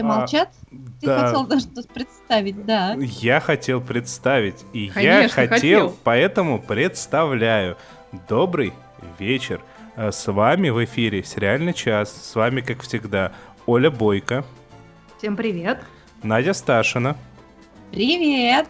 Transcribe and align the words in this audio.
Все 0.00 0.18
молчат? 0.18 0.48
А, 0.48 0.76
Ты 1.00 1.06
да. 1.06 1.26
хотел 1.26 1.46
даже 1.46 1.66
представить, 1.92 2.64
да. 2.64 2.94
Я 2.98 3.40
хотел 3.40 3.80
представить. 3.80 4.64
И 4.72 4.88
Конечно, 4.88 5.22
я 5.22 5.28
хотел, 5.28 5.48
хотел, 5.48 5.96
поэтому 6.04 6.60
представляю. 6.60 7.76
Добрый 8.28 8.72
вечер. 9.18 9.60
Э, 9.96 10.10
с 10.12 10.30
вами 10.30 10.70
в 10.70 10.82
эфире 10.84 11.22
«Сериальный 11.22 11.74
час». 11.74 12.10
С 12.10 12.34
вами, 12.34 12.60
как 12.60 12.82
всегда, 12.82 13.32
Оля 13.66 13.90
Бойко. 13.90 14.44
Всем 15.18 15.36
привет. 15.36 15.82
Надя 16.22 16.54
Сташина. 16.54 17.16
Привет. 17.90 18.66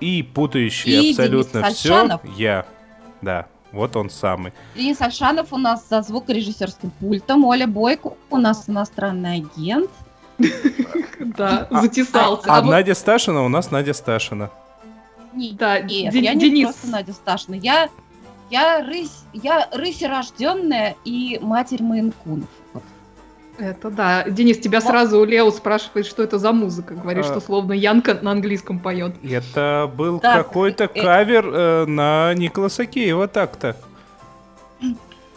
И 0.00 0.22
путающий 0.22 1.10
и 1.10 1.10
абсолютно 1.10 1.70
все 1.70 2.20
я. 2.36 2.66
Да, 3.22 3.46
вот 3.72 3.96
он 3.96 4.10
самый. 4.10 4.52
Денис 4.74 5.00
Альшанов 5.00 5.52
у 5.52 5.58
нас 5.58 5.88
за 5.88 6.02
звукорежиссерским 6.02 6.90
пультом. 6.90 7.44
Оля 7.44 7.66
Бойко 7.66 8.14
у 8.30 8.36
нас 8.36 8.68
иностранный 8.68 9.36
агент. 9.36 9.90
Да, 11.18 11.66
а, 11.70 11.80
затесался. 11.82 12.52
А, 12.52 12.58
а 12.58 12.62
Надя 12.62 12.94
Сташина 12.94 13.42
у 13.44 13.48
нас 13.48 13.70
Надя 13.70 13.94
Сташина. 13.94 14.50
Да, 15.32 15.80
нет, 15.80 16.14
я 16.14 16.34
не 16.34 16.64
просто 16.64 16.88
Надя 16.88 17.12
Сташина. 17.12 17.54
Я 17.54 17.88
я 18.50 18.84
рысь, 18.84 19.24
я 19.32 19.68
рысь 19.72 20.02
рожденная 20.02 20.96
и 21.04 21.38
матерь 21.40 21.82
Майнкунов. 21.82 22.48
Это 23.58 23.90
да. 23.90 24.24
Денис, 24.28 24.58
тебя 24.58 24.80
вот. 24.80 24.88
сразу 24.88 25.24
Лео 25.24 25.50
спрашивает, 25.50 26.06
что 26.06 26.22
это 26.22 26.38
за 26.38 26.52
музыка. 26.52 26.94
Говорит, 26.94 27.24
а... 27.24 27.28
что 27.28 27.40
словно 27.40 27.72
Янка 27.72 28.14
на 28.14 28.32
английском 28.32 28.80
поет. 28.80 29.14
Это 29.22 29.90
был 29.96 30.20
какой-то 30.20 30.84
э... 30.84 31.02
кавер 31.02 31.46
э, 31.46 31.86
на 31.86 32.34
Николаса 32.34 32.86
Кейва 32.86 33.28
так-то. 33.28 33.76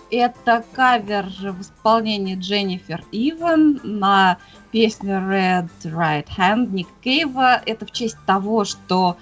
Это 0.09 0.63
кавер 0.73 1.25
в 1.25 1.61
исполнении 1.61 2.35
Дженнифер 2.35 3.03
Иван 3.11 3.81
на 3.83 4.37
песню 4.71 5.15
Red 5.15 5.69
Right 5.83 6.27
Hand 6.37 6.67
Ник 6.71 6.87
Кейва. 7.03 7.61
Это 7.65 7.85
в 7.85 7.91
честь 7.91 8.17
того, 8.25 8.63
что 8.63 9.17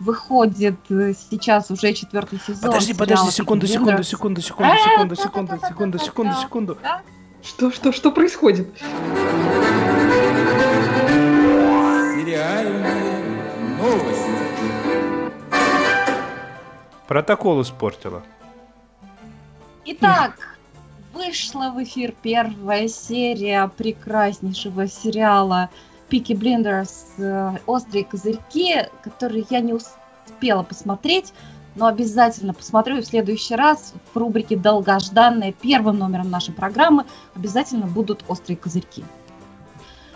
выходит 0.00 0.76
сейчас 0.88 1.70
уже 1.70 1.94
четвертый 1.94 2.38
сезон. 2.40 2.62
Подожди, 2.62 2.92
подожди, 2.92 3.30
секунду, 3.30 3.66
секунду, 3.66 4.02
секунду, 4.02 4.42
секунду, 4.42 4.76
секунду, 4.76 5.16
секунду, 5.16 5.56
секунду, 5.56 5.98
секунду, 5.98 6.34
секунду. 6.34 6.78
Что, 7.42 7.70
что, 7.70 7.92
что 7.92 8.12
происходит? 8.12 8.68
Сериальные 12.14 13.76
новости. 13.78 14.30
Протокол 17.08 17.62
испортила. 17.62 18.22
Итак, 19.84 20.56
вышла 21.12 21.72
в 21.74 21.82
эфир 21.82 22.14
первая 22.22 22.86
серия 22.86 23.66
прекраснейшего 23.76 24.86
сериала 24.86 25.70
Пики 26.08 26.34
Блиндерс 26.34 27.06
«Острые 27.66 28.04
козырьки», 28.04 28.86
который 29.02 29.44
я 29.50 29.58
не 29.58 29.74
успела 29.74 30.62
посмотреть, 30.62 31.32
но 31.74 31.86
обязательно 31.86 32.54
посмотрю 32.54 32.98
и 32.98 33.00
в 33.00 33.06
следующий 33.06 33.56
раз 33.56 33.92
в 34.14 34.16
рубрике 34.16 34.56
«Долгожданная» 34.56 35.52
первым 35.52 35.98
номером 35.98 36.30
нашей 36.30 36.54
программы 36.54 37.04
обязательно 37.34 37.86
будут 37.86 38.22
«Острые 38.28 38.56
козырьки». 38.56 39.02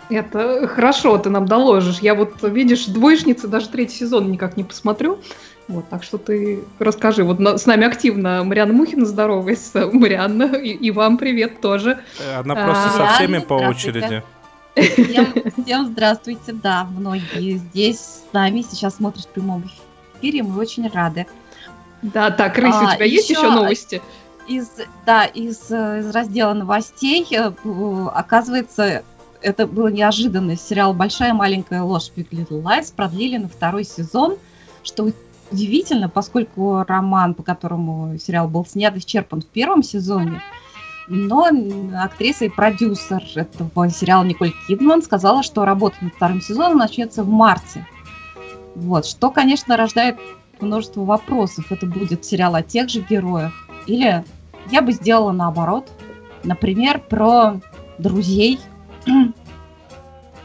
Это 0.09 0.67
хорошо, 0.67 1.17
ты 1.17 1.29
нам 1.29 1.45
доложишь. 1.45 1.99
Я 1.99 2.15
вот, 2.15 2.41
видишь, 2.43 2.85
двоечница 2.85 3.47
даже 3.47 3.67
третий 3.69 3.95
сезон 3.95 4.31
никак 4.31 4.55
не 4.57 4.63
посмотрю. 4.63 5.19
Вот, 5.67 5.89
так 5.89 6.03
что 6.03 6.17
ты 6.17 6.63
расскажи. 6.79 7.23
Вот 7.23 7.39
на, 7.39 7.57
с 7.57 7.65
нами 7.65 7.85
активно 7.85 8.43
Марианна 8.43 8.73
Мухина 8.73 9.05
здоровается. 9.05 9.87
Марианна, 9.93 10.55
и, 10.55 10.69
и 10.69 10.91
вам 10.91 11.17
привет 11.17 11.59
тоже. 11.59 11.99
Она 12.37 12.55
просто 12.55 12.85
а, 12.85 12.91
со 12.91 13.13
всеми 13.15 13.39
по 13.39 13.55
очереди. 13.55 14.23
Всем, 14.75 15.33
всем 15.63 15.87
здравствуйте, 15.87 16.53
да, 16.53 16.85
многие 16.85 17.57
здесь 17.57 17.99
с 17.99 18.23
нами 18.31 18.61
сейчас 18.61 18.97
смотрят 18.97 19.25
в 19.25 19.29
прямом 19.29 19.63
эфире, 20.19 20.43
мы 20.43 20.59
очень 20.59 20.87
рады. 20.87 21.25
Да, 22.03 22.29
так, 22.29 22.59
Рысь, 22.59 22.75
а, 22.75 22.83
у 22.83 22.95
тебя 22.95 23.05
еще 23.05 23.15
есть 23.15 23.29
еще 23.31 23.49
новости? 23.49 24.01
Из, 24.47 24.69
да, 25.05 25.25
из, 25.25 25.71
из 25.71 26.11
раздела 26.11 26.53
новостей, 26.53 27.25
э, 27.31 27.51
оказывается, 28.13 29.03
это 29.41 29.67
было 29.67 29.87
неожиданно. 29.87 30.55
Сериал 30.55 30.93
«Большая 30.93 31.33
маленькая 31.33 31.81
ложь» 31.81 32.11
Big 32.15 32.29
Little 32.31 32.61
Lies 32.61 32.93
продлили 32.95 33.37
на 33.37 33.47
второй 33.47 33.83
сезон, 33.83 34.37
что 34.83 35.11
удивительно, 35.51 36.09
поскольку 36.09 36.83
роман, 36.87 37.33
по 37.33 37.43
которому 37.43 38.17
сериал 38.17 38.47
был 38.47 38.65
снят, 38.65 38.95
исчерпан 38.97 39.41
в 39.41 39.45
первом 39.45 39.83
сезоне, 39.83 40.41
но 41.07 41.49
актриса 41.97 42.45
и 42.45 42.49
продюсер 42.49 43.23
этого 43.35 43.89
сериала 43.89 44.23
Николь 44.23 44.53
Кидман 44.67 45.01
сказала, 45.01 45.41
что 45.41 45.63
работа 45.63 45.95
над 46.01 46.13
вторым 46.15 46.41
сезоном 46.41 46.79
начнется 46.79 47.23
в 47.23 47.29
марте. 47.29 47.85
Вот, 48.75 49.05
что, 49.05 49.31
конечно, 49.31 49.77
рождает 49.77 50.17
множество 50.59 51.05
вопросов. 51.05 51.71
Это 51.71 51.85
будет 51.85 52.25
сериал 52.25 52.55
о 52.55 52.61
тех 52.61 52.89
же 52.89 53.01
героях. 53.01 53.53
Или 53.85 54.23
я 54.69 54.81
бы 54.81 54.91
сделала 54.91 55.31
наоборот. 55.31 55.89
Например, 56.43 56.99
про 56.99 57.59
друзей 57.97 58.59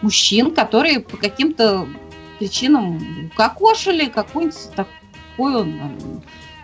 мужчин, 0.03 0.55
которые 0.55 1.01
по 1.01 1.17
каким-то 1.17 1.87
причинам 2.39 3.31
кокошили 3.37 4.07
какую-нибудь 4.07 4.71
такую, 4.75 5.67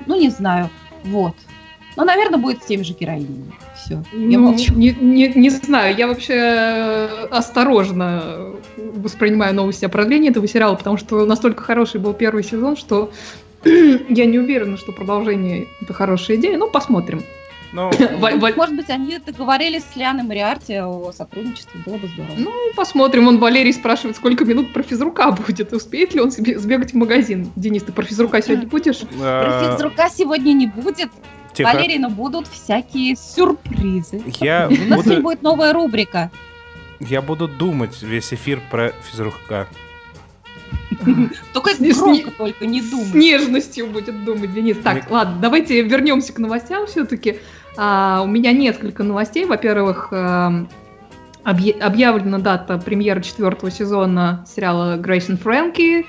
ну, 0.07 0.21
не 0.21 0.29
знаю, 0.31 0.71
вот. 1.05 1.35
Но, 1.97 2.05
наверное, 2.05 2.39
будет 2.39 2.63
с 2.63 2.67
теми 2.67 2.83
же 2.83 2.93
героинями. 2.93 3.53
Все, 3.75 4.05
я 4.13 4.39
ну, 4.39 4.51
молчу. 4.51 4.73
Не, 4.75 4.91
не, 4.91 5.29
не 5.35 5.51
знаю, 5.51 5.97
я 5.97 6.07
вообще 6.07 6.35
э, 6.35 7.27
осторожно 7.31 8.53
воспринимаю 8.77 9.53
новости 9.53 9.85
о 9.85 9.89
продлении 9.89 10.31
этого 10.31 10.47
сериала, 10.47 10.77
потому 10.77 10.97
что 10.97 11.25
настолько 11.27 11.65
хороший 11.65 12.01
был 12.01 12.13
первый 12.13 12.45
сезон, 12.45 12.77
что 12.77 13.11
я 13.65 14.27
не 14.27 14.39
уверена, 14.39 14.77
что 14.77 14.93
продолжение 14.93 15.67
это 15.81 15.93
хорошая 15.93 16.37
идея, 16.37 16.57
но 16.57 16.69
посмотрим. 16.69 17.23
Ну, 17.73 17.91
может 18.57 18.77
быть, 18.77 18.89
они 18.89 19.19
договорились 19.19 19.83
с 19.93 19.97
Лианой 19.97 20.23
Мариарти 20.23 20.75
о 20.81 21.13
сотрудничестве, 21.13 21.81
было 21.85 21.99
бы 21.99 22.09
здорово. 22.09 22.35
Ну, 22.37 22.53
посмотрим. 22.75 23.29
Он 23.29 23.39
Валерий 23.39 23.73
спрашивает, 23.73 24.17
сколько 24.17 24.45
минут 24.45 24.73
про 24.73 24.83
физрука 24.83 25.31
будет. 25.47 25.73
Успеет 25.73 26.15
ли 26.15 26.21
он 26.21 26.31
себе 26.31 26.59
сбегать 26.59 26.93
в 26.93 26.97
магазин? 26.97 27.51
Денис, 27.57 27.83
ты 27.83 27.93
про 27.93 28.05
физрука 28.05 28.41
сегодня 28.43 28.67
будешь? 28.67 29.01
Про 29.01 29.77
физрука 29.77 30.09
сегодня 30.09 30.53
не 30.53 30.67
будет. 30.67 31.11
Тихо. 31.53 31.73
Валерий, 31.73 31.99
но 31.99 32.09
будут 32.09 32.47
всякие 32.47 33.17
сюрпризы. 33.17 34.23
Я 34.41 34.69
У 34.71 34.89
нас 34.89 35.05
буду... 35.05 35.23
будет 35.23 35.43
новая 35.43 35.73
рубрика. 35.73 36.31
Я 37.01 37.23
буду 37.23 37.49
думать 37.49 38.01
весь 38.03 38.33
эфир 38.33 38.61
про 38.71 38.93
физрука. 39.11 39.67
Только 41.53 41.71
громко, 41.79 42.31
только 42.31 42.67
не 42.67 42.81
думай. 42.81 43.07
С 43.07 43.15
нежностью 43.15 43.87
будет 43.89 44.25
думать 44.25 44.53
Денис. 44.53 44.77
Так, 44.83 45.11
ладно, 45.11 45.39
давайте 45.41 45.83
вернемся 45.83 46.33
к 46.33 46.39
новостям 46.39 46.87
все-таки. 46.87 47.39
А, 47.81 48.23
у 48.25 48.27
меня 48.27 48.51
несколько 48.51 49.05
новостей. 49.05 49.45
Во-первых, 49.45 50.09
эм, 50.11 50.69
объявлена 51.45 52.39
дата 52.39 52.77
премьеры 52.77 53.23
четвертого 53.23 53.71
сезона 53.71 54.45
сериала 54.49 54.97
Грейс 54.97 55.31
и 55.31 55.37
Фрэнки. 55.37 56.05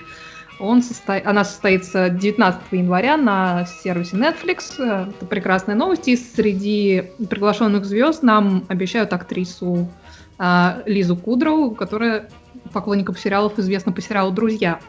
Он 0.59 0.81
состо... 0.81 1.21
Она 1.23 1.43
состоится 1.43 2.09
19 2.09 2.59
января 2.71 3.17
на 3.17 3.67
сервисе 3.67 4.17
Netflix. 4.17 4.83
Это 4.83 5.25
прекрасная 5.27 5.75
новость. 5.75 6.07
И 6.07 6.17
среди 6.17 7.11
приглашенных 7.29 7.85
звезд 7.85 8.23
нам 8.23 8.65
обещают 8.67 9.13
актрису 9.13 9.91
а, 10.39 10.81
Лизу 10.87 11.15
Кудроу, 11.15 11.75
которая 11.75 12.29
поклонникам 12.73 13.15
сериалов 13.15 13.59
известна 13.59 13.91
по 13.91 14.01
сериалу 14.01 14.31
«Друзья». 14.31 14.79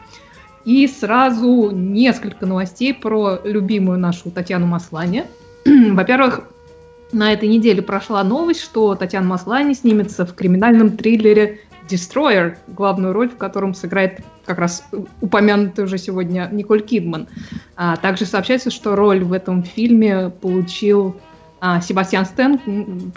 И 0.65 0.87
сразу 0.87 1.71
несколько 1.73 2.47
новостей 2.47 2.95
про 2.95 3.39
любимую 3.45 3.99
нашу 3.99 4.31
Татьяну 4.31 4.65
Маслани. 4.65 5.25
Во-первых, 5.67 6.45
на 7.13 7.33
этой 7.33 7.49
неделе 7.49 7.83
прошла 7.83 8.23
новость, 8.23 8.61
что 8.63 8.95
Татьяна 8.95 9.27
Маслани 9.27 9.75
снимется 9.75 10.25
в 10.27 10.35
криминальном 10.35 10.97
триллере 10.97 11.61
Destroyer, 11.89 12.57
главную 12.69 13.13
роль 13.13 13.29
в 13.29 13.37
котором 13.37 13.75
сыграет 13.75 14.21
как 14.45 14.59
раз 14.59 14.85
упомянутый 15.21 15.85
уже 15.85 15.99
сегодня 15.99 16.49
Николь 16.53 16.83
Кидман. 16.83 17.27
А, 17.77 17.97
также 17.97 18.27
сообщается, 18.27 18.71
что 18.71 18.95
роль 18.95 19.25
в 19.25 19.33
этом 19.33 19.63
фильме 19.63 20.31
получил 20.31 21.17
а, 21.61 21.81
Себастьян 21.81 22.25
Стэн, 22.25 22.61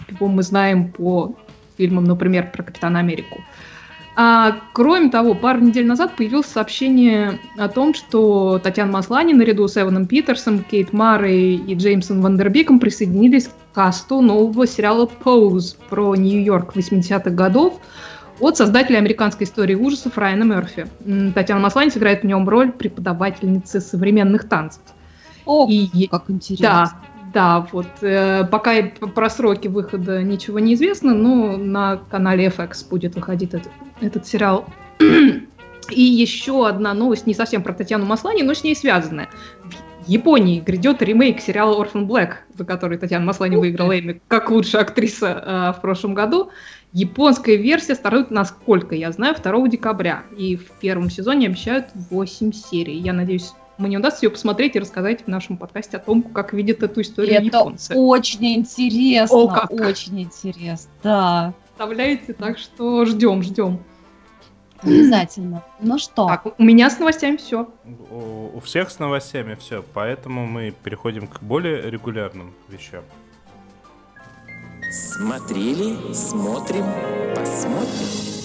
его 0.08 0.26
мы 0.26 0.42
знаем 0.42 0.90
по 0.90 1.34
фильмам, 1.76 2.04
например, 2.04 2.50
про 2.52 2.62
Капитана 2.62 2.98
Америку. 2.98 3.40
Кроме 4.72 5.10
того, 5.10 5.34
пару 5.34 5.60
недель 5.60 5.86
назад 5.86 6.14
появилось 6.16 6.46
сообщение 6.46 7.40
о 7.56 7.68
том, 7.68 7.94
что 7.94 8.60
Татьяна 8.62 8.92
Маслани 8.92 9.32
наряду 9.32 9.66
с 9.66 9.76
Эваном 9.76 10.06
Питерсом, 10.06 10.62
Кейт 10.62 10.92
Марой 10.92 11.56
и 11.56 11.74
Джеймсом 11.74 12.22
Вандербиком 12.22 12.78
присоединились 12.78 13.48
к 13.48 13.74
касту 13.74 14.20
нового 14.20 14.66
сериала 14.66 15.10
«Pose» 15.24 15.76
про 15.88 16.14
Нью-Йорк 16.14 16.76
80-х 16.76 17.30
годов 17.30 17.80
от 18.40 18.56
создателя 18.56 18.98
американской 18.98 19.46
истории 19.46 19.74
ужасов 19.74 20.16
Райана 20.16 20.44
Мерфи. 20.44 20.86
Татьяна 21.34 21.60
Маслани 21.60 21.90
сыграет 21.90 22.22
в 22.22 22.26
нем 22.26 22.48
роль 22.48 22.70
преподавательницы 22.72 23.80
современных 23.80 24.48
танцев. 24.48 24.82
О, 25.44 25.66
и, 25.68 26.06
как 26.06 26.24
интересно. 26.28 26.90
Да, 26.92 26.92
Да, 27.34 27.66
вот 27.72 27.88
э, 28.00 28.44
пока 28.44 28.74
про 29.14 29.28
сроки 29.28 29.66
выхода 29.66 30.22
ничего 30.22 30.60
не 30.60 30.74
известно, 30.74 31.14
но 31.14 31.56
на 31.56 31.96
канале 31.96 32.46
FX 32.46 32.88
будет 32.88 33.16
выходить 33.16 33.52
этот, 33.54 33.72
этот 34.00 34.24
сериал. 34.24 34.66
И 35.90 36.00
еще 36.00 36.66
одна 36.66 36.94
новость, 36.94 37.26
не 37.26 37.34
совсем 37.34 37.62
про 37.62 37.74
Татьяну 37.74 38.06
Маслани, 38.06 38.42
но 38.42 38.54
с 38.54 38.62
ней 38.62 38.76
связанная. 38.76 39.28
В 40.04 40.08
Японии 40.08 40.60
грядет 40.60 41.02
ремейк 41.02 41.40
сериала 41.40 41.82
Orphan 41.82 42.06
Black, 42.06 42.34
за 42.56 42.64
который 42.64 42.98
Татьяна 42.98 43.26
Маслани 43.26 43.56
выиграла 43.56 43.98
Эмми 43.98 44.22
как 44.28 44.50
лучшая 44.50 44.82
актриса 44.82 45.72
э, 45.74 45.78
в 45.78 45.82
прошлом 45.82 46.14
году. 46.14 46.50
Японская 46.92 47.56
версия 47.56 47.96
стартует, 47.96 48.30
насколько 48.30 48.94
я 48.94 49.10
знаю, 49.10 49.34
2 49.34 49.68
декабря. 49.68 50.22
И 50.36 50.56
в 50.56 50.70
первом 50.78 51.10
сезоне 51.10 51.48
обещают 51.48 51.86
8 51.94 52.52
серий. 52.52 52.98
Я 52.98 53.12
надеюсь, 53.12 53.52
мне 53.78 53.98
удастся 53.98 54.26
ее 54.26 54.30
посмотреть 54.30 54.76
и 54.76 54.78
рассказать 54.78 55.24
в 55.24 55.28
нашем 55.28 55.56
подкасте 55.56 55.96
о 55.96 56.00
том, 56.00 56.22
как 56.22 56.52
видят 56.52 56.82
эту 56.82 57.00
историю 57.00 57.36
Это 57.36 57.44
японцы. 57.44 57.94
очень 57.94 58.54
интересно, 58.54 59.36
О, 59.36 59.48
как. 59.48 59.70
очень 59.72 60.22
интересно, 60.22 60.90
да. 61.02 61.54
Представляете, 61.64 62.32
так 62.34 62.58
что 62.58 63.04
ждем, 63.04 63.42
ждем. 63.42 63.80
Обязательно. 64.82 65.64
Ну 65.80 65.98
что? 65.98 66.26
Так, 66.26 66.46
у 66.58 66.62
меня 66.62 66.90
с 66.90 66.98
новостями 66.98 67.36
все. 67.36 67.68
У, 68.10 68.50
у 68.54 68.60
всех 68.60 68.90
с 68.90 68.98
новостями 68.98 69.54
все, 69.54 69.82
поэтому 69.94 70.46
мы 70.46 70.72
переходим 70.82 71.26
к 71.26 71.40
более 71.42 71.90
регулярным 71.90 72.52
вещам. 72.68 73.02
Смотрели, 74.90 76.12
смотрим, 76.12 76.84
посмотрим. 77.34 78.43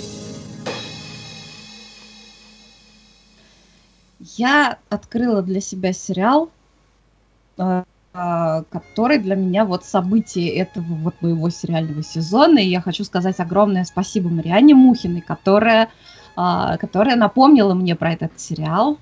Я 4.19 4.77
открыла 4.89 5.42
для 5.42 5.62
себя 5.62 5.94
сериал, 5.94 6.50
э, 7.57 7.83
э, 8.13 8.63
который 8.69 9.18
для 9.18 9.36
меня 9.36 9.63
вот 9.63 9.86
событие 9.86 10.56
этого 10.56 10.83
вот 10.86 11.21
моего 11.21 11.50
сериального 11.50 12.04
сезона. 12.04 12.60
И 12.60 12.68
я 12.68 12.81
хочу 12.81 13.06
сказать 13.06 13.39
огромное 13.39 13.86
спасибо 13.86 14.30
Мариане 14.30 14.75
Мухиной, 14.75 15.21
которая, 15.21 15.89
э, 16.36 16.77
которая 16.80 17.16
напомнила 17.16 17.74
мне 17.74 17.95
про 17.95 18.12
этот 18.12 18.38
сериал, 18.38 18.98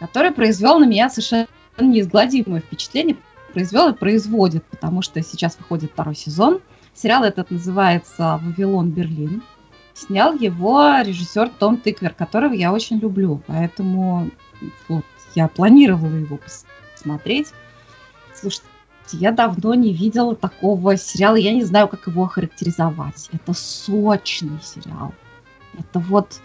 который 0.00 0.30
произвел 0.30 0.78
на 0.78 0.86
меня 0.86 1.10
совершенно 1.10 1.46
неизгладимое 1.78 2.60
впечатление, 2.60 3.16
произвел 3.52 3.90
и 3.90 3.94
производит, 3.94 4.64
потому 4.64 5.02
что 5.02 5.22
сейчас 5.22 5.58
выходит 5.58 5.92
второй 5.92 6.14
сезон. 6.14 6.60
Сериал 6.94 7.24
этот 7.24 7.50
называется 7.50 8.40
«Вавилон 8.42 8.90
Берлин». 8.90 9.42
Снял 9.96 10.34
его 10.34 11.00
режиссер 11.00 11.48
Том 11.58 11.78
Тыквер, 11.78 12.12
которого 12.12 12.52
я 12.52 12.70
очень 12.70 12.98
люблю. 12.98 13.40
Поэтому 13.46 14.30
вот, 14.88 15.06
я 15.34 15.48
планировала 15.48 16.14
его 16.14 16.38
посмотреть. 16.94 17.48
Слушайте, 18.34 18.66
я 19.12 19.32
давно 19.32 19.72
не 19.72 19.94
видела 19.94 20.36
такого 20.36 20.98
сериала. 20.98 21.36
Я 21.36 21.54
не 21.54 21.64
знаю, 21.64 21.88
как 21.88 22.08
его 22.08 22.24
охарактеризовать. 22.24 23.30
Это 23.32 23.54
сочный 23.54 24.60
сериал. 24.62 25.14
Это 25.78 25.98
вот, 25.98 26.40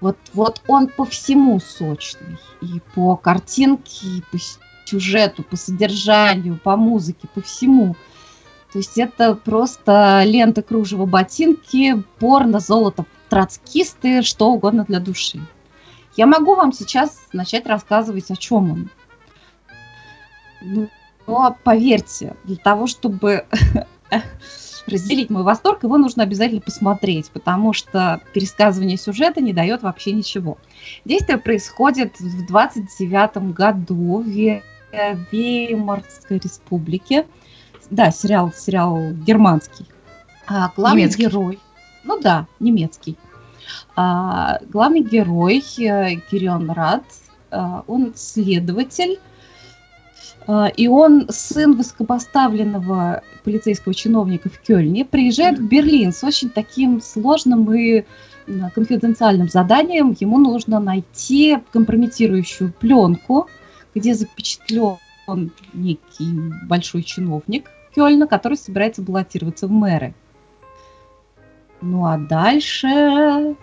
вот, 0.00 0.16
вот 0.32 0.62
он 0.66 0.88
по 0.88 1.04
всему 1.04 1.60
сочный. 1.60 2.38
И 2.62 2.80
по 2.94 3.14
картинке, 3.14 4.06
и 4.06 4.22
по 4.32 4.38
сюжету, 4.86 5.42
по 5.42 5.56
содержанию, 5.56 6.56
по 6.56 6.76
музыке, 6.76 7.28
по 7.34 7.42
всему. 7.42 7.94
То 8.72 8.78
есть 8.78 8.98
это 8.98 9.34
просто 9.34 10.22
лента, 10.24 10.62
кружево, 10.62 11.06
ботинки, 11.06 12.02
порно, 12.18 12.60
золото, 12.60 13.04
троцкисты, 13.28 14.22
что 14.22 14.52
угодно 14.52 14.84
для 14.84 15.00
души. 15.00 15.40
Я 16.16 16.26
могу 16.26 16.54
вам 16.54 16.72
сейчас 16.72 17.28
начать 17.32 17.66
рассказывать, 17.66 18.30
о 18.30 18.36
чем 18.36 18.70
он. 18.70 18.90
Ну, 20.60 20.88
но 21.26 21.56
поверьте, 21.64 22.36
для 22.44 22.56
того, 22.56 22.86
чтобы 22.86 23.46
разделить 24.86 25.30
мой 25.30 25.42
восторг, 25.42 25.82
его 25.82 25.96
нужно 25.96 26.22
обязательно 26.22 26.60
посмотреть, 26.60 27.30
потому 27.30 27.72
что 27.72 28.20
пересказывание 28.34 28.96
сюжета 28.96 29.40
не 29.40 29.52
дает 29.52 29.82
вообще 29.82 30.12
ничего. 30.12 30.58
Действие 31.04 31.38
происходит 31.38 32.18
в 32.20 32.46
29 32.46 33.52
году 33.52 34.22
в 34.22 34.62
Веймарской 35.32 36.38
республике 36.38 37.26
да, 37.90 38.10
сериал, 38.10 38.52
сериал 38.56 39.12
германский. 39.12 39.86
А 40.46 40.72
главный 40.76 41.02
немецкий. 41.02 41.22
герой, 41.22 41.58
ну 42.04 42.20
да, 42.20 42.46
немецкий. 42.58 43.16
А, 43.96 44.58
главный 44.68 45.00
герой 45.00 45.62
э, 45.78 46.16
Кирион 46.30 46.70
Рад, 46.70 47.04
а, 47.50 47.84
он 47.86 48.12
следователь, 48.14 49.18
а, 50.46 50.68
и 50.68 50.88
он 50.88 51.26
сын 51.28 51.76
высокопоставленного 51.76 53.22
полицейского 53.44 53.94
чиновника 53.94 54.48
в 54.48 54.60
Кёльне, 54.60 55.04
приезжает 55.04 55.58
в 55.58 55.68
Берлин 55.68 56.12
с 56.12 56.24
очень 56.24 56.50
таким 56.50 57.00
сложным 57.00 57.72
и 57.72 58.04
конфиденциальным 58.74 59.48
заданием. 59.48 60.16
Ему 60.18 60.38
нужно 60.38 60.80
найти 60.80 61.58
компрометирующую 61.72 62.72
пленку, 62.72 63.48
где 63.94 64.14
запечатлен 64.14 64.98
некий 65.72 66.52
большой 66.66 67.02
чиновник, 67.04 67.70
Кёльна, 67.94 68.26
который 68.26 68.56
собирается 68.56 69.02
баллотироваться 69.02 69.66
в 69.66 69.70
мэры. 69.70 70.14
Ну 71.80 72.06
а 72.06 72.18
дальше 72.18 73.56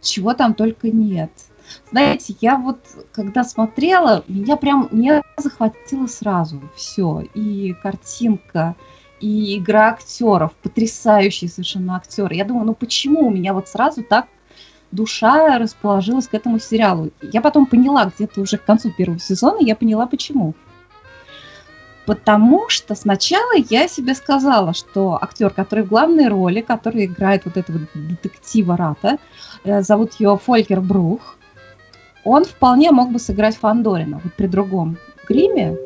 чего 0.00 0.34
там 0.34 0.54
только 0.54 0.88
нет. 0.88 1.30
Знаете, 1.90 2.34
я 2.40 2.56
вот 2.56 2.80
когда 3.12 3.44
смотрела, 3.44 4.24
меня 4.26 4.56
прям 4.56 4.88
меня 4.90 5.22
захватило 5.36 6.06
сразу 6.06 6.60
все. 6.74 7.22
И 7.34 7.74
картинка, 7.82 8.74
и 9.20 9.56
игра 9.58 9.88
актеров, 9.90 10.52
потрясающие 10.62 11.48
совершенно 11.48 11.96
актеры. 11.96 12.34
Я 12.34 12.44
думаю, 12.44 12.66
ну 12.66 12.74
почему 12.74 13.28
у 13.28 13.30
меня 13.30 13.54
вот 13.54 13.68
сразу 13.68 14.02
так 14.02 14.26
душа 14.90 15.58
расположилась 15.58 16.28
к 16.28 16.34
этому 16.34 16.58
сериалу? 16.58 17.10
Я 17.22 17.40
потом 17.40 17.66
поняла 17.66 18.06
где-то 18.06 18.40
уже 18.40 18.58
к 18.58 18.64
концу 18.64 18.90
первого 18.90 19.20
сезона, 19.20 19.58
я 19.60 19.76
поняла 19.76 20.06
почему. 20.06 20.54
Потому 22.06 22.68
что 22.68 22.94
сначала 22.94 23.52
я 23.70 23.86
себе 23.86 24.14
сказала, 24.14 24.74
что 24.74 25.18
актер, 25.20 25.50
который 25.50 25.84
в 25.84 25.88
главной 25.88 26.28
роли, 26.28 26.60
который 26.60 27.04
играет 27.04 27.44
вот 27.44 27.56
этого 27.56 27.80
детектива 27.94 28.76
Рата, 28.76 29.18
э, 29.64 29.82
зовут 29.82 30.14
его 30.14 30.36
Фолькер 30.36 30.80
Брух, 30.80 31.36
он 32.24 32.44
вполне 32.44 32.90
мог 32.90 33.12
бы 33.12 33.18
сыграть 33.18 33.56
Фандорина 33.56 34.20
вот 34.22 34.32
при 34.34 34.48
другом 34.48 34.96
гриме, 35.28 35.76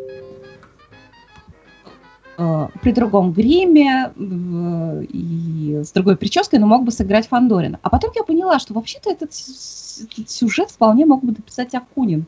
э, 2.38 2.68
при 2.82 2.92
другом 2.92 3.32
гриме 3.32 4.10
э, 4.16 5.04
и 5.10 5.82
с 5.84 5.92
другой 5.92 6.16
прической, 6.16 6.58
но 6.58 6.66
мог 6.66 6.84
бы 6.84 6.92
сыграть 6.92 7.28
Фандорина. 7.28 7.78
А 7.82 7.90
потом 7.90 8.12
я 8.14 8.22
поняла, 8.22 8.58
что 8.58 8.72
вообще-то 8.72 9.10
этот, 9.10 9.32
этот 9.32 10.30
сюжет 10.30 10.70
вполне 10.70 11.04
мог 11.04 11.22
бы 11.22 11.32
написать 11.32 11.74
Акунин. 11.74 12.24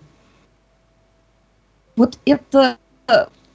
Вот 1.96 2.18
это 2.26 2.76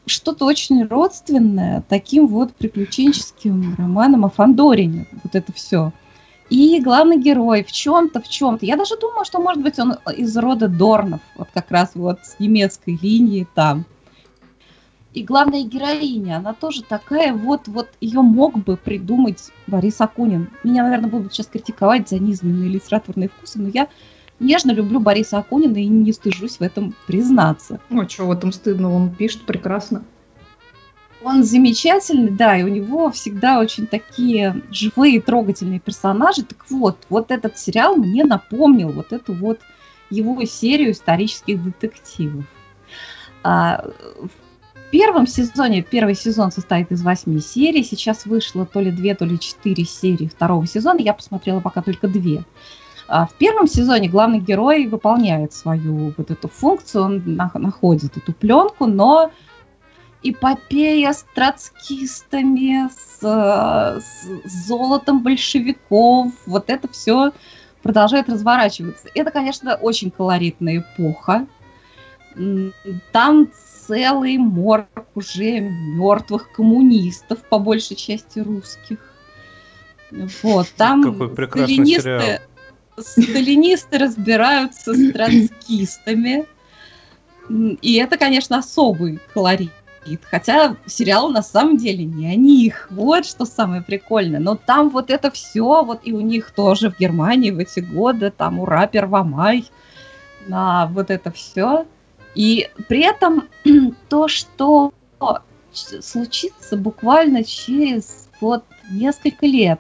что-то 0.06 0.46
очень 0.46 0.86
родственное 0.86 1.84
таким 1.88 2.28
вот 2.28 2.54
приключенческим 2.56 3.76
романом 3.78 4.26
о 4.26 4.30
Фандорине. 4.30 5.08
Вот 5.24 5.36
это 5.36 5.54
все. 5.54 5.92
И 6.50 6.80
главный 6.82 7.18
герой 7.18 7.64
в 7.64 7.72
чем-то, 7.72 8.22
в 8.22 8.28
чем-то. 8.28 8.66
Я 8.66 8.76
даже 8.76 8.98
думала, 8.98 9.26
что, 9.26 9.40
может 9.40 9.64
быть, 9.64 9.80
он 9.80 9.96
из 10.16 10.36
рода 10.38 10.68
Дорнов, 10.68 11.22
вот 11.38 11.48
как 11.54 11.72
раз 11.72 11.92
вот 11.96 12.20
с 12.24 12.40
немецкой 12.40 13.00
линии 13.02 13.48
там. 13.56 13.86
И 15.14 15.24
главная 15.24 15.64
героиня, 15.64 16.38
она 16.38 16.54
тоже 16.54 16.82
такая, 16.82 17.34
вот, 17.34 17.68
вот 17.68 17.90
ее 18.02 18.22
мог 18.22 18.58
бы 18.58 18.78
придумать 18.78 19.52
Борис 19.68 20.02
Акунин. 20.02 20.50
Меня, 20.64 20.84
наверное, 20.84 21.10
будут 21.10 21.34
сейчас 21.34 21.48
критиковать 21.48 22.10
за 22.10 22.18
низменные 22.18 22.70
литературные 22.70 23.30
вкусы, 23.30 23.60
но 23.60 23.70
я 23.70 23.88
нежно 24.44 24.72
люблю 24.72 25.00
Бориса 25.00 25.40
Акунина 25.40 25.78
и 25.78 25.88
не 25.88 26.14
стыжусь 26.14 26.58
в 26.58 26.62
этом 26.62 26.96
признаться. 27.08 27.80
Ну, 27.90 28.08
что 28.08 28.26
в 28.26 28.32
этом 28.32 28.52
стыдно, 28.52 28.94
он 28.94 29.14
пишет 29.14 29.44
прекрасно. 29.44 30.04
Он 31.24 31.44
замечательный, 31.44 32.32
да, 32.32 32.58
и 32.58 32.64
у 32.64 32.68
него 32.68 33.10
всегда 33.10 33.60
очень 33.60 33.88
такие 33.88 34.62
живые, 34.72 35.22
трогательные 35.22 35.80
персонажи. 35.80 36.44
Так 36.44 36.66
вот, 36.70 36.98
вот 37.10 37.32
этот 37.32 37.58
сериал 37.58 37.96
мне 37.96 38.26
напомнил 38.26 38.92
вот 38.92 39.14
эту 39.14 39.34
вот 39.34 39.60
его 40.10 40.44
серию 40.46 40.92
исторических 40.92 41.64
детективов. 41.64 42.46
А, 43.42 43.86
в 44.20 44.90
первом 44.92 45.26
сезоне, 45.26 45.82
первый 45.82 46.16
сезон 46.16 46.52
состоит 46.52 46.92
из 46.92 47.02
восьми 47.02 47.40
серий, 47.40 47.84
сейчас 47.84 48.26
вышло 48.26 48.66
то 48.66 48.82
ли 48.82 48.92
две, 48.92 49.16
то 49.16 49.26
ли 49.26 49.40
четыре 49.40 49.86
серии 49.86 50.28
второго 50.28 50.68
сезона, 50.68 51.00
я 51.00 51.14
посмотрела 51.14 51.62
пока 51.62 51.82
только 51.82 52.08
две. 52.08 52.44
А 53.08 53.26
в 53.26 53.34
первом 53.34 53.68
сезоне 53.68 54.08
главный 54.10 54.40
герой 54.40 54.88
выполняет 54.88 55.54
свою 55.54 56.14
вот 56.18 56.32
эту 56.32 56.48
функцию, 56.48 57.04
он 57.04 57.24
находит 57.26 58.18
эту 58.18 58.34
пленку, 58.34 58.86
но 58.86 59.32
эпопея 60.24 61.12
с 61.12 61.26
троцкистами, 61.36 62.90
с, 62.90 63.20
с 63.22 64.68
золотом 64.68 65.22
большевиков, 65.22 66.32
вот 66.46 66.70
это 66.70 66.88
все 66.88 67.34
продолжает 67.82 68.30
разворачиваться. 68.30 69.10
Это, 69.14 69.32
конечно, 69.32 69.76
очень 69.76 70.10
колоритная 70.10 70.80
эпоха. 70.80 71.46
Там 73.12 73.50
целый 73.86 74.38
морг 74.38 74.88
уже 75.14 75.60
мертвых 75.60 76.52
коммунистов, 76.52 77.40
по 77.50 77.60
большей 77.60 77.98
части 77.98 78.40
русских. 78.40 78.98
Вот, 80.42 80.68
там 80.78 81.04
Какой 81.04 81.30
прекрасный 81.30 81.86
сериал. 81.86 82.40
Сталинисты 82.98 83.98
разбираются 83.98 84.94
с 84.94 85.12
транскистами. 85.12 86.46
И 87.82 87.96
это, 87.96 88.18
конечно, 88.18 88.58
особый 88.58 89.20
колорит. 89.34 89.72
Хотя 90.30 90.76
сериал 90.86 91.30
на 91.30 91.42
самом 91.42 91.78
деле 91.78 92.04
не 92.04 92.28
о 92.28 92.36
них. 92.36 92.88
Вот 92.90 93.26
что 93.26 93.46
самое 93.46 93.82
прикольное. 93.82 94.40
Но 94.40 94.56
там 94.56 94.90
вот 94.90 95.10
это 95.10 95.32
все, 95.32 95.84
вот 95.84 96.02
и 96.04 96.12
у 96.12 96.22
них 96.22 96.52
тоже 96.52 96.90
в 96.90 97.00
Германии 97.00 97.52
в 97.52 97.60
эти 97.60 97.80
годы, 97.80 98.32
там 98.32 98.60
ура, 98.60 98.88
Первомай, 98.88 99.66
на 100.48 100.88
вот 100.88 101.10
это 101.10 101.32
все. 101.32 101.86
И 102.36 102.70
при 102.88 103.02
этом 103.02 103.48
то, 104.10 104.28
что 104.28 104.94
случится 105.74 106.78
буквально 106.78 107.44
через 107.44 108.30
вот 108.42 108.64
несколько 108.92 109.46
лет, 109.46 109.80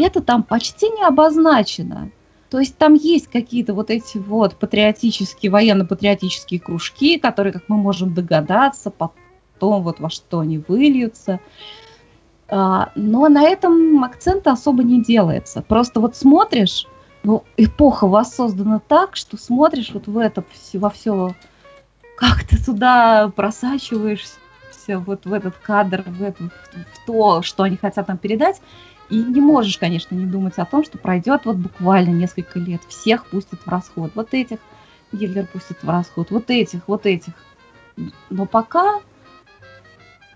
это 0.00 0.20
там 0.20 0.42
почти 0.42 0.88
не 0.90 1.02
обозначено. 1.04 2.10
То 2.50 2.58
есть 2.58 2.76
там 2.76 2.94
есть 2.94 3.28
какие-то 3.28 3.74
вот 3.74 3.90
эти 3.90 4.18
вот 4.18 4.56
патриотические, 4.56 5.52
военно-патриотические 5.52 6.58
кружки, 6.58 7.18
которые, 7.18 7.52
как 7.52 7.64
мы 7.68 7.76
можем 7.76 8.12
догадаться, 8.12 8.90
потом 8.90 9.82
вот 9.82 10.00
во 10.00 10.10
что 10.10 10.40
они 10.40 10.58
выльются. 10.58 11.38
А, 12.48 12.90
но 12.96 13.28
на 13.28 13.44
этом 13.44 14.02
акцента 14.02 14.50
особо 14.50 14.82
не 14.82 15.00
делается. 15.00 15.62
Просто 15.62 16.00
вот 16.00 16.16
смотришь, 16.16 16.88
ну, 17.22 17.44
эпоха 17.56 18.08
воссоздана 18.08 18.80
так, 18.80 19.14
что 19.14 19.36
смотришь 19.36 19.92
вот 19.92 20.08
в 20.08 20.18
это 20.18 20.42
во 20.74 20.90
все, 20.90 21.34
как 22.16 22.42
ты 22.44 22.62
туда 22.62 23.30
просачиваешься, 23.34 24.38
вот 24.88 25.24
в 25.24 25.32
этот 25.32 25.54
кадр, 25.56 26.02
в, 26.04 26.22
это, 26.22 26.42
в 26.44 27.06
то, 27.06 27.42
что 27.42 27.62
они 27.62 27.76
хотят 27.76 28.08
нам 28.08 28.18
передать, 28.18 28.60
и 29.10 29.22
не 29.22 29.40
можешь, 29.40 29.78
конечно, 29.78 30.14
не 30.14 30.26
думать 30.26 30.58
о 30.58 30.64
том, 30.64 30.84
что 30.84 30.96
пройдет 30.96 31.44
вот 31.44 31.56
буквально 31.56 32.10
несколько 32.10 32.58
лет, 32.58 32.80
всех 32.88 33.26
пустят 33.26 33.60
в 33.64 33.68
расход. 33.68 34.12
Вот 34.14 34.32
этих 34.32 34.58
Гитлер 35.12 35.46
пустит 35.46 35.82
в 35.82 35.90
расход, 35.90 36.30
вот 36.30 36.50
этих, 36.50 36.86
вот 36.86 37.06
этих. 37.06 37.32
Но 38.30 38.46
пока 38.46 39.00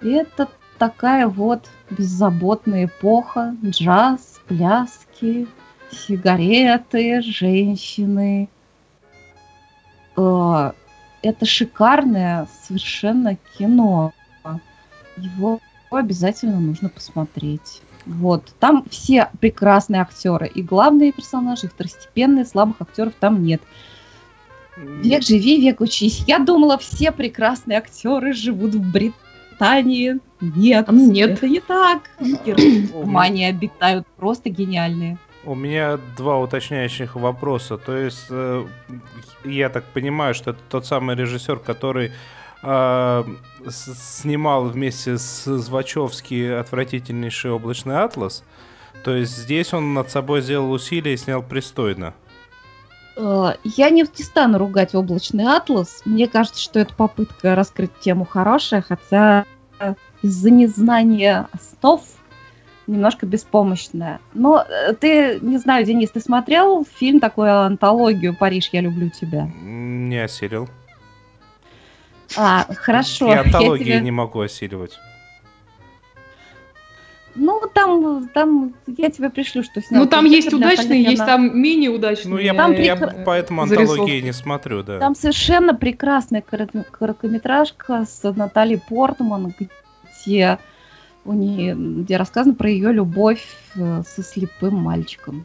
это 0.02 0.48
такая 0.78 1.28
вот 1.28 1.68
беззаботная 1.90 2.86
эпоха, 2.86 3.56
джаз, 3.64 4.40
пляски, 4.48 5.46
сигареты, 5.90 7.22
женщины. 7.22 8.48
Э, 10.16 10.72
это 11.22 11.46
шикарное 11.46 12.48
совершенно 12.64 13.36
кино. 13.56 14.12
Его 15.16 15.60
обязательно 15.90 16.58
нужно 16.58 16.88
посмотреть. 16.88 17.80
Вот. 18.06 18.54
Там 18.58 18.84
все 18.90 19.30
прекрасные 19.40 20.02
актеры. 20.02 20.46
И 20.46 20.62
главные 20.62 21.12
персонажи, 21.12 21.66
и 21.66 21.70
второстепенные, 21.70 22.44
слабых 22.44 22.76
актеров 22.80 23.14
там 23.18 23.42
нет. 23.42 23.62
Век 24.76 25.22
живи, 25.22 25.60
век 25.60 25.80
учись. 25.80 26.24
Я 26.26 26.38
думала, 26.38 26.78
все 26.78 27.12
прекрасные 27.12 27.78
актеры 27.78 28.32
живут 28.32 28.74
в 28.74 28.92
Британии. 28.92 30.18
Нет, 30.40 30.88
нет, 30.90 31.30
это 31.30 31.48
не 31.48 31.60
так. 31.60 32.10
В 32.18 33.08
обитают 33.48 34.06
просто 34.16 34.50
гениальные. 34.50 35.18
У 35.44 35.54
меня 35.54 35.98
два 36.16 36.38
уточняющих 36.38 37.16
вопроса. 37.16 37.76
То 37.76 37.96
есть, 37.96 38.26
э, 38.30 38.66
я 39.44 39.68
так 39.68 39.84
понимаю, 39.84 40.34
что 40.34 40.50
это 40.50 40.60
тот 40.70 40.86
самый 40.86 41.16
режиссер, 41.16 41.58
который 41.58 42.12
э, 42.64 43.24
снимал 43.70 44.64
вместе 44.64 45.18
с 45.18 45.44
Звачевски 45.44 46.48
отвратительнейший 46.50 47.50
облачный 47.50 47.98
атлас. 48.02 48.44
То 49.04 49.14
есть 49.14 49.36
здесь 49.36 49.74
он 49.74 49.94
над 49.94 50.10
собой 50.10 50.40
сделал 50.40 50.72
усилия 50.72 51.14
и 51.14 51.16
снял 51.16 51.42
пристойно. 51.42 52.14
Э, 53.16 53.54
я 53.64 53.90
не 53.90 54.04
стану 54.04 54.58
ругать 54.58 54.94
облачный 54.94 55.44
атлас. 55.44 56.02
Мне 56.04 56.26
кажется, 56.26 56.60
что 56.60 56.80
это 56.80 56.94
попытка 56.94 57.54
раскрыть 57.54 57.98
тему 58.00 58.24
хорошая, 58.24 58.82
хотя 58.82 59.44
из-за 60.22 60.50
незнания 60.50 61.48
основ 61.52 62.00
немножко 62.86 63.26
беспомощная. 63.26 64.20
Но 64.32 64.64
э, 64.68 64.94
ты, 64.94 65.38
не 65.40 65.58
знаю, 65.58 65.84
Денис, 65.84 66.10
ты 66.10 66.20
смотрел 66.20 66.84
фильм 66.84 67.20
такой 67.20 67.50
антологию 67.50 68.36
«Париж, 68.36 68.70
я 68.72 68.80
люблю 68.80 69.10
тебя»? 69.10 69.50
Не 69.62 70.24
осилил. 70.24 70.68
А, 72.36 72.66
хорошо. 72.74 73.28
Я 73.28 73.40
антологии 73.40 73.84
я 73.86 73.94
тебе... 73.96 74.04
не 74.04 74.10
могу 74.10 74.40
осиливать. 74.40 74.98
Ну, 77.36 77.62
там, 77.72 78.28
там 78.28 78.74
я 78.86 79.10
тебе 79.10 79.28
пришлю, 79.28 79.64
что 79.64 79.80
снял. 79.82 80.04
Ну, 80.04 80.08
там 80.08 80.24
есть 80.24 80.52
удачные, 80.52 81.02
есть 81.02 81.24
там 81.24 81.60
менее 81.60 81.90
удачные. 81.90 82.30
Ну, 82.30 82.38
я, 82.38 82.54
там 82.54 82.72
я 82.72 82.94
прек... 82.96 83.24
поэтому 83.24 83.62
антологии 83.62 84.20
не 84.20 84.32
смотрю, 84.32 84.84
да. 84.84 85.00
Там 85.00 85.16
совершенно 85.16 85.74
прекрасная 85.74 86.42
короткометражка 86.42 88.04
с 88.04 88.22
Натальей 88.22 88.80
Портман, 88.88 89.52
где 89.58 90.58
у 91.24 91.32
нее, 91.32 91.74
где 91.74 92.16
рассказано 92.16 92.54
про 92.54 92.68
ее 92.68 92.92
любовь 92.92 93.44
э, 93.74 94.02
со 94.06 94.22
слепым 94.22 94.74
мальчиком. 94.74 95.44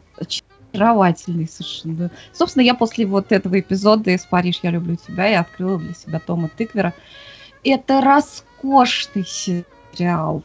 Очаровательный 0.72 1.48
совершенно. 1.48 2.10
Собственно, 2.32 2.62
я 2.62 2.74
после 2.74 3.06
вот 3.06 3.32
этого 3.32 3.58
эпизода 3.58 4.10
из 4.10 4.24
«Париж, 4.24 4.60
я 4.62 4.70
люблю 4.70 4.96
тебя» 4.96 5.26
я 5.26 5.40
открыла 5.40 5.78
для 5.78 5.94
себя 5.94 6.20
Тома 6.20 6.48
Тыквера. 6.48 6.94
Это 7.64 8.00
роскошный 8.00 9.24
сериал. 9.24 10.44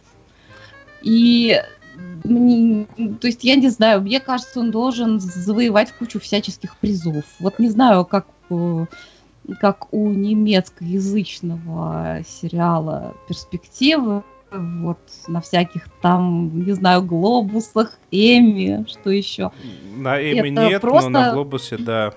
И 1.02 1.62
мне, 2.24 2.88
то 3.22 3.28
есть 3.28 3.44
я 3.44 3.56
не 3.56 3.70
знаю, 3.70 4.02
мне 4.02 4.20
кажется, 4.20 4.60
он 4.60 4.72
должен 4.72 5.20
завоевать 5.20 5.92
кучу 5.94 6.20
всяческих 6.20 6.76
призов. 6.78 7.24
Вот 7.40 7.60
не 7.60 7.70
знаю, 7.70 8.06
как 8.06 8.26
э, 8.50 8.86
как 9.60 9.94
у 9.94 10.10
немецкоязычного 10.10 12.24
сериала 12.28 13.14
перспективы, 13.28 14.24
вот 14.60 15.00
на 15.28 15.42
всяких 15.42 15.88
там, 16.02 16.66
не 16.66 16.74
знаю, 16.74 17.02
глобусах, 17.04 17.98
Эми, 18.12 18.86
что 18.88 19.10
еще. 19.10 19.52
На 19.96 20.20
Эми 20.20 20.52
это 20.52 20.68
нет, 20.70 20.82
просто... 20.82 21.10
но 21.10 21.20
на 21.22 21.34
глобусе, 21.34 21.78
да. 21.78 22.14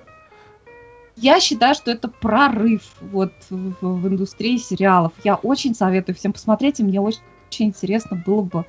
Я 1.15 1.41
считаю, 1.41 1.75
что 1.75 1.91
это 1.91 2.07
прорыв 2.07 2.81
вот 3.01 3.33
в, 3.49 3.75
в 3.81 4.07
индустрии 4.07 4.57
сериалов. 4.57 5.11
Я 5.23 5.35
очень 5.35 5.75
советую 5.75 6.15
всем 6.15 6.31
посмотреть, 6.31 6.79
и 6.79 6.83
мне 6.83 7.01
очень, 7.01 7.19
очень 7.49 7.65
интересно 7.67 8.21
было 8.25 8.41
бы 8.41 8.65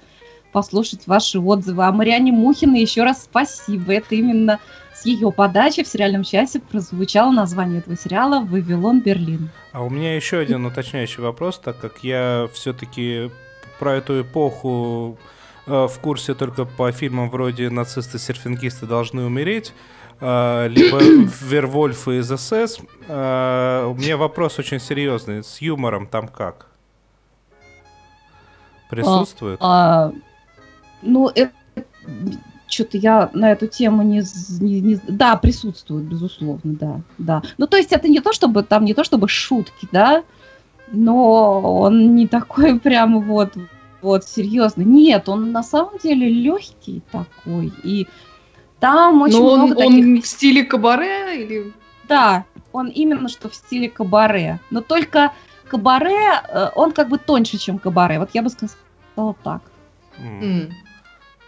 послушать 0.52 1.06
ваши 1.06 1.38
отзывы. 1.38 1.84
А 1.84 1.92
Мариане 1.92 2.32
Мухиной 2.32 2.80
еще 2.80 3.04
раз 3.04 3.24
спасибо. 3.24 3.92
Это 3.92 4.16
именно 4.16 4.58
с 5.00 5.06
ее 5.06 5.32
подачи 5.32 5.82
в 5.82 5.86
сериальном 5.86 6.24
часе 6.24 6.60
прозвучало 6.60 7.30
название 7.32 7.78
этого 7.78 7.96
сериала 7.96 8.40
«Вавилон 8.40 9.00
Берлин». 9.00 9.50
А 9.72 9.82
у 9.82 9.88
меня 9.88 10.14
еще 10.14 10.38
один 10.38 10.66
уточняющий 10.66 11.22
вопрос, 11.22 11.58
так 11.58 11.78
как 11.78 12.02
я 12.02 12.48
все-таки 12.52 13.30
про 13.80 13.94
эту 13.94 14.20
эпоху 14.20 15.18
э, 15.66 15.88
в 15.88 15.98
курсе 16.00 16.34
только 16.34 16.66
по 16.66 16.92
фильмам 16.92 17.30
вроде 17.30 17.70
«Нацисты-серфингисты 17.70 18.86
должны 18.86 19.24
умереть», 19.24 19.72
э, 20.20 20.68
либо 20.68 20.98
«Вервольфы 21.40 22.18
из 22.18 22.28
СС». 22.28 22.78
Э, 23.08 23.86
у 23.86 23.94
меня 23.94 24.18
вопрос 24.18 24.58
очень 24.58 24.78
серьезный. 24.80 25.42
С 25.42 25.62
юмором 25.62 26.06
там 26.06 26.28
как? 26.28 26.66
Присутствует? 28.90 29.58
А, 29.62 30.08
а, 30.08 30.12
ну, 31.02 31.28
это 31.34 31.52
что-то 32.68 32.98
я 32.98 33.30
на 33.32 33.52
эту 33.52 33.66
тему 33.66 34.02
не, 34.02 34.22
не, 34.60 34.80
не... 34.80 35.00
Да, 35.08 35.36
присутствует, 35.36 36.04
безусловно, 36.04 36.74
да, 36.74 37.00
да. 37.18 37.42
Ну, 37.58 37.66
то 37.66 37.76
есть 37.76 37.92
это 37.92 38.08
не 38.08 38.20
то, 38.20 38.32
чтобы 38.32 38.62
там, 38.62 38.84
не 38.84 38.94
то, 38.94 39.04
чтобы 39.04 39.28
шутки, 39.28 39.88
да, 39.90 40.22
но 40.92 41.80
он 41.80 42.14
не 42.14 42.26
такой 42.26 42.78
прям 42.80 43.22
вот, 43.22 43.54
вот 44.02 44.24
серьезный. 44.24 44.84
Нет, 44.84 45.28
он 45.28 45.52
на 45.52 45.62
самом 45.62 45.98
деле 45.98 46.28
легкий 46.28 47.02
такой. 47.10 47.72
И 47.82 48.08
там 48.78 49.22
очень 49.22 49.38
но 49.38 49.56
много 49.56 49.70
он, 49.72 49.76
таких... 49.76 50.06
он 50.06 50.22
в 50.22 50.26
стиле 50.26 50.64
кабаре 50.64 51.44
или... 51.44 51.72
Да, 52.08 52.44
он 52.72 52.88
именно 52.88 53.28
что 53.28 53.48
в 53.48 53.54
стиле 53.54 53.88
кабаре. 53.88 54.60
Но 54.70 54.80
только 54.80 55.32
кабаре, 55.68 56.42
э, 56.48 56.70
он 56.74 56.92
как 56.92 57.08
бы 57.08 57.18
тоньше, 57.18 57.58
чем 57.58 57.78
кабаре. 57.78 58.18
Вот 58.18 58.30
я 58.32 58.42
бы 58.42 58.50
сказала 58.50 59.34
так. 59.44 59.62
Mm. 60.18 60.72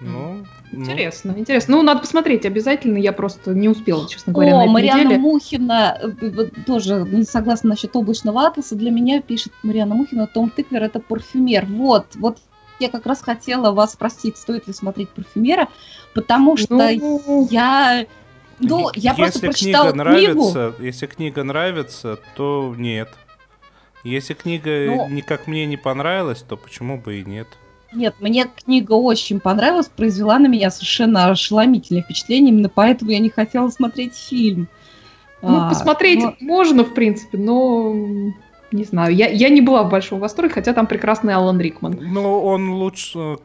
Ну, 0.01 0.37
ну, 0.39 0.47
интересно, 0.73 1.33
ну. 1.33 1.41
интересно. 1.41 1.77
Ну, 1.77 1.83
надо 1.83 2.01
посмотреть 2.01 2.47
обязательно. 2.47 2.99
Я 2.99 3.13
просто 3.13 3.53
не 3.53 3.69
успела, 3.69 4.09
честно 4.09 4.33
говоря, 4.33 4.55
О, 4.55 4.59
на 4.59 4.63
этой 4.63 4.73
Марьяна 4.73 5.01
неделе. 5.05 5.19
Мухина 5.19 5.99
э, 6.01 6.47
тоже 6.67 7.07
не 7.11 7.25
согласна 7.25 7.71
насчет 7.71 7.95
облачного 7.95 8.47
атласа. 8.47 8.75
Для 8.75 8.91
меня 8.91 9.21
пишет 9.21 9.53
Марьяна 9.63 9.95
Мухина, 9.95 10.27
Том 10.27 10.51
Тыквер 10.51 10.83
это 10.83 11.01
парфюмер. 11.01 11.67
Вот, 11.67 12.07
вот 12.17 12.39
я 12.79 12.89
как 12.89 13.07
раз 13.07 13.23
хотела 13.23 13.73
вас 13.73 13.93
спросить, 13.93 14.37
стоит 14.37 14.67
ли 14.67 14.73
смотреть 14.73 15.09
парфюмера, 15.11 15.69
потому 16.15 16.57
что 16.57 16.75
ну... 16.75 17.49
я 17.51 18.07
Ну, 18.59 18.91
я 18.95 19.11
если 19.11 19.23
просто 19.23 19.41
прочитала 19.41 19.91
книга 19.91 20.05
нравится, 20.05 20.73
книгу. 20.73 20.85
Если 20.85 21.07
книга 21.07 21.45
нравится, 21.45 22.19
то 22.35 22.75
нет. 22.77 23.09
Если 24.05 24.35
книга 24.35 24.71
ну, 24.87 25.09
никак 25.09 25.47
мне 25.47 25.65
не 25.65 25.77
понравилась, 25.77 26.43
то 26.43 26.57
почему 26.57 26.99
бы 26.99 27.21
и 27.21 27.25
нет? 27.25 27.47
Нет, 27.95 28.17
мне 28.21 28.47
книга 28.47 28.93
очень 28.93 29.41
понравилась, 29.41 29.89
произвела 29.89 30.39
на 30.39 30.47
меня 30.47 30.71
совершенно 30.71 31.31
ошеломительное 31.31 32.03
впечатление, 32.03 32.53
именно 32.53 32.69
поэтому 32.69 33.11
я 33.11 33.19
не 33.19 33.29
хотела 33.29 33.69
смотреть 33.69 34.15
фильм. 34.15 34.69
Ну, 35.43 35.57
а, 35.61 35.69
посмотреть 35.69 36.21
но... 36.21 36.35
можно, 36.41 36.85
в 36.85 36.95
принципе, 36.95 37.37
но 37.37 37.95
не 38.73 38.85
знаю. 38.85 39.15
Я, 39.15 39.29
я 39.29 39.49
не 39.49 39.61
была 39.61 39.83
в 39.83 39.91
большом 39.91 40.21
восторге, 40.21 40.55
хотя 40.55 40.73
там 40.73 40.87
прекрасный 40.87 41.35
Алан 41.35 41.61
Рикман. 41.61 41.99
Ну, 42.01 42.43
он 42.43 42.71
лучше, 42.71 43.39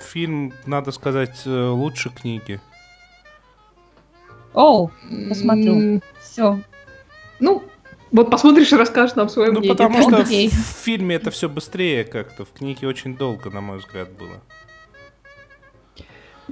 фильм, 0.00 0.52
надо 0.66 0.92
сказать, 0.92 1.42
э, 1.44 1.68
лучше 1.68 2.10
книги. 2.10 2.60
О, 4.54 4.90
посмотрю. 5.28 5.74
Mm. 5.74 6.02
Все. 6.20 6.60
Ну, 7.40 7.62
вот 8.10 8.30
посмотришь 8.30 8.72
и 8.72 8.76
расскажешь 8.76 9.16
нам 9.16 9.28
свое 9.28 9.50
ну, 9.50 9.60
мнение. 9.60 9.76
потому 9.76 10.02
что 10.02 10.24
в 10.24 10.84
фильме 10.84 11.16
это 11.16 11.30
все 11.30 11.48
быстрее 11.48 12.04
как-то, 12.04 12.44
в 12.44 12.50
книге 12.52 12.86
очень 12.86 13.16
долго, 13.16 13.50
на 13.50 13.60
мой 13.60 13.78
взгляд, 13.78 14.10
было. 14.12 14.40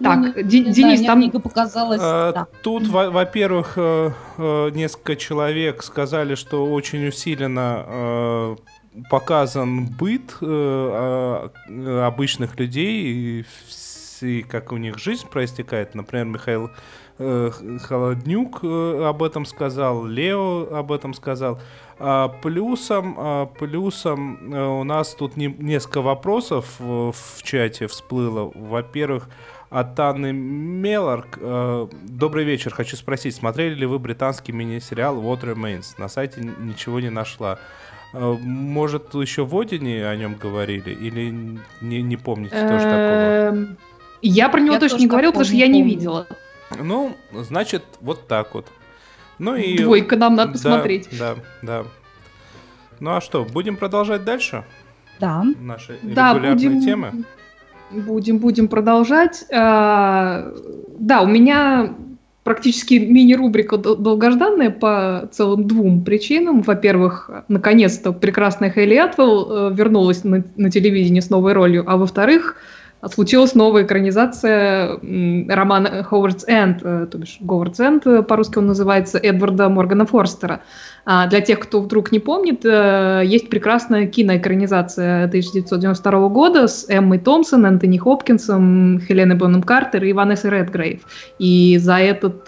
Так, 0.03 0.19
ну, 0.19 0.27
не 0.27 0.43
Денис, 0.43 0.77
знаю, 0.77 1.05
там... 1.07 1.21
книга 1.21 1.41
показалась... 1.41 2.01
А, 2.03 2.33
да. 2.33 2.47
Тут, 2.63 2.87
во- 2.89 3.11
во-первых, 3.11 3.75
э, 3.77 4.11
э, 4.37 4.71
несколько 4.75 5.17
человек 5.17 5.83
сказали, 5.83 6.35
что 6.35 6.71
очень 6.71 7.07
усиленно 7.09 7.85
э, 7.87 8.57
показан 9.09 9.87
быт 9.87 10.37
а, 10.43 11.51
обычных 12.07 12.59
людей 12.59 13.05
и, 13.41 13.45
и 14.21 14.43
как 14.43 14.73
у 14.73 14.77
них 14.77 14.99
жизнь 14.99 15.27
проистекает. 15.29 15.95
Например, 15.95 16.27
Михаил 16.27 16.71
Холоднюк 17.19 18.63
об 18.63 19.23
этом 19.23 19.47
сказал, 19.47 20.05
Лео 20.05 20.69
об 20.71 20.93
этом 20.93 21.15
сказал. 21.15 21.59
А 21.99 22.29
плюсом, 22.29 23.15
а 23.19 23.47
плюсом 23.47 24.53
у 24.53 24.85
нас 24.85 25.15
тут 25.15 25.37
не, 25.37 25.47
несколько 25.47 26.03
вопросов 26.03 26.75
в, 26.79 27.15
чате 27.43 27.87
всплыло. 27.87 28.53
Во-первых, 28.55 29.29
от 29.71 29.99
Анны 29.99 30.33
Мелларк. 30.33 31.39
Э, 31.41 31.87
Добрый 32.03 32.45
вечер. 32.45 32.73
Хочу 32.73 32.97
спросить, 32.97 33.35
смотрели 33.35 33.75
ли 33.75 33.87
вы 33.87 33.99
британский 33.99 34.53
мини-сериал 34.53 35.21
What 35.21 35.43
Remains? 35.43 35.95
На 35.99 36.09
сайте 36.09 36.41
ничего 36.41 37.01
не 37.01 37.11
нашла. 37.11 37.59
Э, 38.13 38.37
может, 38.41 39.15
еще 39.15 39.45
в 39.45 39.59
Одине 39.59 40.07
о 40.07 40.17
нем 40.17 40.35
говорили? 40.35 40.91
Или 40.91 41.59
не, 41.81 42.03
не 42.03 42.17
помните 42.17 42.55
тоже 42.55 42.85
такого? 42.85 43.49
Эм, 43.49 43.77
я 44.23 44.49
про 44.49 44.61
него 44.61 44.79
точно 44.79 44.99
не 44.99 45.07
говорил, 45.07 45.33
потому 45.33 45.47
что 45.47 45.57
я 45.57 45.67
не 45.67 45.83
видела. 45.83 46.27
Ну, 46.71 47.17
значит, 47.33 47.83
вот 48.01 48.27
так 48.27 48.55
вот. 48.55 48.67
Ну 49.39 49.55
и... 49.55 49.79
Двойка 49.79 50.17
нам 50.17 50.35
надо 50.35 50.53
посмотреть. 50.53 51.09
Да, 51.19 51.37
да. 51.63 51.85
Ну 53.01 53.15
а 53.15 53.21
что, 53.21 53.45
будем 53.45 53.77
продолжать 53.77 54.25
дальше? 54.25 54.65
Да. 55.21 55.45
Наши 55.61 55.99
да, 56.03 56.35
регулярные 56.35 56.71
будем... 56.71 56.83
темы? 56.83 57.25
Будем, 57.91 58.39
будем 58.39 58.69
продолжать. 58.69 59.45
А, 59.53 60.53
да, 60.99 61.23
у 61.23 61.27
меня 61.27 61.95
практически 62.43 62.95
мини-рубрика 62.95 63.77
долгожданная 63.77 64.71
по 64.71 65.29
целым 65.33 65.67
двум 65.67 66.05
причинам. 66.05 66.63
Во-первых, 66.63 67.31
наконец-то 67.49 68.13
прекрасная 68.13 68.71
Хейли 68.71 68.97
Атвелл 68.97 69.71
э, 69.71 69.75
вернулась 69.75 70.23
на, 70.25 70.45
на 70.57 70.71
телевидение 70.71 71.23
с 71.23 71.29
новой 71.29 71.55
ролью, 71.55 71.85
а 71.87 71.97
во-вторых, 71.97 72.57
случилась 73.11 73.55
новая 73.55 73.85
экранизация 73.85 74.99
романа 75.49 76.03
«Ховардс 76.03 76.45
Энд», 76.47 76.81
э, 76.83 77.07
то 77.11 77.19
бишь 77.19 77.37
«Говардс 77.41 77.81
Энд», 77.81 78.07
э, 78.07 78.23
по-русски 78.23 78.59
он 78.59 78.67
называется, 78.67 79.19
Эдварда 79.19 79.69
Моргана 79.69 80.07
Форстера. 80.07 80.61
А 81.05 81.27
для 81.29 81.41
тех, 81.41 81.61
кто 81.61 81.81
вдруг 81.81 82.11
не 82.11 82.19
помнит, 82.19 82.65
э, 82.65 83.23
есть 83.25 83.49
прекрасная 83.49 84.07
киноэкранизация 84.07 85.25
1992 85.25 86.29
года 86.29 86.67
с 86.67 86.87
Эммой 86.89 87.19
Томпсон, 87.19 87.67
Энтони 87.67 87.99
Хопкинсом, 87.99 89.01
Хеленой 89.01 89.37
Бонном 89.37 89.63
Картер 89.63 90.03
и 90.05 90.13
Ванессой 90.13 90.51
Редгрейв. 90.51 91.03
И 91.39 91.79
за 91.79 91.99
этот 91.99 92.47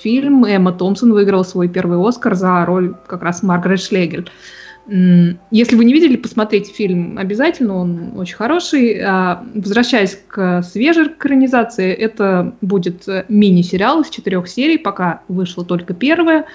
фильм 0.00 0.44
Эмма 0.44 0.72
Томпсон 0.72 1.12
выиграла 1.12 1.42
свой 1.42 1.68
первый 1.68 2.06
Оскар 2.06 2.34
за 2.34 2.64
роль 2.66 2.94
как 3.06 3.22
раз 3.22 3.42
Маргарет 3.42 3.80
Шлегель. 3.80 4.30
Если 4.90 5.76
вы 5.76 5.84
не 5.84 5.92
видели, 5.92 6.16
посмотрите 6.16 6.72
фильм 6.72 7.16
обязательно, 7.16 7.76
он 7.76 8.18
очень 8.18 8.34
хороший. 8.34 9.00
А, 9.00 9.44
возвращаясь 9.54 10.20
к 10.26 10.62
свежей 10.62 11.06
экранизации, 11.06 11.92
это 11.92 12.54
будет 12.60 13.06
э, 13.06 13.24
мини-сериал 13.28 14.00
из 14.00 14.08
четырех 14.08 14.48
серий, 14.48 14.78
пока 14.78 15.22
вышла 15.28 15.64
только 15.64 15.94
первая. 15.94 16.46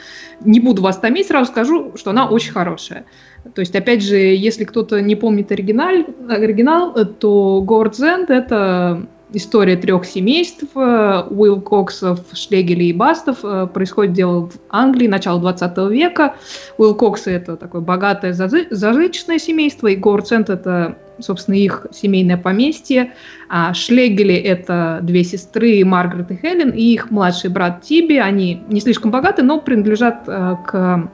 Не 0.42 0.60
буду 0.60 0.82
вас 0.82 0.98
томить, 0.98 1.28
сразу 1.28 1.50
скажу, 1.50 1.94
что 1.96 2.10
она 2.10 2.28
очень 2.28 2.52
хорошая. 2.52 3.06
То 3.54 3.62
есть, 3.62 3.74
опять 3.74 4.04
же, 4.04 4.18
если 4.18 4.66
кто-то 4.66 5.02
не 5.02 5.16
помнит 5.16 5.52
оригинал, 5.54 6.06
оригинал 6.28 6.94
то 7.06 7.62
Говард 7.62 7.96
Зенд— 7.96 8.30
это 8.32 9.08
история 9.36 9.76
трех 9.76 10.06
семейств, 10.06 10.64
э, 10.76 11.24
Уилл 11.30 11.62
Коксов, 11.62 12.20
Шлегелей 12.34 12.90
и 12.90 12.94
Бастов. 12.94 13.40
Э, 13.44 13.68
происходит 13.68 14.14
дело 14.14 14.50
в 14.50 14.54
Англии, 14.70 15.08
начала 15.08 15.40
20 15.40 15.90
века. 15.90 16.36
Уилл 16.78 16.96
Коксы— 16.96 17.32
это 17.32 17.58
такое 17.58 17.82
богатое 17.82 18.34
зажиточное 18.34 19.40
семейство, 19.40 19.88
и 19.88 19.96
Горцент— 19.96 20.50
это, 20.52 20.98
собственно, 21.20 21.56
их 21.56 21.88
семейное 21.92 22.38
поместье. 22.38 23.14
А 23.50 23.74
Шлегели— 23.74 24.36
это 24.36 25.00
две 25.04 25.24
сестры, 25.24 25.84
Маргарет 25.84 26.32
и 26.32 26.36
Хелен, 26.36 26.70
и 26.70 26.94
их 26.94 27.12
младший 27.12 27.50
брат 27.50 27.82
Тиби. 27.82 28.18
Они 28.18 28.64
не 28.70 28.80
слишком 28.80 29.12
богаты, 29.12 29.44
но 29.44 29.60
принадлежат 29.60 30.24
э, 30.28 30.56
к 30.66 31.12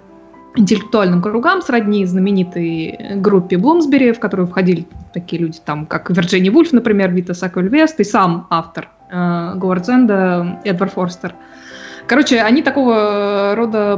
интеллектуальным 0.55 1.21
кругам, 1.21 1.61
сродни 1.61 2.05
знаменитой 2.05 3.15
группе 3.15 3.57
Блумсбери, 3.57 4.11
в 4.11 4.19
которую 4.19 4.47
входили 4.47 4.87
такие 5.13 5.41
люди, 5.41 5.59
там, 5.63 5.85
как 5.85 6.09
Вирджиния 6.09 6.51
Вульф, 6.51 6.71
например, 6.73 7.11
Вита 7.11 7.33
Саквельвест 7.33 7.99
и 7.99 8.03
сам 8.03 8.47
автор 8.49 8.89
э, 9.09 9.53
Говардзенда 9.55 10.61
Эдвард 10.63 10.93
Форстер. 10.93 11.35
Короче, 12.11 12.41
они 12.41 12.61
такого 12.61 13.55
рода 13.55 13.97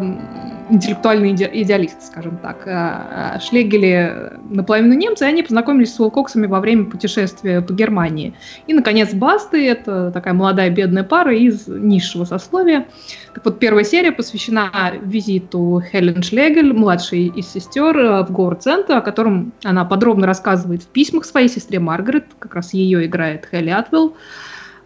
интеллектуальные 0.70 1.34
иде 1.34 1.50
идеалисты, 1.52 2.06
скажем 2.06 2.38
так. 2.38 2.62
А, 2.68 3.34
а 3.36 3.40
Шлегели 3.40 4.34
наполовину 4.52 4.94
немцы, 4.94 5.26
и 5.26 5.28
они 5.28 5.42
познакомились 5.42 5.96
с 5.96 6.00
Уилкоксами 6.00 6.46
во 6.46 6.60
время 6.60 6.86
путешествия 6.86 7.60
по 7.62 7.74
Германии. 7.74 8.36
И, 8.68 8.74
наконец, 8.76 9.16
Басты— 9.16 9.68
это 9.68 10.12
такая 10.12 10.36
молодая 10.36 10.70
бедная 10.70 11.04
пара 11.04 11.36
из 11.36 11.68
низшего 11.68 12.26
сословия. 12.26 12.86
Так 13.34 13.46
вот, 13.46 13.58
первая 13.58 13.84
серия 13.84 14.12
посвящена 14.12 14.70
визиту 15.02 15.82
Хелен 15.92 16.22
Шлегель, 16.22 16.72
младшей 16.72 17.30
из 17.36 17.48
сестер, 17.48 17.98
в 17.98 18.28
город-центр, 18.30 18.94
о 18.98 19.02
котором 19.02 19.54
она 19.64 19.86
подробно 19.86 20.28
рассказывает 20.28 20.84
в 20.84 20.88
письмах 20.90 21.26
своей 21.26 21.48
сестре 21.48 21.80
Маргарет, 21.80 22.26
как 22.38 22.54
раз 22.54 22.76
ее 22.76 23.08
играет 23.08 23.48
Хелли 23.50 23.72
Атвелл 23.72 24.16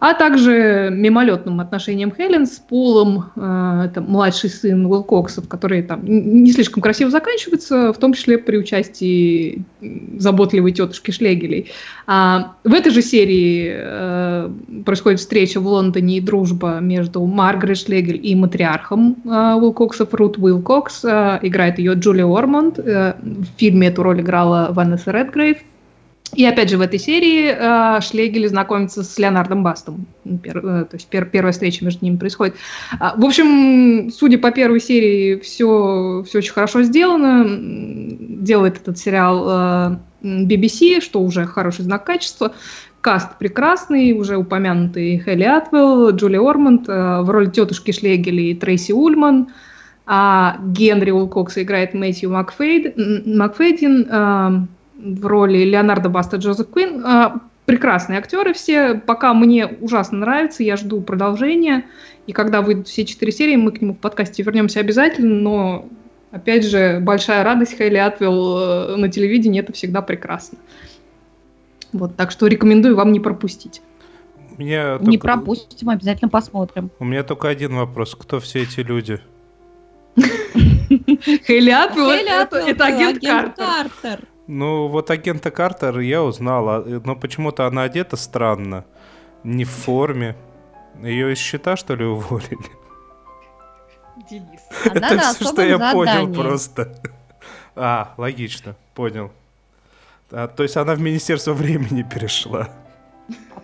а 0.00 0.14
также 0.14 0.90
мимолетным 0.92 1.60
отношением 1.60 2.12
Хелен 2.14 2.46
с 2.46 2.58
Полом, 2.58 3.30
э, 3.34 3.86
это 3.86 4.00
младший 4.00 4.50
сын 4.50 4.86
Уилкоксов, 4.86 5.48
который 5.48 5.82
там 5.82 6.00
не 6.04 6.52
слишком 6.52 6.82
красиво 6.82 7.10
заканчивается, 7.10 7.92
в 7.92 7.98
том 7.98 8.12
числе 8.12 8.38
при 8.38 8.56
участии 8.58 9.62
заботливой 10.18 10.72
тетушки 10.72 11.10
Шлегелей. 11.10 11.70
А 12.06 12.54
в 12.64 12.72
этой 12.72 12.92
же 12.92 13.02
серии 13.02 13.72
э, 13.74 14.50
происходит 14.84 15.20
встреча 15.20 15.60
в 15.60 15.66
Лондоне 15.66 16.18
и 16.18 16.20
дружба 16.20 16.78
между 16.80 17.24
Маргарет 17.24 17.78
Шлегель 17.78 18.20
и 18.22 18.34
матриархом 18.34 19.16
э, 19.24 19.28
Уилкоксов 19.28 20.14
Рут 20.14 20.38
Уилкокс. 20.38 21.04
Играет 21.04 21.78
ее 21.78 21.94
Джулия 21.94 22.26
Ормонд. 22.26 22.78
В 22.78 23.46
фильме 23.56 23.88
эту 23.88 24.02
роль 24.02 24.20
играла 24.20 24.68
Ванесса 24.70 25.10
Редгрейв. 25.10 25.58
И 26.34 26.44
опять 26.44 26.68
же 26.68 26.76
в 26.76 26.82
этой 26.82 26.98
серии 26.98 27.48
э, 27.48 28.00
Шлегель 28.02 28.48
знакомится 28.48 29.02
с 29.02 29.18
Леонардом 29.18 29.62
Бастом. 29.62 30.06
Пер, 30.42 30.58
э, 30.58 30.84
то 30.84 30.94
есть 30.94 31.08
пер, 31.08 31.24
первая 31.24 31.52
встреча 31.52 31.84
между 31.84 32.04
ними 32.04 32.16
происходит. 32.16 32.56
А, 33.00 33.14
в 33.16 33.24
общем, 33.24 34.10
судя 34.10 34.38
по 34.38 34.50
первой 34.50 34.80
серии, 34.80 35.38
все, 35.38 36.22
все 36.26 36.38
очень 36.38 36.52
хорошо 36.52 36.82
сделано. 36.82 37.46
Делает 37.48 38.76
этот 38.76 38.98
сериал 38.98 39.46
э, 39.48 39.98
BBC, 40.22 41.00
что 41.00 41.20
уже 41.22 41.46
хороший 41.46 41.84
знак 41.84 42.04
качества. 42.04 42.52
Каст 43.00 43.38
прекрасный, 43.38 44.12
уже 44.12 44.36
упомянутый 44.36 45.22
Хейли 45.24 45.44
Атвелл, 45.44 46.10
Джули 46.10 46.36
Ормонд, 46.36 46.88
э, 46.88 47.20
в 47.22 47.30
роли 47.30 47.48
тетушки 47.48 47.92
Шлегель 47.92 48.42
и 48.42 48.54
Трейси 48.54 48.92
Ульман. 48.92 49.48
А 50.06 50.58
Генри 50.62 51.10
Уилкокса 51.10 51.62
играет 51.62 51.94
Мэтью 51.94 52.30
Макфейд, 52.30 52.96
Макфейдин. 53.26 54.06
Э, 54.10 54.66
в 54.98 55.26
роли 55.26 55.58
Леонардо 55.58 56.08
Баста 56.08 56.36
Джозеф 56.36 56.68
Куин. 56.68 57.04
А, 57.06 57.40
прекрасные 57.66 58.18
актеры 58.18 58.52
все. 58.52 58.94
Пока 58.94 59.32
мне 59.32 59.66
ужасно 59.66 60.18
нравится, 60.18 60.62
я 60.62 60.76
жду 60.76 61.00
продолжения. 61.00 61.86
И 62.26 62.32
когда 62.32 62.60
выйдут 62.60 62.88
все 62.88 63.04
четыре 63.04 63.32
серии, 63.32 63.56
мы 63.56 63.72
к 63.72 63.80
нему 63.80 63.94
в 63.94 63.98
подкасте 63.98 64.42
вернемся 64.42 64.80
обязательно. 64.80 65.34
Но, 65.34 65.88
опять 66.30 66.66
же, 66.66 66.98
большая 67.00 67.44
радость 67.44 67.78
Хейли 67.78 67.96
Атвелл 67.96 68.58
э, 68.58 68.96
на 68.96 69.08
телевидении– 69.08 69.60
это 69.60 69.72
всегда 69.72 70.02
прекрасно. 70.02 70.58
Вот, 71.92 72.16
так 72.16 72.30
что 72.30 72.46
рекомендую 72.46 72.96
вам 72.96 73.12
не 73.12 73.20
пропустить. 73.20 73.80
Меня 74.58 74.98
Не 75.00 75.18
только... 75.18 75.36
пропустим, 75.36 75.88
обязательно 75.88 76.28
посмотрим. 76.28 76.90
У 76.98 77.04
меня 77.04 77.22
только 77.22 77.48
один 77.48 77.76
вопрос. 77.76 78.14
Кто 78.14 78.40
все 78.40 78.62
эти 78.62 78.80
люди? 78.80 79.20
Хейли 80.16 81.70
это 82.68 82.84
агент 82.84 83.22
Картер. 83.22 84.27
Ну, 84.48 84.88
вот 84.88 85.10
агента 85.10 85.50
Картер 85.50 85.98
я 85.98 86.22
узнал, 86.22 86.68
а, 86.70 86.82
но 87.04 87.14
почему-то 87.14 87.66
она 87.66 87.82
одета 87.82 88.16
странно, 88.16 88.86
не 89.44 89.64
в 89.64 89.70
форме. 89.70 90.36
Ее 91.02 91.34
из 91.34 91.38
счета, 91.38 91.76
что 91.76 91.94
ли, 91.94 92.04
уволили? 92.06 92.56
Денис. 94.28 94.60
Это 94.84 95.18
все, 95.34 95.44
что 95.44 95.62
я 95.62 95.92
понял 95.92 96.32
просто. 96.32 96.94
А, 97.76 98.14
логично, 98.16 98.74
понял. 98.94 99.30
А, 100.30 100.48
то 100.48 100.62
есть 100.62 100.78
она 100.78 100.94
в 100.94 101.00
Министерство 101.00 101.52
времени 101.52 102.02
перешла. 102.02 102.70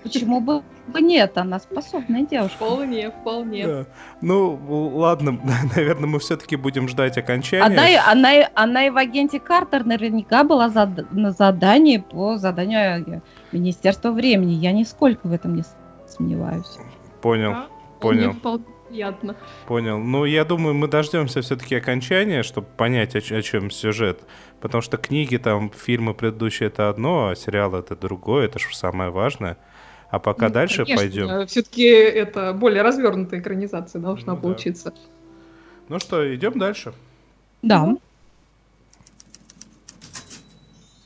А 0.04 0.08
почему 0.08 0.40
бы 0.40 0.62
нет? 1.00 1.36
Она 1.38 1.58
способная 1.58 2.26
девушка. 2.26 2.56
Вполне, 2.56 3.10
вполне. 3.10 3.66
Да. 3.66 3.86
Ну, 4.20 4.60
ладно, 4.94 5.40
наверное, 5.76 6.06
мы 6.06 6.18
все-таки 6.18 6.56
будем 6.56 6.88
ждать 6.88 7.16
окончания. 7.16 7.64
Она, 7.64 8.10
она, 8.10 8.48
она 8.54 8.86
и 8.86 8.90
в 8.90 8.96
агенте 8.96 9.40
Картер 9.40 9.84
наверняка 9.84 10.44
была 10.44 10.68
зад... 10.68 11.10
на 11.12 11.30
задании 11.30 11.98
по 11.98 12.36
заданию 12.36 13.22
Министерства 13.52 14.10
времени. 14.10 14.52
Я 14.52 14.72
нисколько 14.72 15.26
в 15.26 15.32
этом 15.32 15.56
не 15.56 15.64
сомневаюсь. 16.06 16.78
Понял, 17.22 17.52
да? 17.52 17.66
понял. 18.00 18.34
Приятно. 18.88 19.34
Понял. 19.66 19.98
Ну, 19.98 20.24
я 20.24 20.44
думаю, 20.44 20.74
мы 20.74 20.86
дождемся 20.86 21.40
все-таки 21.40 21.74
окончания, 21.74 22.44
чтобы 22.44 22.68
понять, 22.76 23.16
о, 23.16 23.18
о 23.18 23.42
чем 23.42 23.70
сюжет. 23.70 24.22
Потому 24.60 24.82
что 24.82 24.98
книги, 24.98 25.36
там, 25.36 25.72
фильмы 25.72 26.14
предыдущие 26.14 26.68
это 26.68 26.88
одно, 26.88 27.28
а 27.28 27.34
сериалы 27.34 27.80
это 27.80 27.96
другое, 27.96 28.44
это 28.44 28.60
же 28.60 28.66
самое 28.76 29.10
важное. 29.10 29.56
А 30.14 30.20
пока 30.20 30.46
ну, 30.46 30.54
дальше 30.54 30.84
конечно, 30.84 30.96
пойдем. 30.96 31.46
Все-таки 31.48 31.82
это 31.82 32.52
более 32.52 32.82
развернутая 32.82 33.40
экранизация 33.40 34.00
должна 34.00 34.34
ну, 34.34 34.40
получиться. 34.40 34.90
Да. 34.92 34.96
Ну 35.88 35.98
что, 35.98 36.32
идем 36.32 36.56
дальше. 36.56 36.94
Да. 37.62 37.96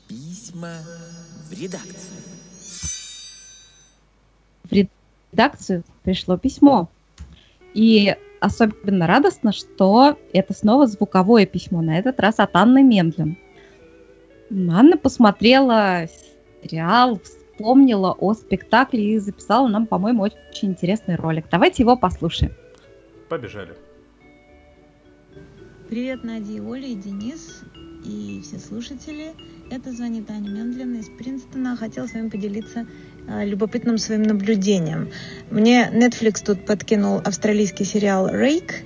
Письма 0.07 0.77
в 1.49 1.59
редакцию. 1.59 2.21
В 4.69 4.87
редакцию 5.33 5.83
пришло 6.03 6.37
письмо. 6.37 6.87
И 7.73 8.15
особенно 8.39 9.07
радостно, 9.07 9.53
что 9.53 10.19
это 10.33 10.53
снова 10.53 10.85
звуковое 10.85 11.47
письмо, 11.47 11.81
на 11.81 11.97
этот 11.97 12.19
раз 12.19 12.35
от 12.37 12.55
Анны 12.55 12.83
Мендлин. 12.83 13.39
Анна 14.51 14.97
посмотрела 14.97 16.07
сериал, 16.61 17.19
вспомнила 17.59 18.13
о 18.13 18.33
спектакле 18.33 19.15
и 19.15 19.19
записала 19.19 19.67
нам, 19.67 19.85
по-моему, 19.85 20.23
очень 20.23 20.69
интересный 20.69 21.15
ролик. 21.15 21.45
Давайте 21.51 21.83
его 21.83 21.97
послушаем. 21.97 22.53
Побежали. 23.27 23.73
Привет, 25.89 26.23
Надя, 26.23 26.63
Оля 26.63 26.87
и 26.87 26.95
Денис 26.95 27.63
и 28.05 28.39
все 28.43 28.59
слушатели. 28.59 29.33
Это 29.69 29.91
звонит 29.91 30.31
Аня 30.31 30.49
Мендлина 30.49 30.99
из 30.99 31.09
Принстона. 31.09 31.75
Хотела 31.75 32.07
с 32.07 32.13
вами 32.13 32.29
поделиться 32.29 32.87
э, 33.27 33.45
любопытным 33.45 33.97
своим 33.97 34.23
наблюдением. 34.23 35.09
Мне 35.51 35.89
Netflix 35.91 36.45
тут 36.45 36.65
подкинул 36.65 37.17
австралийский 37.17 37.83
сериал 37.83 38.29
«Рейк», 38.29 38.85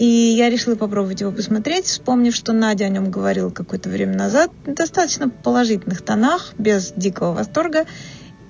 и 0.00 0.34
я 0.34 0.48
решила 0.48 0.76
попробовать 0.76 1.20
его 1.20 1.30
посмотреть, 1.30 1.84
вспомнив, 1.84 2.34
что 2.34 2.54
Надя 2.54 2.86
о 2.86 2.88
нем 2.88 3.10
говорила 3.10 3.50
какое-то 3.50 3.90
время 3.90 4.16
назад, 4.16 4.50
в 4.64 4.72
достаточно 4.72 5.28
положительных 5.28 6.00
тонах, 6.00 6.54
без 6.56 6.92
дикого 6.96 7.34
восторга. 7.34 7.84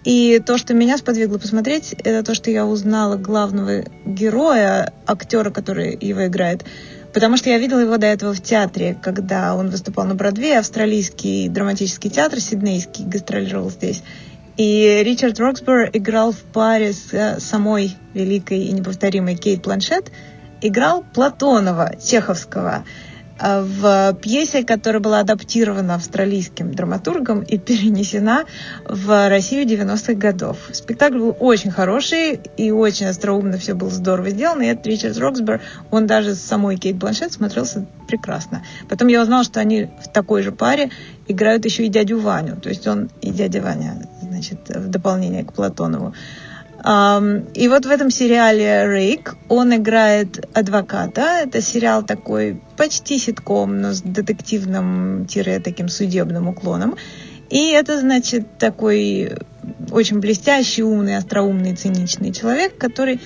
И 0.05 0.41
то, 0.47 0.59
что 0.59 0.75
меня 0.75 0.97
сподвигло 0.97 1.39
посмотреть, 1.39 1.93
это 2.05 2.25
то, 2.25 2.37
что 2.37 2.53
я 2.53 2.65
узнала 2.65 3.17
главного 3.17 3.83
героя, 4.07 4.95
актера, 5.07 5.51
который 5.51 5.99
его 6.01 6.25
играет. 6.29 6.65
Потому 7.13 7.37
что 7.37 7.51
я 7.51 7.59
видела 7.59 7.81
его 7.81 7.97
до 7.97 8.07
этого 8.07 8.33
в 8.33 8.41
театре, 8.41 8.97
когда 9.03 9.57
он 9.57 9.71
выступал 9.71 10.05
на 10.07 10.15
Бродвее, 10.15 10.61
австралийский 10.61 11.49
драматический 11.49 12.11
театр, 12.11 12.39
сиднейский, 12.39 13.05
гастролировал 13.07 13.71
здесь. 13.71 14.05
И 14.57 15.03
Ричард 15.05 15.41
Роксбор 15.41 15.91
играл 15.93 16.31
в 16.31 16.43
паре 16.43 16.93
с 16.93 17.13
э, 17.13 17.41
самой 17.41 17.97
великой 18.15 18.67
и 18.67 18.73
неповторимой 18.73 19.35
Кейт 19.35 19.65
Планшет– 19.65 20.13
играл 20.61 21.05
Платонова, 21.15 21.93
Чеховского, 22.03 22.85
э, 23.39 23.63
в 23.63 24.15
пьесе, 24.21 24.65
которая 24.65 25.01
была 25.01 25.21
адаптирована 25.21 25.95
австралийским 25.95 26.75
драматургом 26.75 27.43
и 27.43 27.59
перенесена 27.59 28.45
в 28.87 29.29
Россию 29.29 29.67
90-х 29.67 30.15
годов. 30.15 30.59
Спектакль 30.73 31.19
был 31.19 31.37
очень 31.39 31.71
хороший 31.71 32.41
и 32.57 32.71
очень 32.71 33.07
остроумно 33.07 33.59
все 33.59 33.75
было 33.75 33.91
здорово 33.91 34.31
сделано. 34.31 34.63
И 34.63 34.67
этот 34.67 34.87
Ричард 34.87 35.19
Роксбер, 35.19 35.61
он 35.91 36.07
даже 36.07 36.35
с 36.35 36.41
самой 36.41 36.77
Кейт 36.77 36.97
Бланшет 36.97 37.33
смотрелся 37.33 37.87
прекрасно. 38.07 38.63
Потом 38.89 39.09
я 39.09 39.23
узнала, 39.23 39.45
что 39.45 39.61
они 39.61 39.89
в 40.03 40.09
такой 40.13 40.43
же 40.43 40.53
паре 40.53 40.91
играют 41.29 41.65
еще 41.65 41.87
и 41.87 41.89
дядю 41.89 42.19
Ваню. 42.19 42.57
То 42.57 42.69
есть 42.69 42.87
он 42.87 43.11
и 43.21 43.31
дядя 43.31 43.63
Ваня, 43.63 44.09
значит, 44.21 44.69
в 44.69 44.89
дополнение 44.89 45.45
к 45.45 45.53
Платонову. 45.53 46.15
И 46.83 47.69
вот 47.69 47.85
в 47.85 47.91
этом 47.91 48.11
сериале 48.11 48.87
Рейк 48.87 49.37
он 49.49 49.75
играет 49.75 50.49
адвоката. 50.57 51.43
Это 51.43 51.61
сериал 51.61 52.03
такой 52.03 52.61
почти 52.77 53.19
ситком, 53.19 53.81
но 53.83 53.93
с 53.93 54.01
детективным-таким 54.01 55.89
судебным 55.89 56.49
уклоном. 56.49 56.97
И 57.51 57.71
это, 57.73 58.01
значит, 58.01 58.59
такой 58.59 59.33
очень 59.91 60.21
блестящий, 60.21 60.83
умный, 60.83 61.17
остроумный, 61.17 61.77
циничный 61.77 62.33
человек, 62.33 62.79
который 62.79 63.21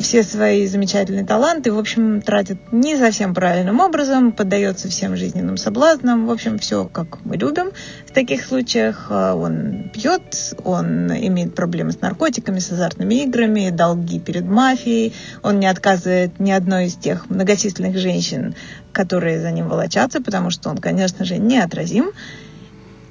все 0.00 0.22
свои 0.22 0.66
замечательные 0.66 1.26
таланты, 1.26 1.70
в 1.70 1.78
общем, 1.78 2.22
тратит 2.22 2.58
не 2.72 2.96
совсем 2.96 3.34
правильным 3.34 3.80
образом, 3.80 4.32
поддается 4.32 4.88
всем 4.88 5.14
жизненным 5.14 5.58
соблазнам, 5.58 6.26
в 6.26 6.30
общем, 6.30 6.58
все 6.58 6.86
как 6.86 7.22
мы 7.24 7.36
любим. 7.36 7.70
В 8.06 8.12
таких 8.12 8.46
случаях 8.46 9.08
а, 9.10 9.34
он 9.34 9.90
пьет, 9.92 10.54
он 10.64 11.12
имеет 11.12 11.54
проблемы 11.54 11.92
с 11.92 12.00
наркотиками, 12.00 12.60
с 12.60 12.72
азартными 12.72 13.24
играми, 13.24 13.70
долги 13.70 14.18
перед 14.20 14.44
мафией, 14.44 15.12
он 15.42 15.60
не 15.60 15.66
отказывает 15.66 16.40
ни 16.40 16.50
одной 16.50 16.86
из 16.86 16.94
тех 16.94 17.28
многочисленных 17.28 17.98
женщин, 17.98 18.54
которые 18.92 19.40
за 19.40 19.50
ним 19.50 19.68
волочатся, 19.68 20.22
потому 20.22 20.50
что 20.50 20.70
он, 20.70 20.78
конечно 20.78 21.26
же, 21.26 21.36
неотразим. 21.36 22.10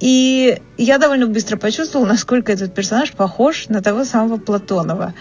И 0.00 0.60
я 0.76 0.98
довольно 0.98 1.28
быстро 1.28 1.56
почувствовала, 1.56 2.08
насколько 2.08 2.52
этот 2.52 2.74
персонаж 2.74 3.12
похож 3.12 3.68
на 3.68 3.80
того 3.80 4.04
самого 4.04 4.38
Платонова 4.38 5.14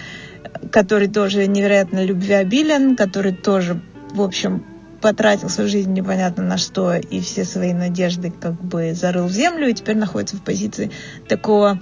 который 0.71 1.07
тоже 1.07 1.47
невероятно 1.47 2.03
любвеобилен, 2.03 2.95
который 2.95 3.33
тоже, 3.33 3.81
в 4.13 4.21
общем, 4.21 4.65
потратил 5.01 5.49
свою 5.49 5.69
жизнь 5.69 5.91
непонятно 5.91 6.43
на 6.43 6.57
что 6.57 6.95
и 6.95 7.19
все 7.19 7.43
свои 7.43 7.73
надежды 7.73 8.31
как 8.31 8.53
бы 8.53 8.93
зарыл 8.93 9.25
в 9.25 9.31
землю 9.31 9.67
и 9.67 9.73
теперь 9.73 9.97
находится 9.97 10.37
в 10.37 10.41
позиции 10.41 10.91
такого 11.27 11.81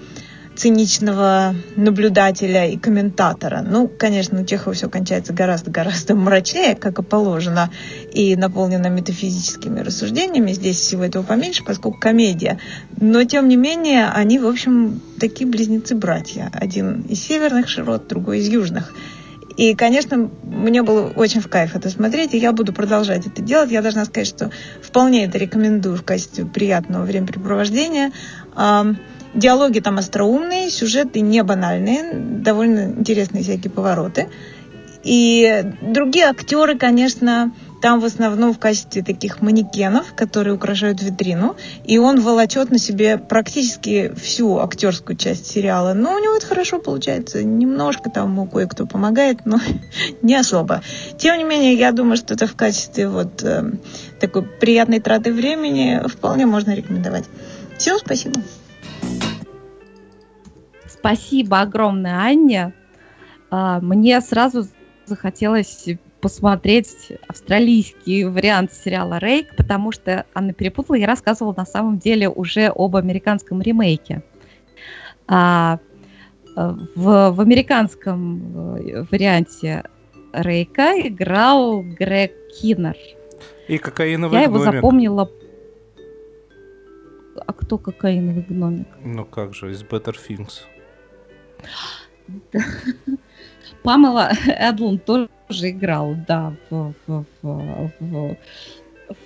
циничного 0.61 1.55
наблюдателя 1.75 2.69
и 2.69 2.77
комментатора. 2.77 3.65
Ну, 3.67 3.87
конечно, 3.87 4.39
у 4.39 4.45
Чехова 4.45 4.75
все 4.75 4.89
кончается 4.89 5.33
гораздо-гораздо 5.33 6.13
мрачнее, 6.13 6.75
как 6.75 6.99
и 6.99 7.01
положено, 7.01 7.71
и 8.13 8.35
наполнено 8.35 8.85
метафизическими 8.85 9.79
рассуждениями. 9.79 10.51
Здесь 10.51 10.77
всего 10.77 11.03
этого 11.03 11.23
поменьше, 11.23 11.63
поскольку 11.63 11.97
комедия. 11.97 12.59
Но, 12.95 13.23
тем 13.23 13.47
не 13.47 13.55
менее, 13.55 14.09
они, 14.09 14.37
в 14.37 14.45
общем, 14.45 15.01
такие 15.19 15.49
близнецы-братья. 15.49 16.51
Один 16.53 17.01
из 17.09 17.23
северных 17.23 17.67
широт, 17.67 18.07
другой 18.07 18.37
из 18.37 18.47
южных. 18.47 18.93
И, 19.57 19.73
конечно, 19.73 20.29
мне 20.43 20.83
было 20.83 21.07
очень 21.15 21.41
в 21.41 21.47
кайф 21.47 21.75
это 21.75 21.89
смотреть, 21.89 22.35
и 22.35 22.37
я 22.37 22.51
буду 22.51 22.71
продолжать 22.71 23.25
это 23.25 23.41
делать. 23.41 23.71
Я 23.71 23.81
должна 23.81 24.05
сказать, 24.05 24.27
что 24.27 24.51
вполне 24.79 25.25
это 25.25 25.39
рекомендую 25.39 25.97
в 25.97 26.03
качестве 26.03 26.45
приятного 26.45 27.03
времяпрепровождения. 27.03 28.11
Диалоги 29.33 29.79
там 29.79 29.97
остроумные, 29.97 30.69
сюжеты 30.69 31.21
не 31.21 31.41
банальные, 31.43 32.13
довольно 32.13 32.93
интересные 32.97 33.43
всякие 33.43 33.71
повороты. 33.71 34.27
И 35.03 35.63
другие 35.81 36.25
актеры, 36.25 36.77
конечно, 36.77 37.51
там 37.81 37.99
в 37.99 38.05
основном 38.05 38.53
в 38.53 38.59
качестве 38.59 39.01
таких 39.01 39.41
манекенов, 39.41 40.13
которые 40.15 40.53
украшают 40.53 41.01
витрину. 41.01 41.55
И 41.83 41.97
он 41.97 42.21
волочет 42.21 42.69
на 42.69 42.77
себе 42.77 43.17
практически 43.17 44.13
всю 44.15 44.59
актерскую 44.59 45.17
часть 45.17 45.47
сериала. 45.47 45.93
Но 45.93 46.13
у 46.13 46.19
него 46.19 46.35
это 46.35 46.45
хорошо 46.45 46.79
получается. 46.79 47.43
Немножко 47.43 48.09
там 48.09 48.31
ему 48.31 48.45
кое-кто 48.45 48.85
помогает, 48.85 49.45
но 49.45 49.59
не 50.21 50.35
особо. 50.35 50.83
Тем 51.17 51.37
не 51.37 51.43
менее, 51.43 51.73
я 51.73 51.91
думаю, 51.91 52.17
что 52.17 52.35
это 52.35 52.45
в 52.45 52.55
качестве 52.55 53.07
вот 53.07 53.43
э, 53.43 53.71
такой 54.19 54.43
приятной 54.43 54.99
траты 54.99 55.33
времени 55.33 56.01
вполне 56.07 56.45
можно 56.45 56.75
рекомендовать. 56.75 57.25
Все, 57.77 57.97
спасибо. 57.97 58.41
Спасибо 61.01 61.61
огромное, 61.61 62.13
Аня. 62.13 62.73
А, 63.49 63.79
мне 63.81 64.21
сразу 64.21 64.67
захотелось 65.05 65.89
посмотреть 66.21 67.11
австралийский 67.27 68.25
вариант 68.25 68.71
сериала 68.71 69.17
«Рейк», 69.17 69.55
потому 69.57 69.91
что 69.91 70.25
Анна 70.35 70.53
перепутала, 70.53 70.95
я 70.95 71.07
рассказывала 71.07 71.55
на 71.57 71.65
самом 71.65 71.97
деле 71.97 72.29
уже 72.29 72.71
об 72.73 72.95
американском 72.95 73.61
ремейке. 73.61 74.21
А, 75.27 75.79
В, 76.55 77.31
в 77.31 77.41
американском 77.41 78.77
э, 78.77 79.05
варианте 79.09 79.83
Рейка 80.33 80.93
играл 81.07 81.81
Грег 81.81 82.33
Киннер. 82.59 82.95
И 83.67 83.77
кокаиновый 83.77 84.39
Я 84.39 84.47
гномик. 84.47 84.65
его 84.65 84.71
запомнила... 84.71 85.31
А 87.47 87.53
кто 87.53 87.77
кокаиновый 87.77 88.45
гномик? 88.47 88.87
Ну 89.03 89.25
как 89.25 89.55
же, 89.55 89.71
из 89.71 89.81
Better 89.81 90.15
Things. 90.15 90.65
Памела 93.83 94.31
Эдлун 94.47 94.99
тоже 94.99 95.29
играл, 95.51 96.15
да, 96.27 96.53
в, 96.69 96.93
в, 97.07 97.25
в, 97.41 97.91
в, 97.99 98.37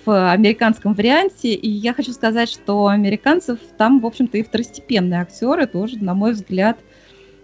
в 0.04 0.32
американском 0.32 0.94
варианте. 0.94 1.52
И 1.52 1.68
я 1.68 1.92
хочу 1.92 2.12
сказать, 2.12 2.48
что 2.48 2.86
американцев 2.86 3.58
там, 3.76 4.00
в 4.00 4.06
общем-то, 4.06 4.38
и 4.38 4.42
второстепенные 4.42 5.20
актеры 5.20 5.66
тоже, 5.66 5.98
на 5.98 6.14
мой 6.14 6.32
взгляд, 6.32 6.78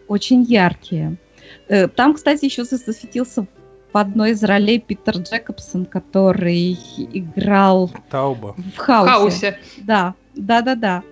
очень 0.09 0.43
яркие. 0.43 1.17
Э, 1.69 1.89
там, 1.89 2.15
кстати, 2.15 2.47
еще 2.47 2.65
засветился 2.65 3.47
в 3.93 3.99
одной 3.99 4.31
из 4.31 4.43
ролей 4.43 4.81
Питер 4.81 5.19
Джекобсон, 5.19 5.85
который 5.85 6.73
играл 6.97 7.91
Тауба. 8.11 8.55
в 8.75 8.79
Хаусе. 8.79 9.07
В 9.07 9.11
Хаусе. 9.11 9.59
Да, 9.79 10.15
да, 10.35 10.63
да, 10.63 10.75
да. 10.75 11.03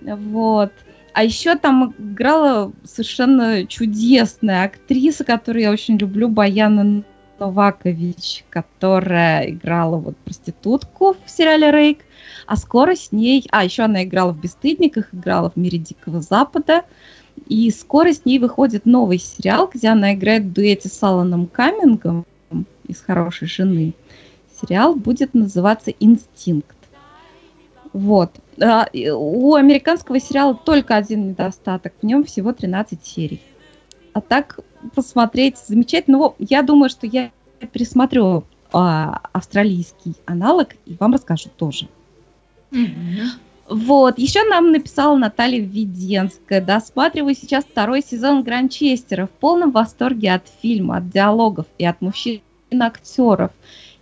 Вот. 0.00 0.72
А 1.12 1.24
еще 1.24 1.56
там 1.56 1.94
играла 1.98 2.72
совершенно 2.84 3.66
чудесная 3.66 4.64
актриса, 4.64 5.24
которую 5.24 5.62
я 5.62 5.70
очень 5.70 5.96
люблю, 5.96 6.28
Баяна 6.28 7.02
Новакович, 7.38 8.44
которая 8.50 9.50
играла 9.50 9.96
вот 9.96 10.16
проститутку 10.18 11.16
в 11.24 11.30
сериале 11.30 11.70
«Рейк», 11.70 12.00
а 12.46 12.56
скоро 12.56 12.94
с 12.94 13.12
ней... 13.12 13.46
А, 13.50 13.64
еще 13.64 13.84
она 13.84 14.04
играла 14.04 14.32
в 14.32 14.40
«Бесстыдниках», 14.40 15.12
играла 15.12 15.50
в 15.50 15.56
«Мире 15.56 15.78
Дикого 15.78 16.20
Запада», 16.20 16.84
и 17.46 17.70
скоро 17.70 18.12
с 18.12 18.24
ней 18.24 18.38
выходит 18.38 18.86
новый 18.86 19.18
сериал, 19.18 19.70
где 19.72 19.88
она 19.88 20.14
играет 20.14 20.44
в 20.44 20.52
дуэте 20.52 20.88
с 20.88 21.02
Аланом 21.02 21.46
Камингом 21.46 22.26
из 22.86 23.00
«Хорошей 23.00 23.48
жены». 23.48 23.94
Сериал 24.60 24.94
будет 24.94 25.32
называться 25.32 25.90
«Инстинкт». 25.90 26.76
Вот. 27.92 28.30
А, 28.62 28.86
у 28.92 29.54
американского 29.54 30.20
сериала 30.20 30.54
только 30.54 30.96
один 30.96 31.28
недостаток. 31.28 31.92
В 32.00 32.06
нем 32.06 32.24
всего 32.24 32.52
13 32.52 33.04
серий. 33.04 33.40
А 34.12 34.20
так 34.20 34.60
посмотреть 34.94 35.58
замечательно. 35.58 36.18
Ну, 36.18 36.34
я 36.38 36.62
думаю, 36.62 36.90
что 36.90 37.06
я 37.06 37.30
пересмотрю 37.72 38.44
а, 38.72 39.20
австралийский 39.32 40.14
аналог 40.26 40.68
и 40.86 40.96
вам 40.98 41.14
расскажу 41.14 41.50
тоже. 41.56 41.88
Вот, 43.68 44.18
еще 44.18 44.42
нам 44.48 44.72
написала 44.72 45.16
Наталья 45.16 45.60
Введенская. 45.60 46.60
Досматриваю 46.60 47.36
сейчас 47.36 47.64
второй 47.64 48.02
сезон 48.02 48.42
Гранчестера. 48.42 49.26
В 49.26 49.30
полном 49.30 49.70
восторге 49.70 50.32
от 50.32 50.48
фильма, 50.60 50.96
от 50.96 51.10
диалогов 51.10 51.66
и 51.78 51.86
от 51.86 52.00
мужчин-актеров. 52.00 53.52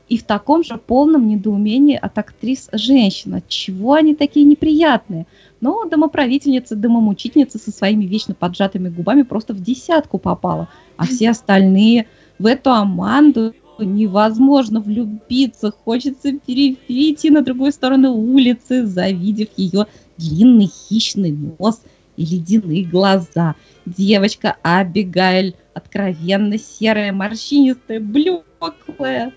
И 0.08 0.16
в 0.16 0.22
таком 0.24 0.64
же 0.64 0.78
полном 0.78 1.28
недоумении 1.28 1.96
от 1.96 2.16
актрис 2.16 2.68
женщин. 2.72 3.42
Чего 3.46 3.92
они 3.94 4.14
такие 4.14 4.46
неприятные? 4.46 5.26
Но 5.60 5.84
домоправительница, 5.84 6.76
домомучительница 6.76 7.58
со 7.58 7.70
своими 7.70 8.04
вечно 8.04 8.34
поджатыми 8.34 8.88
губами 8.88 9.22
просто 9.22 9.52
в 9.52 9.60
десятку 9.60 10.18
попала. 10.18 10.68
А 10.96 11.04
все 11.04 11.30
остальные 11.30 12.06
в 12.38 12.46
эту 12.46 12.70
Аманду 12.70 13.54
невозможно 13.78 14.80
влюбиться, 14.80 15.70
хочется 15.70 16.32
перейти 16.32 17.30
на 17.30 17.42
другую 17.42 17.72
сторону 17.72 18.12
улицы, 18.12 18.86
завидев 18.86 19.48
ее 19.56 19.86
длинный 20.16 20.66
хищный 20.66 21.32
нос 21.32 21.82
и 22.16 22.24
ледяные 22.24 22.84
глаза. 22.84 23.54
Девочка 23.86 24.56
Абигайль, 24.62 25.54
откровенно 25.74 26.58
серая, 26.58 27.12
морщинистая, 27.12 28.00
блеклая. 28.00 29.32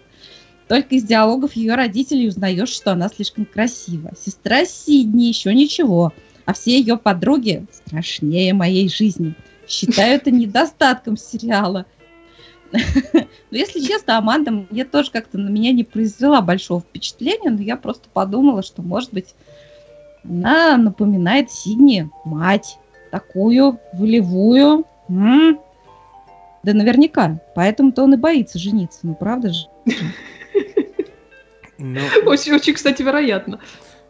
Только 0.72 0.96
из 0.96 1.04
диалогов 1.04 1.58
ее 1.58 1.76
родителей 1.76 2.30
узнаешь, 2.30 2.70
что 2.70 2.94
она 2.94 3.10
слишком 3.10 3.44
красива. 3.44 4.14
Сестра 4.18 4.64
Сидни 4.64 5.26
еще 5.26 5.54
ничего, 5.54 6.14
а 6.46 6.54
все 6.54 6.80
ее 6.80 6.96
подруги 6.96 7.66
страшнее 7.74 8.54
моей 8.54 8.88
жизни. 8.88 9.36
Считаю 9.68 10.16
это 10.16 10.32
недостатком 10.32 11.18
сериала– 11.18 11.86
но 12.72 13.28
если 13.52 13.82
честно, 13.82 14.18
Аманда 14.18 14.52
мне 14.70 14.86
тоже 14.86 15.12
как-то 15.12 15.38
на 15.38 15.50
меня 15.50 15.74
не 15.74 15.84
произвела 15.84 16.40
большого 16.40 16.80
впечатления, 16.80 17.50
но 17.50 17.62
я 17.62 17.76
просто 17.76 18.08
подумала, 18.08 18.64
что, 18.64 18.82
может 18.82 19.12
быть, 19.12 19.36
она 20.24 20.78
напоминает 20.78 21.52
Сидни 21.52 22.10
мать, 22.24 22.78
такую 23.12 23.78
волевую. 23.92 24.86
Да 25.10 26.74
наверняка. 26.74 27.42
Поэтому-то 27.56 28.04
он 28.04 28.14
и 28.14 28.18
боится 28.18 28.58
жениться. 28.58 29.00
Ну, 29.04 29.16
правда 29.16 29.52
же? 29.52 29.68
Очень-очень, 32.26 32.74
кстати, 32.74 33.02
вероятно. 33.02 33.60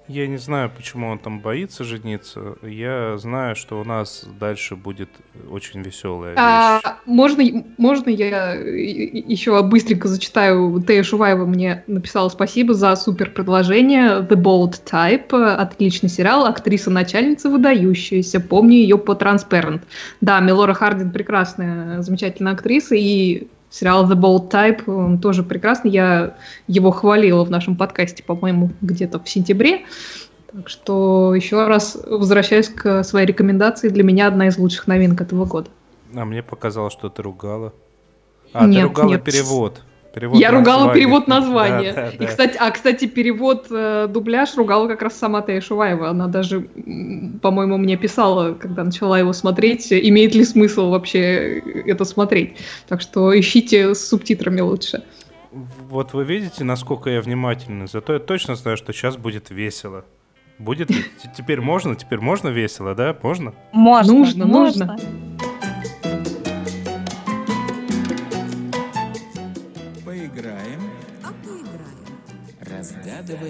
Я 0.08 0.28
не 0.28 0.38
знаю, 0.38 0.70
почему 0.76 1.08
он 1.08 1.20
там 1.20 1.40
боится 1.40 1.86
жениться. 1.86 2.56
Я 2.64 3.18
знаю, 3.18 3.56
что 3.56 3.80
у 3.80 3.86
нас 3.86 4.26
дальше 4.40 4.76
будет 4.76 5.10
очень 5.50 5.82
веселая 5.82 6.34
а, 6.38 6.82
вещь. 6.84 6.94
Можно, 7.06 7.64
можно 7.78 8.10
я 8.10 8.54
еще 8.54 9.64
быстренько 9.64 10.10
зачитаю? 10.10 10.84
Тея 10.86 11.04
Шуваева 11.04 11.46
мне 11.46 11.86
написала 11.88 12.28
спасибо 12.28 12.74
за 12.74 12.96
супер 12.98 13.32
предложение. 13.32 14.20
The 14.20 14.36
Bold 14.36 14.82
Type. 14.84 15.34
Отличный 15.34 16.10
сериал. 16.10 16.46
Актриса-начальница 16.46 17.50
выдающаяся. 17.50 18.42
Помню 18.42 18.78
ее 18.78 18.98
по 18.98 19.14
Transparent. 19.14 19.82
Да, 20.20 20.42
Мелора 20.42 20.74
Хардин 20.74 21.12
прекрасная, 21.12 22.02
замечательная 22.02 22.54
актриса. 22.54 22.96
И 22.96 23.48
Сериал 23.72 24.06
The 24.06 24.16
Bold 24.16 24.52
Type, 24.52 24.84
он 24.94 25.18
тоже 25.18 25.44
прекрасный. 25.44 25.92
Я 25.92 26.36
его 26.68 26.92
хвалила 26.92 27.46
в 27.46 27.50
нашем 27.50 27.78
подкасте, 27.78 28.22
по-моему, 28.22 28.72
где-то 28.82 29.18
в 29.18 29.30
сентябре. 29.30 29.86
Так 30.52 30.68
что 30.68 31.34
еще 31.34 31.66
раз 31.66 31.98
возвращаюсь 32.06 32.68
к 32.68 33.04
своей 33.04 33.26
рекомендации. 33.26 33.88
Для 33.88 34.04
меня 34.04 34.28
одна 34.28 34.48
из 34.50 34.58
лучших 34.58 34.88
новинок 34.88 35.22
этого 35.22 35.46
года. 35.46 35.70
А 36.14 36.26
мне 36.26 36.44
показалось, 36.44 36.92
что 36.92 37.08
ты 37.08 37.22
ругала. 37.22 37.74
А, 38.52 38.66
нет, 38.66 38.82
ты 38.82 38.88
ругала 38.88 39.10
нет. 39.12 39.24
перевод. 39.24 39.82
Перевод 40.14 40.40
я 40.40 40.52
ругала 40.52 40.94
перевод 40.94 41.28
названия. 41.28 41.94
Да, 41.94 42.02
да, 42.02 42.12
да. 42.18 42.26
И, 42.26 42.28
кстати, 42.28 42.58
а, 42.60 42.70
кстати, 42.72 43.06
перевод, 43.06 43.68
э, 43.72 44.08
дубляж 44.10 44.56
ругала 44.56 44.88
как 44.88 45.02
раз 45.02 45.18
сама 45.18 45.42
Тея 45.42 45.62
Шуваева. 45.62 46.10
Она 46.10 46.28
даже, 46.28 46.62
по-моему, 47.42 47.78
мне 47.78 47.96
писала, 47.96 48.54
когда 48.54 48.84
начала 48.84 49.18
его 49.18 49.32
смотреть, 49.32 49.92
имеет 49.92 50.36
ли 50.36 50.44
смысл 50.44 50.90
вообще 50.90 51.60
это 51.86 52.04
смотреть. 52.04 52.58
Так 52.88 53.02
что 53.02 53.38
ищите 53.38 53.96
с 53.96 54.08
субтитрами 54.08 54.60
лучше. 54.60 55.04
Вот 55.52 56.14
вы 56.14 56.24
видите, 56.26 56.64
насколько 56.64 57.10
я 57.10 57.22
внимательный. 57.22 57.88
Зато 57.88 58.14
я 58.14 58.20
точно 58.20 58.56
знаю, 58.56 58.78
что 58.78 58.94
сейчас 58.94 59.18
будет 59.18 59.50
весело. 59.50 60.06
Будет? 60.60 60.90
Теперь 61.38 61.62
можно? 61.62 61.96
Теперь 61.96 62.20
можно 62.20 62.50
весело, 62.50 62.96
да? 62.96 63.16
Можно? 63.22 63.54
Можно. 63.72 64.14
Нужно, 64.14 64.46
нужно. 64.46 64.86
нужно. 64.86 65.51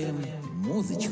Разгадываем 0.02 0.42
музычку. 0.56 1.12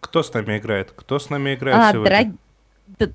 Кто 0.00 0.22
с 0.22 0.32
нами 0.32 0.58
играет? 0.58 0.92
Кто 0.94 1.18
с 1.18 1.30
нами 1.30 1.54
играет 1.54 1.78
а, 1.78 1.92
сегодня? 1.92 2.34
Драг... 2.98 3.10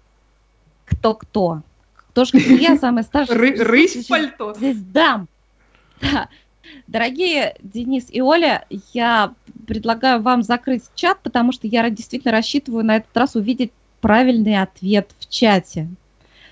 Кто-кто? 0.86 1.62
Кто 1.96 2.26
же 2.26 2.38
я 2.38 2.78
самая 2.78 3.04
старшая? 3.04 3.38
Ры 3.38 3.56
рысь 3.58 3.96
в 3.96 4.08
пальто. 4.08 4.54
Здесь 4.54 4.78
дам. 4.78 5.28
Да. 6.02 6.30
Дорогие 6.88 7.56
Денис 7.62 8.08
и 8.10 8.22
Оля, 8.22 8.66
я 8.94 9.34
предлагаю 9.68 10.22
вам 10.22 10.42
закрыть 10.42 10.84
чат, 10.96 11.20
потому 11.22 11.52
что 11.52 11.68
я 11.68 11.90
действительно 11.90 12.32
рассчитываю 12.32 12.84
на 12.84 12.98
этот 12.98 13.16
раз 13.16 13.36
увидеть 13.36 13.72
правильный 14.02 14.62
ответ 14.62 15.12
в 15.20 15.30
чате. 15.30 15.88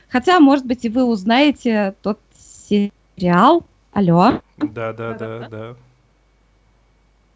Хотя, 0.09 0.39
может 0.39 0.65
быть, 0.65 0.85
и 0.85 0.89
вы 0.89 1.03
узнаете 1.03 1.95
тот 2.01 2.19
сериал, 2.37 3.65
Алло? 3.93 4.41
Да, 4.71 4.93
да, 4.93 5.13
да, 5.13 5.47
да. 5.49 5.75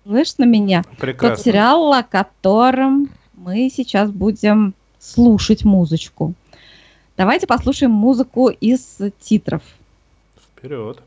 Слышно 0.05 0.45
меня? 0.45 0.83
Прекрасно. 0.99 1.35
Тот 1.35 1.45
сериал, 1.45 1.93
о 1.93 2.03
котором 2.03 3.09
мы 3.35 3.69
сейчас 3.69 4.09
будем 4.09 4.73
слушать 4.99 5.65
музычку. 5.65 6.33
Давайте 7.17 7.47
послушаем 7.47 7.91
музыку 7.91 8.49
из 8.49 8.99
титров. 9.19 9.63
Вперед. 10.57 11.01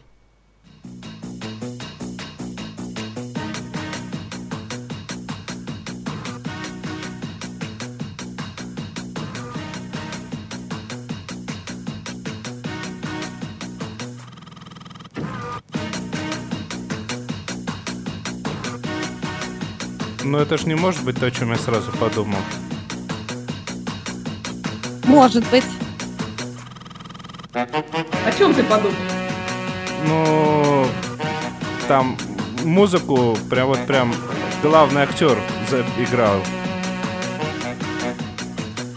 Но 20.22 20.38
это 20.38 20.58
же 20.58 20.66
не 20.66 20.74
может 20.74 21.02
быть 21.04 21.18
то, 21.18 21.26
о 21.26 21.30
чем 21.30 21.50
я 21.50 21.58
сразу 21.58 21.90
подумал. 21.92 22.40
Может 25.04 25.48
быть. 25.50 25.64
О 27.52 28.32
чем 28.38 28.54
ты 28.54 28.62
подумал? 28.62 28.94
Ну, 30.06 30.86
там 31.88 32.16
музыку 32.64 33.36
прям 33.48 33.68
вот 33.68 33.86
прям 33.86 34.14
главный 34.62 35.02
актер 35.02 35.38
играл. 35.98 36.40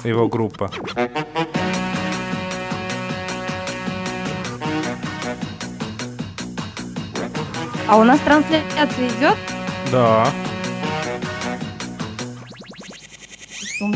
Его 0.04 0.28
группа. 0.28 0.70
А 7.88 7.98
у 7.98 8.04
нас 8.04 8.20
трансляция 8.22 9.08
идет? 9.08 9.38
Да. 9.92 10.28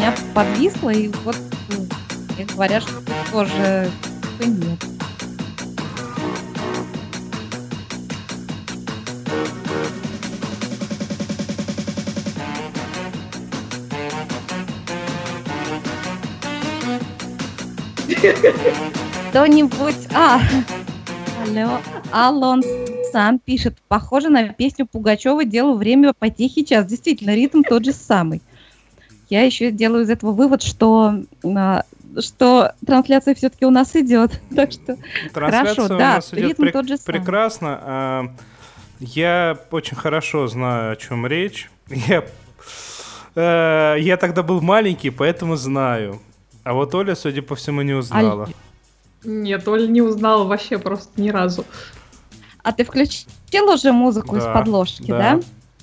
Меня 0.07 0.15
подвисло, 0.33 0.89
и 0.89 1.09
вот 1.23 1.37
и 2.37 2.43
говорят, 2.43 2.83
что 2.83 3.01
тоже 3.31 3.91
нет. 4.39 4.79
Кто-нибудь... 19.29 19.95
А, 20.13 20.41
алло, 21.43 21.79
Алон 22.11 22.63
сам 23.11 23.39
пишет. 23.39 23.77
Похоже 23.87 24.29
на 24.29 24.49
песню 24.49 24.85
Пугачева 24.85 25.45
«Делаю 25.45 25.75
время 25.75 26.13
по 26.13 26.29
тихий 26.29 26.65
час». 26.65 26.85
Действительно, 26.85 27.35
ритм 27.35 27.61
тот 27.63 27.85
же 27.85 27.93
самый. 27.93 28.41
Я 29.29 29.43
еще 29.43 29.71
делаю 29.71 30.03
из 30.03 30.09
этого 30.09 30.31
вывод, 30.31 30.63
что, 30.63 31.15
а, 31.43 31.83
что 32.19 32.73
трансляция 32.85 33.35
все-таки 33.35 33.65
у 33.65 33.69
нас 33.69 33.95
идет. 33.95 34.39
Так 34.55 34.71
что 34.71 34.97
трансляция 35.33 35.75
хорошо, 35.75 35.95
у 35.95 35.97
да, 35.97 36.15
нас 36.15 36.33
идет 36.33 36.59
ритм 36.59 36.71
тот 36.71 36.87
же 36.87 36.97
самый. 36.97 37.19
Прекрасно. 37.19 37.79
А, 37.81 38.25
я 38.99 39.57
очень 39.71 39.97
хорошо 39.97 40.47
знаю, 40.47 40.93
о 40.93 40.95
чем 40.95 41.27
речь. 41.27 41.69
Я, 41.89 42.25
э, 43.35 43.95
я 43.99 44.17
тогда 44.17 44.43
был 44.43 44.59
маленький, 44.59 45.09
поэтому 45.09 45.55
знаю. 45.55 46.19
А 46.63 46.73
вот 46.73 46.93
Оля, 46.95 47.15
судя 47.15 47.41
по 47.41 47.55
всему, 47.55 47.81
не 47.81 47.93
узнала. 47.93 48.45
Аль... 48.45 48.53
Нет, 49.23 49.65
Оля 49.67 49.87
не 49.87 50.01
узнала 50.01 50.43
вообще 50.43 50.79
просто 50.79 51.21
ни 51.21 51.29
разу. 51.29 51.63
А 52.61 52.73
ты 52.73 52.83
включил 52.83 53.69
уже 53.71 53.93
музыку 53.93 54.35
да, 54.35 54.41
из 54.41 54.43
подложки, 54.53 55.07
да? 55.07 55.39
Да. 55.39 55.41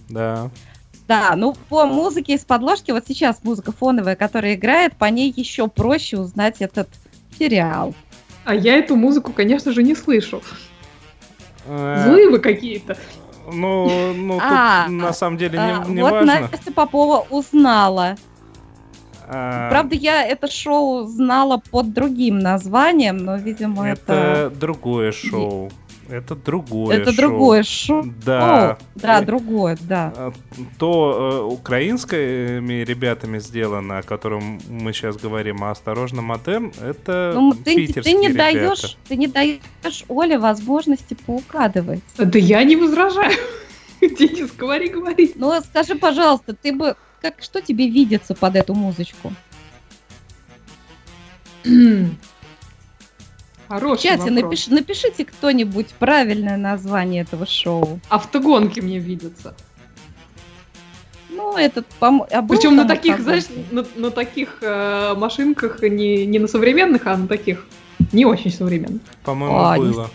Да. 0.09 0.51
Да, 1.07 1.35
ну 1.37 1.55
по 1.69 1.85
музыке 1.87 2.35
из 2.35 2.45
подложки, 2.45 2.91
вот 2.91 3.05
сейчас 3.07 3.45
музыка 3.45 3.73
фоновая, 3.73 4.17
которая 4.17 4.55
играет, 4.55 4.97
по 4.97 5.05
ней 5.07 5.33
еще 5.35 5.69
проще 5.69 6.19
узнать 6.19 6.57
этот 6.61 6.89
сериал. 7.39 7.95
А 8.45 8.55
я 8.55 8.79
эту 8.79 8.97
музыку, 8.97 9.33
конечно 9.33 9.73
же, 9.73 9.83
не 9.83 9.95
слышу. 9.95 10.43
Э, 11.67 12.05
Злые 12.07 12.31
вы 12.31 12.39
какие-то. 12.39 12.97
Ну, 13.53 14.15
ну 14.15 14.39
а, 14.41 14.87
тут 14.87 14.95
на 14.95 15.13
самом 15.13 15.37
деле 15.37 15.59
не, 15.59 15.73
а, 15.75 15.85
не 15.85 16.03
вот 16.03 16.13
важно. 16.13 16.41
Вот 16.41 16.53
Настя 16.53 16.73
Попова 16.73 17.27
узнала. 17.29 18.17
А... 19.27 19.71
Правда, 19.71 19.95
я 19.95 20.25
это 20.25 20.51
шоу 20.51 21.05
знала 21.05 21.61
под 21.71 21.93
другим 21.93 22.39
названием, 22.39 23.19
но, 23.19 23.37
видимо, 23.37 23.89
это... 23.89 24.13
Это 24.13 24.51
другое 24.57 25.13
шоу. 25.13 25.71
Это 26.09 26.35
другое 26.35 26.97
Это 26.97 27.13
шоу. 27.13 27.17
другое 27.17 27.63
шоу. 27.63 28.05
Да. 28.25 28.71
О, 28.73 28.79
да, 28.95 29.21
другое, 29.23 29.79
да. 29.81 30.13
А, 30.17 30.33
то 30.79 31.49
э, 31.51 31.53
украинскими 31.53 32.85
ребятами 32.85 33.39
сделано, 33.39 33.99
о 33.99 34.03
котором 34.03 34.61
мы 34.69 34.93
сейчас 34.93 35.17
говорим, 35.17 35.65
а 35.65 35.71
«Осторожно, 35.71 36.23
Модерн»— 36.23 36.73
это 36.83 37.33
ну, 37.35 37.53
ты, 37.55 37.87
ты 37.87 38.13
не 38.13 38.29
ребята. 38.29 38.53
даешь, 38.53 38.97
Ты 39.09 39.17
не 39.17 39.27
даешь 39.27 40.05
Оле 40.09 40.39
возможности 40.39 41.15
поугадывать. 41.15 42.03
Да 42.19 42.39
я 42.39 42.63
не 42.65 42.77
возражаю. 42.77 43.33
Денис, 44.01 44.51
говори, 44.53 44.89
говори. 44.89 45.33
Ну, 45.35 45.53
скажи, 45.63 45.95
пожалуйста, 45.95 46.55
ты 46.55 46.73
бы... 46.73 46.97
Как, 47.21 47.43
что 47.43 47.63
тебе 47.63 47.89
видится 47.89 48.35
под 48.35 48.57
эту 48.57 48.75
музычку? 48.75 49.33
Хороший 53.69 53.99
В 53.99 54.03
чате 54.03 54.31
напиш, 54.31 54.67
напишите 54.69 55.25
кто-нибудь 55.25 55.89
правильное 55.99 56.57
название 56.57 57.23
этого 57.23 57.47
шоу. 57.47 58.01
Автогонки 58.09 58.81
мне 58.81 58.99
видятся. 58.99 59.55
Ну, 61.31 61.57
этот, 61.57 61.87
по 61.99 62.27
а 62.31 62.43
Причем 62.43 62.77
на 62.77 62.87
таких, 62.87 63.21
знаешь, 63.21 63.45
на, 63.71 63.85
на 63.97 64.11
таких 64.11 64.59
э, 64.61 65.15
машинках, 65.17 65.83
не, 65.83 66.27
не 66.27 66.39
на 66.39 66.47
современных, 66.47 67.07
а 67.07 67.17
на 67.17 67.27
таких 67.27 67.67
не 68.13 68.25
очень 68.25 68.53
современных. 68.53 69.03
По-моему, 69.25 69.57
а, 69.59 69.77
было. 69.77 70.03
Не... 70.03 70.09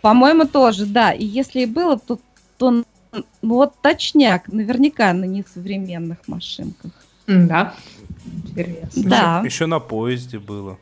По-моему, 0.00 0.46
тоже, 0.46 0.86
да. 0.86 1.12
И 1.12 1.24
если 1.24 1.60
и 1.60 1.66
было, 1.66 1.98
то, 1.98 2.18
то 2.56 2.82
вот 3.42 3.74
точняк, 3.82 4.48
наверняка 4.48 5.12
на 5.12 5.24
несовременных 5.24 6.18
машинках. 6.26 6.92
Да. 7.26 7.74
Интересно. 8.26 9.02
Да. 9.04 9.38
Еще, 9.38 9.46
еще 9.46 9.66
на 9.66 9.80
поезде 9.80 10.38
было. 10.38 10.78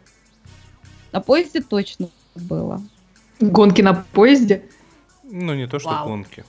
На 1.17 1.23
поезде 1.23 1.63
точно 1.63 2.11
было. 2.35 2.83
Гонки 3.41 3.81
на 3.81 3.95
поезде? 3.95 4.65
Ну, 5.25 5.55
не 5.55 5.67
то, 5.67 5.79
что 5.79 5.89
Вау. 5.89 6.09
гонки. 6.09 6.45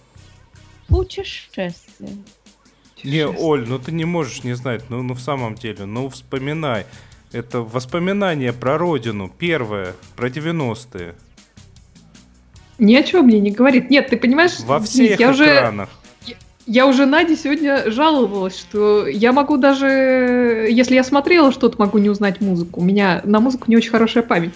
Путешествие. 0.90 2.18
Не, 3.02 3.28
Оль, 3.28 3.66
ну 3.66 3.80
ты 3.80 3.94
не 3.94 4.04
можешь 4.04 4.44
не 4.44 4.58
знать, 4.58 4.84
ну, 4.90 5.02
ну 5.04 5.14
в 5.14 5.22
самом 5.22 5.56
деле, 5.56 5.86
ну 5.86 6.10
вспоминай. 6.10 6.86
Это 7.32 7.62
воспоминание 7.62 8.52
про 8.52 8.78
родину, 8.78 9.32
первое, 9.38 9.96
про 10.18 10.28
90-е. 10.28 11.16
Ни 12.78 12.96
о 12.96 13.04
чем 13.04 13.28
мне 13.28 13.40
не 13.40 13.52
говорит. 13.52 13.90
Нет, 13.90 14.10
ты 14.10 14.18
понимаешь, 14.18 14.60
Во 14.60 14.82
всех 14.82 15.18
я 15.18 15.32
экранах. 15.32 15.88
Уже, 15.88 16.07
я, 16.68 16.86
уже 16.86 17.06
Наде 17.06 17.36
сегодня 17.36 17.90
жаловалась, 17.90 18.60
что 18.60 19.08
я 19.08 19.32
могу 19.32 19.58
даже, 19.58 20.68
если 20.70 20.96
я 20.96 21.04
смотрела 21.04 21.52
что-то, 21.52 21.78
могу 21.80 21.98
не 21.98 22.10
узнать 22.10 22.42
музыку. 22.42 22.82
У 22.82 22.84
меня 22.84 23.22
на 23.24 23.40
музыку 23.40 23.66
не 23.68 23.78
очень 23.78 23.90
хорошая 23.90 24.24
память. 24.24 24.54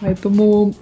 Поэтому... 0.00 0.74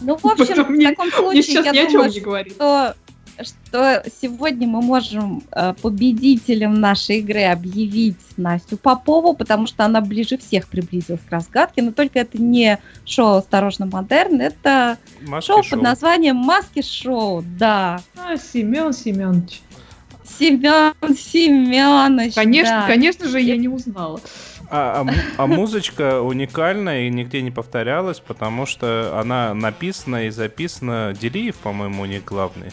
Ну, 0.00 0.16
в 0.16 0.26
общем, 0.26 0.64
в 0.64 0.82
таком 0.82 1.12
случае, 1.12 1.62
я 1.72 1.88
думаю, 1.88 2.10
что 2.10 2.94
что 3.44 4.02
сегодня 4.20 4.66
мы 4.66 4.82
можем 4.82 5.42
э, 5.50 5.74
победителем 5.80 6.74
нашей 6.74 7.18
игры 7.18 7.44
объявить 7.44 8.16
Настю 8.36 8.76
Попову, 8.76 9.34
потому 9.34 9.66
что 9.66 9.84
она 9.84 10.00
ближе 10.00 10.38
всех 10.38 10.68
приблизилась 10.68 11.20
к 11.20 11.30
разгадке, 11.30 11.82
но 11.82 11.92
только 11.92 12.20
это 12.20 12.40
не 12.40 12.78
шоу 13.04 13.36
«Осторожно, 13.36 13.86
модерн», 13.86 14.40
это 14.40 14.98
Маски 15.22 15.46
шоу, 15.46 15.62
шоу 15.62 15.78
под 15.78 15.82
названием 15.82 16.36
«Маски 16.36 16.82
шоу», 16.82 17.44
да. 17.58 18.00
А, 18.16 18.36
Семен 18.36 18.92
Семенович. 18.92 19.62
Семен 20.38 20.94
Семенович, 21.16 22.34
Конечно, 22.34 22.80
да. 22.80 22.86
конечно 22.86 23.28
же, 23.28 23.40
я 23.40 23.56
не 23.56 23.68
узнала. 23.68 24.20
А, 24.74 25.04
а, 25.06 25.14
а 25.36 25.46
музычка 25.46 26.22
уникальная 26.22 27.02
и 27.02 27.10
нигде 27.10 27.42
не 27.42 27.50
повторялась, 27.50 28.20
потому 28.20 28.64
что 28.64 29.20
она 29.20 29.52
написана 29.52 30.26
и 30.26 30.30
записана. 30.30 31.14
Делиев, 31.20 31.56
по-моему, 31.56 32.02
у 32.02 32.06
них 32.06 32.24
главный. 32.24 32.72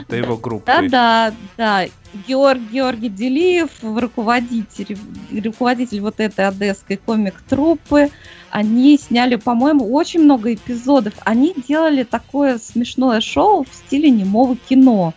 Это 0.00 0.16
его 0.16 0.36
группа. 0.36 0.66
Да, 0.66 0.88
да, 0.88 1.34
да. 1.56 1.86
Георг, 2.26 2.60
Георгий 2.72 3.08
Делиев, 3.08 3.70
руководитель, 3.82 4.96
руководитель 5.44 6.00
вот 6.00 6.20
этой 6.20 6.48
одесской 6.48 6.96
комик-труппы. 6.96 8.10
Они 8.50 8.96
сняли, 8.98 9.36
по-моему, 9.36 9.92
очень 9.92 10.22
много 10.22 10.54
эпизодов. 10.54 11.14
Они 11.24 11.54
делали 11.68 12.04
такое 12.04 12.58
смешное 12.58 13.20
шоу 13.20 13.64
в 13.64 13.74
стиле 13.74 14.10
немого 14.10 14.56
кино. 14.56 15.14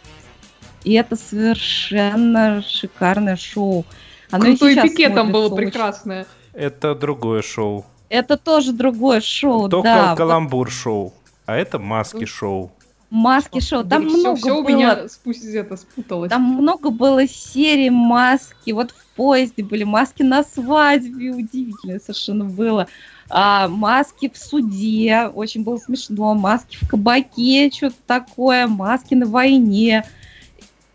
И 0.83 0.93
это 0.93 1.15
совершенно 1.15 2.61
шикарное 2.61 3.35
шоу. 3.35 3.85
Оно 4.31 4.45
Крутой 4.45 4.75
пике 4.81 5.09
там 5.09 5.31
было 5.31 5.45
очень... 5.45 5.55
прекрасное. 5.57 6.25
Это 6.53 6.95
другое 6.95 7.41
шоу. 7.41 7.85
Это 8.09 8.37
тоже 8.37 8.73
другое 8.73 9.21
шоу, 9.21 9.69
Только 9.69 9.83
да. 9.83 10.15
каламбур 10.15 10.71
шоу. 10.71 11.13
А 11.45 11.55
это 11.55 11.79
маски 11.79 12.25
шоу. 12.25 12.71
Маски 13.09 13.59
шоу. 13.59 13.83
Там 13.83 14.07
все, 14.07 14.17
много 14.17 14.37
все 14.37 14.53
было... 14.53 14.59
у 14.61 14.67
меня 14.67 15.07
спусть 15.07 15.43
это 15.45 15.77
спуталось. 15.77 16.29
Там 16.29 16.43
много 16.43 16.91
было 16.91 17.27
серий 17.27 17.89
маски. 17.89 18.71
Вот 18.71 18.91
в 18.91 19.05
поезде 19.15 19.63
были 19.63 19.83
маски 19.83 20.21
на 20.21 20.43
свадьбе. 20.43 21.31
Удивительно 21.31 21.99
совершенно 21.99 22.45
было. 22.45 22.87
А, 23.29 23.67
маски 23.67 24.29
в 24.31 24.37
суде. 24.37 25.31
Очень 25.33 25.63
было 25.63 25.77
смешно. 25.77 26.35
Маски 26.35 26.77
в 26.79 26.87
кабаке. 26.87 27.71
Что-то 27.73 27.95
такое. 28.05 28.67
Маски 28.67 29.15
на 29.15 29.25
войне. 29.25 30.05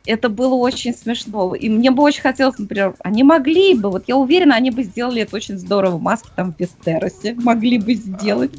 Это 0.06 0.28
было 0.28 0.54
очень 0.54 0.94
смешно. 0.94 1.54
И 1.54 1.68
мне 1.68 1.90
бы 1.90 2.02
очень 2.02 2.20
хотелось, 2.20 2.58
например, 2.58 2.94
они 3.00 3.22
могли 3.22 3.74
бы, 3.74 3.90
вот 3.90 4.04
я 4.06 4.16
уверена, 4.16 4.54
они 4.54 4.70
бы 4.70 4.82
сделали 4.82 5.22
это 5.22 5.36
очень 5.36 5.58
здорово. 5.58 5.98
Маски 5.98 6.28
там 6.36 6.52
в 6.52 6.60
Вестеросе 6.60 7.34
могли 7.34 7.78
бы 7.78 7.94
сделать. 7.94 8.52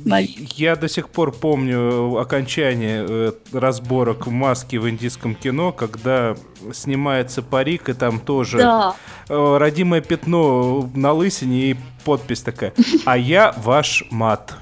Я 0.55 0.75
до 0.75 0.89
сих 0.89 1.09
пор 1.09 1.31
помню 1.31 2.17
окончание 2.17 3.05
э, 3.07 3.31
разборок 3.51 4.27
маски 4.27 4.77
в 4.77 4.89
индийском 4.89 5.35
кино, 5.35 5.71
когда 5.71 6.35
снимается 6.73 7.41
парик, 7.41 7.89
и 7.89 7.93
там 7.93 8.19
тоже 8.19 8.57
да. 8.57 8.95
Э, 9.29 9.57
родимое 9.57 10.01
пятно 10.01 10.89
на 10.95 11.13
лысине 11.13 11.71
и 11.71 11.75
подпись 12.03 12.41
такая 12.41 12.73
«А 13.05 13.17
я 13.17 13.53
ваш 13.57 14.05
мат». 14.09 14.55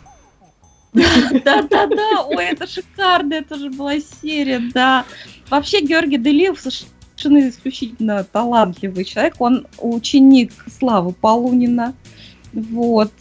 Да-да-да, 0.94 2.24
ой, 2.28 2.46
это 2.46 2.68
шикарно, 2.68 3.34
это 3.34 3.58
же 3.58 3.72
была 3.72 3.96
серия, 4.00 4.62
да. 4.74 5.06
Вообще 5.54 5.82
Георгий 5.82 6.18
Делиев 6.18 6.60
совершенно 6.60 7.48
исключительно 7.48 8.24
талантливый 8.24 9.04
человек. 9.04 9.36
Он 9.38 9.68
ученик 9.78 10.52
Славы 10.80 11.14
Полунина. 11.14 11.94
Вот. 12.54 13.12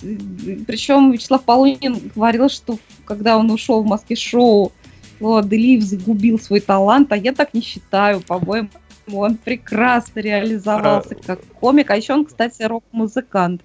Причем 0.66 1.12
Вячеслав 1.12 1.44
Полунин 1.44 2.10
говорил, 2.14 2.48
что 2.48 2.78
когда 3.04 3.36
он 3.36 3.50
ушел 3.50 3.82
в 3.82 3.86
Москве 3.86 4.16
шоу, 4.16 4.72
Делиев 5.20 5.82
загубил 5.82 6.40
свой 6.40 6.60
талант, 6.60 7.12
а 7.12 7.18
я 7.18 7.34
так 7.34 7.52
не 7.52 7.60
считаю, 7.60 8.22
по-моему. 8.22 8.70
Он 9.12 9.36
прекрасно 9.36 10.20
реализовался 10.20 11.14
а... 11.14 11.26
как 11.26 11.44
комик, 11.60 11.90
а 11.90 11.96
еще 11.96 12.14
он, 12.14 12.24
кстати, 12.24 12.62
рок-музыкант. 12.62 13.60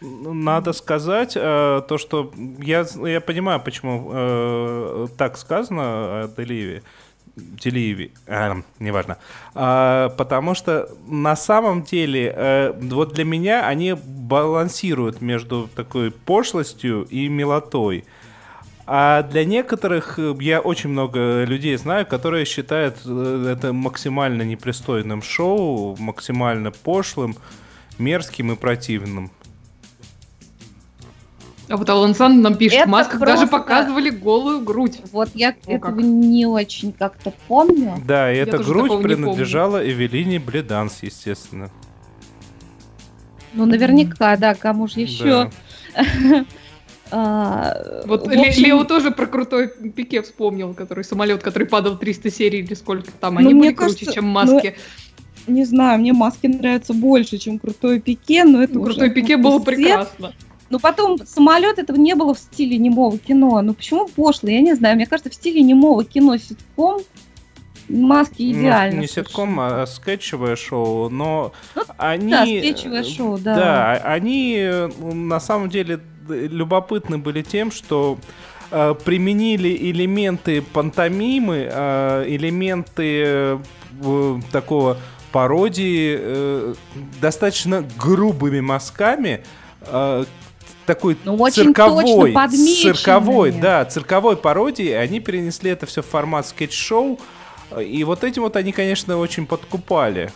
Надо 0.00 0.72
сказать 0.72 1.34
э, 1.36 1.82
то, 1.88 1.96
что 1.96 2.32
я, 2.58 2.84
я 3.06 3.20
понимаю, 3.20 3.60
почему 3.60 4.10
э, 4.12 5.06
так 5.16 5.38
сказано 5.38 5.82
о 6.24 6.34
Делиеве. 6.36 6.82
Делиеве, 7.36 8.12
а, 8.28 8.62
неважно. 8.78 9.18
А, 9.54 10.10
потому 10.10 10.54
что 10.54 10.88
на 11.08 11.34
самом 11.34 11.82
деле, 11.82 12.32
э, 12.34 12.72
вот 12.80 13.14
для 13.14 13.24
меня 13.24 13.66
они 13.66 13.94
балансируют 13.94 15.20
между 15.20 15.68
такой 15.74 16.12
пошлостью 16.12 17.02
и 17.10 17.28
милотой. 17.28 18.04
А 18.86 19.22
для 19.22 19.44
некоторых, 19.44 20.18
э, 20.18 20.34
я 20.40 20.60
очень 20.60 20.90
много 20.90 21.44
людей 21.44 21.76
знаю, 21.76 22.06
которые 22.06 22.44
считают 22.44 22.98
э, 23.04 23.54
это 23.56 23.72
максимально 23.72 24.42
непристойным 24.42 25.22
шоу, 25.22 25.96
максимально 25.98 26.70
пошлым, 26.70 27.36
мерзким 27.98 28.52
и 28.52 28.56
противным. 28.56 29.30
А 31.74 31.76
вот 31.76 31.90
Алан 31.90 32.14
Сан 32.14 32.40
нам 32.40 32.54
пишет, 32.54 32.78
это 32.78 32.86
в 32.86 32.92
масках 32.92 33.18
просто... 33.18 33.34
даже 33.34 33.46
показывали 33.48 34.08
голую 34.08 34.60
грудь. 34.60 35.00
Вот 35.10 35.30
я 35.34 35.56
О, 35.66 35.72
этого 35.72 35.96
как. 35.96 36.04
не 36.04 36.46
очень 36.46 36.92
как-то 36.92 37.32
помню. 37.48 38.00
Да, 38.06 38.32
и 38.32 38.36
эта 38.36 38.58
грудь 38.58 39.02
принадлежала 39.02 39.84
Эвелине 39.84 40.38
Бледанс, 40.38 41.00
естественно. 41.02 41.70
Ну, 43.54 43.66
наверняка, 43.66 44.36
да, 44.36 44.54
кому 44.54 44.86
же 44.86 45.00
еще. 45.00 45.50
Да. 45.96 46.44
А, 47.10 48.02
вот 48.06 48.26
общем... 48.26 48.64
Лео 48.64 48.84
тоже 48.84 49.10
про 49.10 49.26
крутой 49.26 49.68
пике 49.68 50.22
вспомнил, 50.22 50.74
который 50.74 51.04
самолет, 51.04 51.42
который 51.42 51.68
падал 51.68 51.96
300 51.98 52.30
серий 52.30 52.60
или 52.60 52.74
сколько 52.74 53.12
там. 53.12 53.38
Они 53.38 53.52
ну, 53.52 53.60
были 53.60 53.72
круче, 53.72 53.94
кажется, 53.94 54.14
чем 54.14 54.24
маски. 54.24 54.74
Ну, 55.46 55.54
не 55.54 55.64
знаю, 55.64 56.00
мне 56.00 56.12
маски 56.12 56.46
нравятся 56.46 56.92
больше, 56.92 57.38
чем 57.38 57.58
крутой 57.58 58.00
пике, 58.00 58.44
но 58.44 58.62
это 58.62 58.74
ну, 58.74 58.84
Крутой 58.84 59.10
пике 59.10 59.36
было 59.36 59.58
прекрасно. 59.60 60.32
Но 60.70 60.78
потом 60.78 61.18
самолет 61.26 61.78
этого 61.78 61.96
не 61.96 62.14
было 62.14 62.34
в 62.34 62.38
стиле 62.38 62.78
немого 62.78 63.18
кино. 63.18 63.60
Ну 63.62 63.74
почему 63.74 64.08
пошло? 64.08 64.48
Я 64.48 64.60
не 64.60 64.74
знаю. 64.74 64.96
Мне 64.96 65.06
кажется, 65.06 65.30
в 65.30 65.34
стиле 65.34 65.62
немого 65.62 66.04
кино 66.04 66.36
ситком 66.36 67.00
маски 67.88 68.42
ну, 68.42 68.52
идеально. 68.52 68.96
Ну, 68.96 69.00
не 69.02 69.08
ситком, 69.08 69.60
а 69.60 69.86
скетчевое 69.86 70.56
шоу, 70.56 71.08
но 71.10 71.52
ну, 71.74 71.82
они... 71.98 72.30
Да, 72.30 72.44
скетчевое 72.44 73.04
шоу, 73.04 73.38
да. 73.38 73.54
Да, 73.54 73.92
они 74.04 74.88
на 75.00 75.40
самом 75.40 75.68
деле 75.68 76.00
любопытны 76.28 77.18
были 77.18 77.42
тем, 77.42 77.70
что 77.70 78.18
э, 78.70 78.94
применили 79.04 79.76
элементы 79.90 80.62
пантомимы, 80.62 81.68
э, 81.70 82.24
элементы 82.28 83.22
э, 83.26 84.40
такого 84.50 84.96
пародии 85.32 86.16
э, 86.18 86.74
достаточно 87.20 87.84
грубыми 87.98 88.60
мазками, 88.60 89.44
э, 89.82 90.24
такой 90.86 91.16
ну, 91.24 91.36
очень 91.36 91.64
цирковой, 91.64 92.34
цирковой, 92.50 93.52
да, 93.52 93.84
цирковой 93.84 94.36
пародии. 94.36 94.90
Они 94.90 95.20
перенесли 95.20 95.70
это 95.70 95.86
все 95.86 96.02
в 96.02 96.06
формат 96.06 96.46
скетч-шоу. 96.46 97.18
И 97.80 98.04
вот 98.04 98.24
этим 98.24 98.42
вот 98.42 98.56
они, 98.56 98.72
конечно, 98.72 99.16
очень 99.18 99.46
подкупали. 99.46 100.30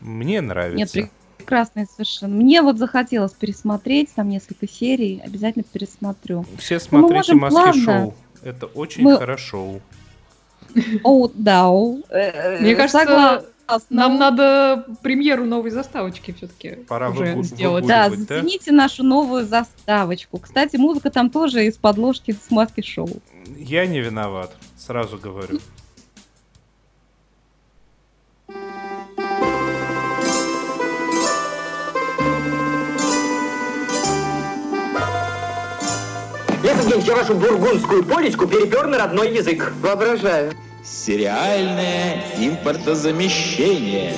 Мне 0.00 0.40
нравится. 0.40 0.98
Нет, 0.98 1.10
прекрасные 1.36 1.86
совершенно. 1.86 2.34
Мне 2.34 2.62
вот 2.62 2.78
захотелось 2.78 3.32
пересмотреть 3.32 4.10
там 4.14 4.28
несколько 4.28 4.68
серий. 4.68 5.22
Обязательно 5.24 5.64
пересмотрю. 5.64 6.44
Все 6.58 6.74
ну, 6.74 6.80
смотрите 6.80 7.34
маски 7.34 7.78
шоу. 7.80 8.14
Это 8.42 8.66
очень 8.66 9.02
Мы... 9.02 9.16
хорошо. 9.18 9.80
О, 11.04 11.28
да. 11.32 11.70
Э, 12.10 12.58
Мне 12.60 12.74
кажется, 12.74 13.44
нам 13.90 14.18
надо 14.18 14.86
премьеру 15.02 15.44
новой 15.44 15.70
заставочки 15.70 16.32
все-таки 16.32 16.76
Пора 16.88 17.10
уже 17.10 17.42
сделать. 17.42 17.86
Да, 17.86 18.10
зацените 18.10 18.72
нашу 18.72 19.02
новую 19.02 19.46
заставочку. 19.46 20.38
Кстати, 20.38 20.76
музыка 20.76 21.10
там 21.10 21.30
тоже 21.30 21.66
из 21.66 21.76
подложки 21.76 22.32
с 22.32 22.50
маски 22.50 22.80
шоу. 22.80 23.08
Я 23.56 23.86
не 23.86 24.00
виноват, 24.00 24.52
сразу 24.76 25.18
говорю. 25.18 25.58
День 36.96 37.04
я 37.08 37.16
вашу 37.16 37.34
бургундскую 37.34 38.04
полечку 38.04 38.46
перепер 38.46 38.86
на 38.86 38.96
родной 38.96 39.34
язык. 39.34 39.72
Воображаю. 39.82 40.52
Сериальное 40.88 42.22
импортозамещение. 42.38 44.14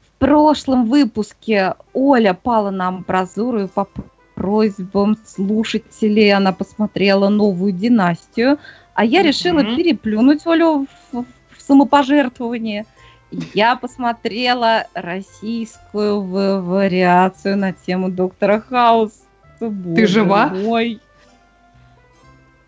В 0.00 0.18
прошлом 0.20 0.86
выпуске 0.86 1.74
Оля 1.92 2.32
пала 2.32 2.70
на 2.70 2.88
амбразуру 2.88 3.64
и 3.64 3.66
по 3.66 3.88
просьбам 4.36 5.18
слушателей 5.26 6.32
она 6.32 6.52
посмотрела 6.52 7.28
новую 7.28 7.72
династию, 7.72 8.60
а 8.94 9.04
я 9.04 9.24
решила 9.24 9.64
mm-hmm. 9.64 9.76
переплюнуть 9.76 10.46
Олю 10.46 10.86
в, 11.10 11.24
в 11.24 11.60
самопожертвование– 11.60 12.86
я 13.30 13.76
посмотрела 13.76 14.86
российскую 14.94 16.22
вариацию 16.62 17.56
на 17.56 17.72
тему 17.72 18.10
Доктора 18.10 18.60
Хауса. 18.60 19.20
Ты 19.58 20.06
жива? 20.06 20.48
Мой. 20.48 21.00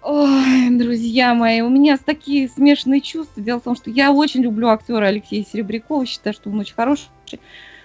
Ой, 0.03 0.71
друзья 0.71 1.35
мои, 1.35 1.61
у 1.61 1.69
меня 1.69 1.99
такие 1.99 2.49
смешанные 2.49 3.01
чувства. 3.01 3.43
Дело 3.43 3.61
в 3.61 3.65
том, 3.65 3.77
что 3.77 3.91
я 3.91 4.13
очень 4.13 4.43
люблю 4.43 4.69
актера 4.69 5.07
Алексея 5.07 5.45
Серебрякова, 5.45 6.07
считаю, 6.07 6.33
что 6.35 6.51
он 6.51 6.59
очень 6.59 6.75
хороший. 6.75 7.09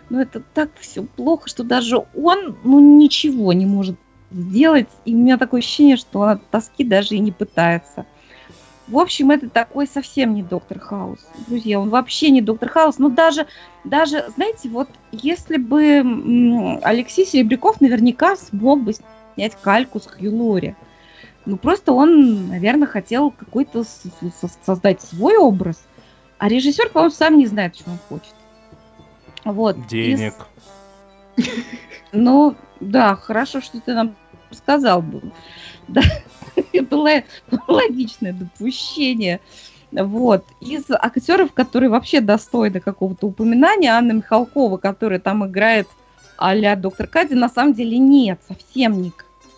Но 0.10 0.22
это 0.22 0.42
так 0.54 0.70
все 0.80 1.04
плохо, 1.04 1.50
что 1.50 1.64
даже 1.64 1.98
он, 2.16 2.58
ну, 2.64 2.80
ничего 3.00 3.52
не 3.54 3.66
может 3.66 3.98
сделать. 4.32 4.88
И 5.04 5.14
у 5.14 5.18
меня 5.18 5.38
такое 5.38 5.60
ощущение, 5.60 5.98
что 5.98 6.20
он 6.20 6.30
от 6.30 6.50
тоски 6.50 6.84
даже 6.84 7.16
и 7.16 7.20
не 7.20 7.32
пытается. 7.32 8.06
В 8.88 9.00
общем, 9.00 9.32
это 9.32 9.50
такой 9.50 9.88
совсем 9.88 10.36
не 10.36 10.44
доктор 10.44 10.80
Хаус. 10.80 11.20
Друзья, 11.48 11.80
он 11.80 11.90
вообще 11.90 12.30
не 12.30 12.42
доктор 12.42 12.70
Хаус. 12.70 13.00
Но 13.00 13.10
даже, 13.10 13.48
даже, 13.84 14.26
знаете, 14.36 14.70
вот 14.70 14.90
если 15.12 15.58
бы 15.58 16.80
Алексей 16.84 17.26
Серебряков 17.26 17.82
наверняка 17.82 18.36
смог 18.36 18.84
бы 18.84 18.94
снять 19.34 19.56
кальку 19.60 20.00
с 20.00 20.06
Хью. 20.06 20.76
Ну, 21.46 21.58
просто 21.58 21.94
он, 21.94 22.48
наверное, 22.48 22.88
хотел 22.88 23.32
какой-то 23.32 23.84
создать 24.66 25.02
свой 25.02 25.38
образ. 25.38 25.84
А 26.38 26.48
режиссер, 26.48 26.90
по-моему, 26.90 27.14
сам 27.14 27.38
не 27.38 27.48
знает, 27.48 27.76
что 27.76 27.92
он 27.92 28.00
хочет. 28.10 28.34
Вот. 29.44 29.88
Денег. 29.88 30.34
Ну, 32.18 32.56
да, 32.80 33.18
хорошо, 33.18 33.60
что 33.60 33.82
ты 33.82 33.94
нам 33.94 34.16
сказал 34.52 35.02
бы. 35.02 35.22
Да. 35.90 36.02
было 36.90 37.24
логичное 37.68 38.34
допущение. 38.34 39.40
Вот. 39.92 40.46
Из 40.62 40.84
актеров, 40.90 41.54
которые 41.54 41.90
вообще 41.90 42.22
достойны 42.22 42.80
какого-то 42.80 43.28
упоминания, 43.28 43.90
Анна 43.90 44.14
Михалкова, 44.14 44.78
которая 44.78 45.20
там 45.20 45.46
играет 45.48 45.88
а 46.38 46.76
доктор 46.76 47.08
Кади, 47.08 47.34
на 47.34 47.50
самом 47.50 47.74
деле 47.74 47.98
нет, 47.98 48.40
совсем 48.48 49.02
не 49.02 49.12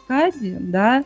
Кади, 0.08 0.56
да. 0.60 1.04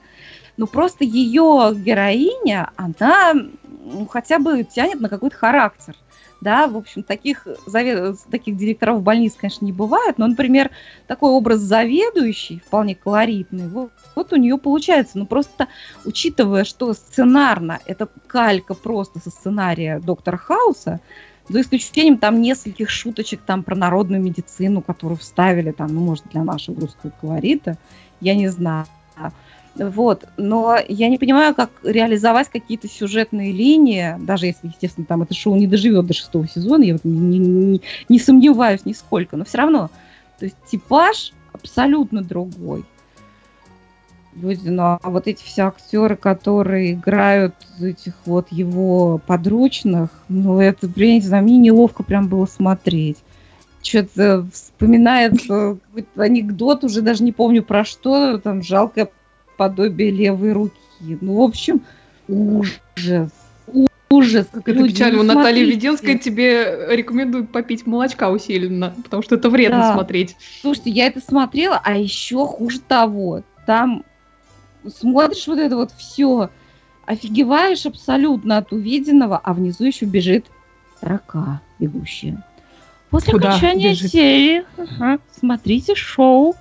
Но 0.57 0.67
просто 0.67 1.03
ее 1.03 1.73
героиня, 1.75 2.71
она 2.75 3.33
ну, 3.33 4.05
хотя 4.07 4.37
бы 4.37 4.63
тянет 4.63 4.99
на 4.99 5.09
какой-то 5.09 5.35
характер. 5.35 5.95
Да, 6.41 6.67
в 6.67 6.75
общем, 6.75 7.03
таких, 7.03 7.47
завед... 7.67 8.17
таких 8.29 8.57
директоров 8.57 9.03
больниц, 9.03 9.35
конечно, 9.37 9.63
не 9.63 9.71
бывает, 9.71 10.17
но, 10.17 10.27
например, 10.27 10.71
такой 11.07 11.29
образ 11.29 11.59
заведующий, 11.59 12.61
вполне 12.65 12.95
колоритный, 12.95 13.67
вот, 13.67 13.91
вот 14.15 14.33
у 14.33 14.35
нее 14.35 14.57
получается, 14.57 15.17
ну 15.19 15.25
просто 15.25 15.67
учитывая, 16.03 16.63
что 16.63 16.93
сценарно 16.93 17.79
это 17.85 18.09
калька 18.27 18.73
просто 18.73 19.19
со 19.19 19.29
сценария 19.29 19.99
Доктора 19.99 20.37
Хауса, 20.37 20.99
за 21.47 21.61
исключением 21.61 22.17
там 22.17 22.41
нескольких 22.41 22.89
шуточек 22.89 23.41
там 23.41 23.63
про 23.63 23.75
народную 23.75 24.21
медицину, 24.21 24.81
которую 24.81 25.17
вставили 25.17 25.71
там, 25.71 25.93
ну, 25.93 26.01
может, 26.01 26.25
для 26.31 26.43
нашего 26.43 26.81
русского 26.81 27.11
колорита, 27.21 27.77
я 28.19 28.35
не 28.35 28.47
знаю. 28.47 28.85
Вот. 29.75 30.25
Но 30.37 30.77
я 30.87 31.07
не 31.09 31.17
понимаю, 31.17 31.55
как 31.55 31.69
реализовать 31.83 32.49
какие-то 32.49 32.87
сюжетные 32.87 33.51
линии, 33.51 34.15
даже 34.19 34.47
если, 34.47 34.67
естественно, 34.67 35.05
там 35.05 35.21
это 35.21 35.33
шоу 35.33 35.55
не 35.55 35.67
доживет 35.67 36.05
до 36.05 36.13
шестого 36.13 36.47
сезона, 36.47 36.83
я 36.83 36.93
вот 36.93 37.05
не, 37.05 37.37
не, 37.39 37.81
не 38.09 38.19
сомневаюсь 38.19 38.85
нисколько, 38.85 39.37
но 39.37 39.45
все 39.45 39.59
равно. 39.59 39.89
То 40.39 40.45
есть 40.45 40.57
типаж 40.69 41.31
абсолютно 41.53 42.21
другой. 42.21 42.83
Люди, 44.33 44.69
ну, 44.69 44.97
а 45.01 45.09
вот 45.09 45.27
эти 45.27 45.43
все 45.43 45.63
актеры, 45.63 46.15
которые 46.15 46.93
играют 46.93 47.53
этих 47.81 48.13
вот 48.25 48.49
его 48.51 49.19
подручных, 49.27 50.09
ну, 50.29 50.59
это, 50.61 50.87
блин, 50.87 51.15
не 51.15 51.21
знаю, 51.21 51.43
мне 51.43 51.57
неловко 51.57 52.03
прям 52.03 52.27
было 52.27 52.45
смотреть. 52.45 53.17
Что-то 53.83 54.47
вспоминается 54.53 55.77
анекдот, 56.15 56.83
уже 56.83 57.01
даже 57.01 57.23
не 57.23 57.33
помню 57.33 57.61
про 57.61 57.83
что, 57.83 58.37
там 58.37 58.63
жалкое 58.63 59.09
подобие 59.61 60.09
левой 60.09 60.53
руки. 60.53 60.73
Ну, 60.99 61.35
в 61.35 61.41
общем, 61.41 61.81
ужас. 62.27 63.29
Ужас. 64.09 64.47
Как 64.51 64.67
это 64.67 64.87
печально. 64.87 65.21
Ну, 65.21 65.35
Наталья 65.35 65.63
Веденская 65.63 66.17
тебе 66.17 66.87
рекомендует 66.89 67.51
попить 67.51 67.85
молочка 67.85 68.31
усиленно, 68.31 68.95
потому 69.03 69.21
что 69.21 69.35
это 69.35 69.51
вредно 69.51 69.77
да. 69.77 69.93
смотреть. 69.93 70.35
Слушайте, 70.61 70.89
я 70.89 71.05
это 71.05 71.19
смотрела, 71.21 71.79
а 71.83 71.95
еще 71.95 72.47
хуже 72.47 72.79
того. 72.79 73.43
Там 73.67 74.03
смотришь 74.87 75.45
вот 75.45 75.59
это 75.59 75.75
вот 75.75 75.91
все, 75.91 76.49
офигеваешь 77.05 77.85
абсолютно 77.85 78.57
от 78.57 78.73
увиденного, 78.73 79.37
а 79.37 79.53
внизу 79.53 79.85
еще 79.85 80.05
бежит 80.05 80.47
строка 80.97 81.61
бегущая. 81.77 82.43
После 83.11 83.33
Куда 83.33 83.49
окончания 83.49 83.91
бежит? 83.91 84.11
серии 84.11 84.63
ага, 84.75 85.19
смотрите 85.39 85.93
шоу 85.93 86.55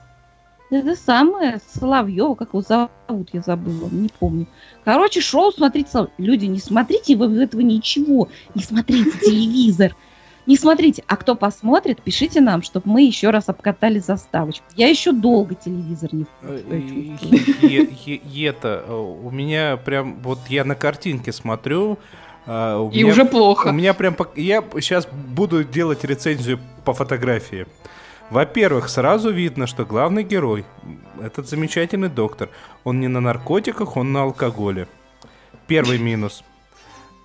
это 0.71 0.97
самое 0.97 1.61
Соловьева, 1.73 2.35
как 2.35 2.51
его 2.51 2.63
зовут, 2.63 3.31
я 3.33 3.41
забыла, 3.41 3.89
не 3.91 4.09
помню. 4.09 4.47
Короче, 4.85 5.21
шоу 5.21 5.53
смотрите, 5.53 6.09
люди, 6.19 6.47
не 6.47 6.61
смотрите 6.61 7.17
вы 7.17 7.43
этого 7.43 7.61
ничего, 7.61 8.29
не 8.55 8.63
смотрите 8.63 9.11
телевизор, 9.19 9.97
не 10.47 10.57
смотрите. 10.57 11.05
А 11.07 11.17
кто 11.17 11.35
посмотрит, 11.35 12.03
пишите 12.03 12.41
нам, 12.41 12.63
чтобы 12.63 12.89
мы 12.89 13.03
еще 13.03 13.31
раз 13.31 13.49
обкатали 13.49 13.99
заставочку. 13.99 14.65
Я 14.77 14.89
еще 14.89 15.13
долго 15.13 15.55
телевизор 15.55 16.15
не 16.15 16.27
Это, 18.49 18.85
э, 18.87 18.93
у 18.95 19.31
меня 19.31 19.77
прям, 19.77 20.21
вот 20.23 20.39
я 20.49 20.65
на 20.65 20.75
картинке 20.75 21.33
смотрю, 21.33 21.99
Uh, 22.47 22.91
и 22.93 23.03
меня, 23.03 23.13
уже 23.13 23.27
плохо. 23.27 23.69
У 23.69 23.73
меня 23.73 23.93
прям... 23.93 24.17
Я 24.35 24.65
сейчас 24.81 25.07
буду 25.07 25.63
делать 25.63 26.05
рецензию 26.05 26.59
по 26.87 26.95
фотографии. 26.95 27.67
Во-первых, 28.31 28.89
сразу 28.89 29.31
видно, 29.31 29.67
что 29.67 29.85
главный 29.85 30.23
герой, 30.23 30.65
этот 31.21 31.49
замечательный 31.49 32.09
доктор, 32.09 32.49
он 32.85 33.01
не 33.01 33.09
на 33.09 33.21
наркотиках, 33.21 33.97
он 33.97 34.13
на 34.13 34.23
алкоголе. 34.23 34.87
Первый 35.67 35.99
минус. 35.99 36.45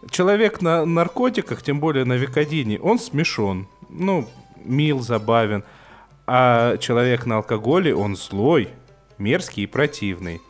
Человек 0.10 0.62
на 0.62 0.86
наркотиках, 0.86 1.62
тем 1.62 1.80
более 1.80 2.06
на 2.06 2.14
Викодине, 2.14 2.80
он 2.80 2.99
смешон. 2.99 3.68
Ну, 3.89 4.28
мил, 4.64 4.99
забавен. 4.99 5.64
А 6.28 6.78
человек 6.78 7.28
на 7.28 7.38
алкоголе, 7.38 7.95
он 7.95 8.16
злой, 8.16 8.70
мерзкий 9.20 9.64
и 9.64 9.68
противный. 9.68 10.41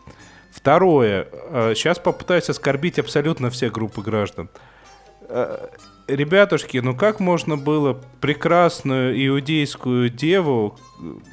Второе. 0.51 1.27
Сейчас 1.75 1.97
э, 1.97 2.01
попытаюсь 2.01 2.49
оскорбить 2.49 2.97
абсолютно 2.97 3.49
все 3.49 3.69
группы 3.69 4.01
граждан 4.01 4.49
э, 5.27 5.67
ребятушки, 6.07 6.77
ну 6.77 6.95
как 6.95 7.19
можно 7.19 7.57
было 7.57 7.99
прекрасную 8.21 9.25
иудейскую 9.27 10.09
деву, 10.09 10.77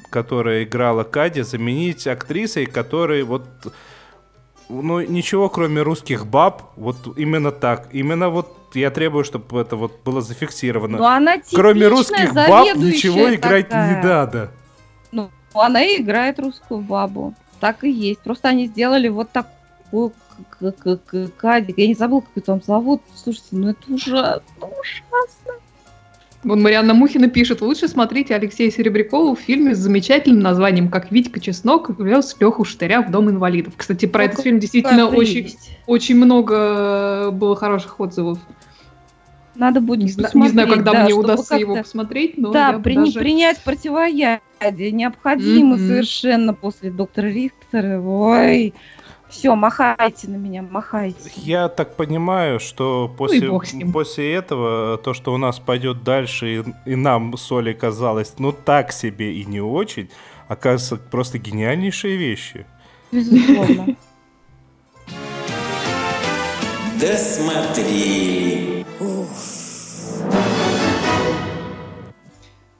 которая 0.09 0.63
играла 0.63 1.03
Кади, 1.03 1.41
заменить 1.41 2.07
актрисой, 2.07 2.65
которой 2.65 3.23
вот 3.23 3.43
ну, 4.69 5.01
ничего, 5.01 5.49
кроме 5.49 5.81
русских 5.81 6.25
баб, 6.25 6.71
вот 6.77 6.95
именно 7.17 7.51
так. 7.51 7.89
Именно 7.91 8.29
вот 8.29 8.57
я 8.73 8.89
требую, 8.91 9.23
чтобы 9.23 9.61
это 9.61 9.75
вот 9.75 10.01
было 10.03 10.21
зафиксировано. 10.21 10.97
Но 10.97 11.07
она 11.07 11.35
Кроме 11.51 11.87
русских 11.87 12.33
баб 12.33 12.75
ничего 12.75 13.33
играть 13.33 13.69
такая. 13.69 14.01
не 14.01 14.07
надо. 14.07 14.51
Ну, 15.11 15.29
она 15.53 15.83
и 15.83 16.01
играет 16.01 16.39
русскую 16.39 16.79
бабу. 16.79 17.35
Так 17.59 17.83
и 17.83 17.89
есть. 17.89 18.21
Просто 18.21 18.49
они 18.49 18.67
сделали 18.67 19.09
вот 19.09 19.29
такую 19.31 20.13
Кадик, 21.37 21.77
я 21.77 21.87
не 21.87 21.93
забыл, 21.93 22.21
как 22.21 22.31
его 22.35 22.45
там 22.45 22.61
зовут. 22.61 23.01
Слушайте, 23.15 23.47
ну 23.51 23.69
это 23.69 23.93
ужасно, 23.93 24.43
ужасно. 24.59 25.53
Вон 26.43 26.61
Марианна 26.61 26.93
Мухина 26.93 27.29
пишет, 27.29 27.61
лучше 27.61 27.87
смотрите 27.87 28.35
Алексея 28.35 28.69
Серебрякова 28.69 29.33
в 29.35 29.39
фильме 29.39 29.73
с 29.73 29.77
замечательным 29.77 30.41
названием 30.41 30.89
«Как 30.89 31.09
Витька 31.09 31.39
Чеснок 31.39 31.97
вез 31.99 32.35
Леху 32.39 32.65
Штыря 32.65 33.01
в 33.01 33.11
Дом 33.11 33.29
инвалидов». 33.29 33.73
Кстати, 33.77 34.05
про 34.07 34.23
ну, 34.23 34.29
этот 34.29 34.43
фильм 34.43 34.59
действительно 34.59 35.07
очень, 35.07 35.55
очень 35.87 36.17
много 36.17 37.31
было 37.31 37.55
хороших 37.55 37.99
отзывов. 37.99 38.39
Надо 39.55 39.81
будет 39.81 39.99
не, 39.99 40.41
не 40.41 40.49
знаю, 40.49 40.67
когда 40.67 40.93
да, 40.93 41.03
мне 41.03 41.13
удастся 41.13 41.55
его 41.55 41.75
посмотреть, 41.75 42.37
но 42.37 42.51
да, 42.51 42.79
при, 42.79 42.95
даже... 42.95 43.19
принять 43.19 43.59
противоядие 43.63 44.41
необходимо 44.91 45.75
mm-hmm. 45.75 45.87
совершенно 45.87 46.53
после 46.53 46.89
доктора 46.89 47.27
Рихтера. 47.27 48.01
Ой, 48.01 48.73
все, 49.33 49.55
махайте 49.55 50.27
на 50.27 50.35
меня, 50.35 50.61
махайте. 50.61 51.31
Я 51.35 51.67
так 51.67 51.95
понимаю, 51.95 52.59
что 52.59 53.11
после, 53.17 53.49
ну 53.49 53.91
после 53.91 54.33
этого 54.33 54.97
то, 54.97 55.15
что 55.15 55.33
у 55.33 55.37
нас 55.37 55.59
пойдет 55.59 56.03
дальше, 56.03 56.59
и, 56.59 56.91
и 56.91 56.95
нам 56.95 57.35
с 57.35 57.51
Олей 57.51 57.73
казалось, 57.73 58.35
ну 58.37 58.51
так 58.51 58.91
себе 58.91 59.33
и 59.33 59.43
не 59.45 59.59
очень, 59.59 60.09
оказывается 60.47 60.97
просто 60.97 61.39
гениальнейшие 61.39 62.15
вещи. 62.15 62.67
Безусловно. 63.11 63.95
Досмотрели. 67.01 68.85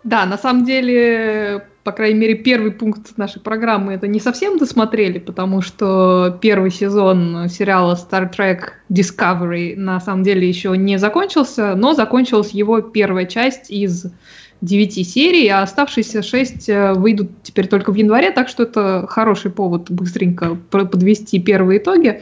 Да, 0.04 0.26
на 0.28 0.38
самом 0.38 0.66
деле 0.66 1.68
по 1.84 1.92
крайней 1.92 2.20
мере, 2.20 2.36
первый 2.36 2.72
пункт 2.72 3.18
нашей 3.18 3.42
программы 3.42 3.94
это 3.94 4.08
не 4.08 4.20
совсем 4.20 4.58
досмотрели, 4.58 5.20
потому 5.20 5.62
что 5.62 6.38
первый 6.42 6.72
сезон 6.72 7.50
сериала 7.50 7.96
Star 7.96 8.32
Trek 8.34 8.72
Discovery 8.90 9.76
на 9.76 10.00
самом 10.00 10.24
деле 10.24 10.48
еще 10.48 10.78
не 10.78 10.98
закончился, 10.98 11.76
но 11.76 11.94
закончилась 11.94 12.52
его 12.52 12.82
первая 12.82 13.26
часть 13.26 13.70
из 13.70 14.06
девяти 14.62 15.04
серий, 15.04 15.50
а 15.50 15.62
оставшиеся 15.62 16.22
шесть 16.22 16.70
э, 16.70 16.94
выйдут 16.94 17.32
теперь 17.44 17.68
только 17.68 17.92
в 17.92 17.96
январе, 17.96 18.32
так 18.32 18.48
что 18.48 18.64
это 18.64 19.06
хороший 19.10 19.52
повод 19.52 19.92
быстренько 19.92 20.58
подвести 20.72 21.42
первые 21.42 21.80
итоги 21.80 22.22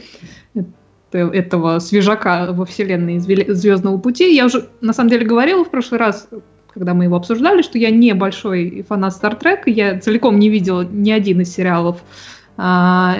этого 1.12 1.78
свежака 1.78 2.48
во 2.52 2.64
вселенной 2.64 3.18
Звездного 3.18 3.98
пути. 3.98 4.34
Я 4.34 4.46
уже 4.46 4.68
на 4.80 4.92
самом 4.92 5.10
деле 5.10 5.26
говорила 5.26 5.64
в 5.64 5.70
прошлый 5.70 6.00
раз, 6.00 6.28
когда 6.74 6.94
мы 6.94 7.04
его 7.04 7.16
обсуждали, 7.16 7.62
что 7.62 7.78
я 7.78 7.90
не 7.90 8.14
большой 8.14 8.84
фанат 8.88 9.12
Стартрека, 9.14 9.70
я 9.70 9.98
целиком 10.00 10.38
не 10.38 10.48
видела 10.48 10.82
ни 10.82 11.10
один 11.10 11.40
из 11.40 11.52
сериалов 11.52 12.02
а, 12.56 13.18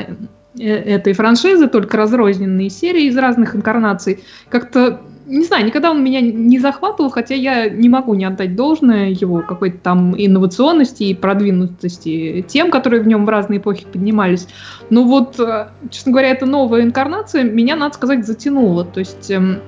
э, 0.58 0.64
этой 0.64 1.12
франшизы, 1.12 1.68
только 1.68 1.96
разрозненные 1.96 2.70
серии 2.70 3.04
из 3.04 3.16
разных 3.16 3.54
инкарнаций. 3.54 4.24
Как-то, 4.48 5.02
не 5.26 5.44
знаю, 5.44 5.66
никогда 5.66 5.90
он 5.90 6.02
меня 6.02 6.20
не 6.20 6.58
захватывал, 6.58 7.10
хотя 7.10 7.34
я 7.34 7.68
не 7.68 7.88
могу 7.88 8.14
не 8.14 8.24
отдать 8.24 8.56
должное 8.56 9.10
его 9.10 9.42
какой-то 9.42 9.78
там 9.78 10.14
инновационности 10.16 11.04
и 11.04 11.14
продвинутости 11.14 12.44
тем, 12.48 12.70
которые 12.70 13.02
в 13.02 13.06
нем 13.06 13.26
в 13.26 13.28
разные 13.28 13.58
эпохи 13.58 13.84
поднимались. 13.84 14.48
Но 14.88 15.04
вот, 15.04 15.38
э, 15.38 15.68
честно 15.90 16.12
говоря, 16.12 16.30
эта 16.30 16.46
новая 16.46 16.82
инкарнация 16.82 17.44
меня, 17.44 17.76
надо 17.76 17.94
сказать, 17.94 18.26
затянула. 18.26 18.84
То 18.84 19.00
есть 19.00 19.30
эм, 19.30 19.60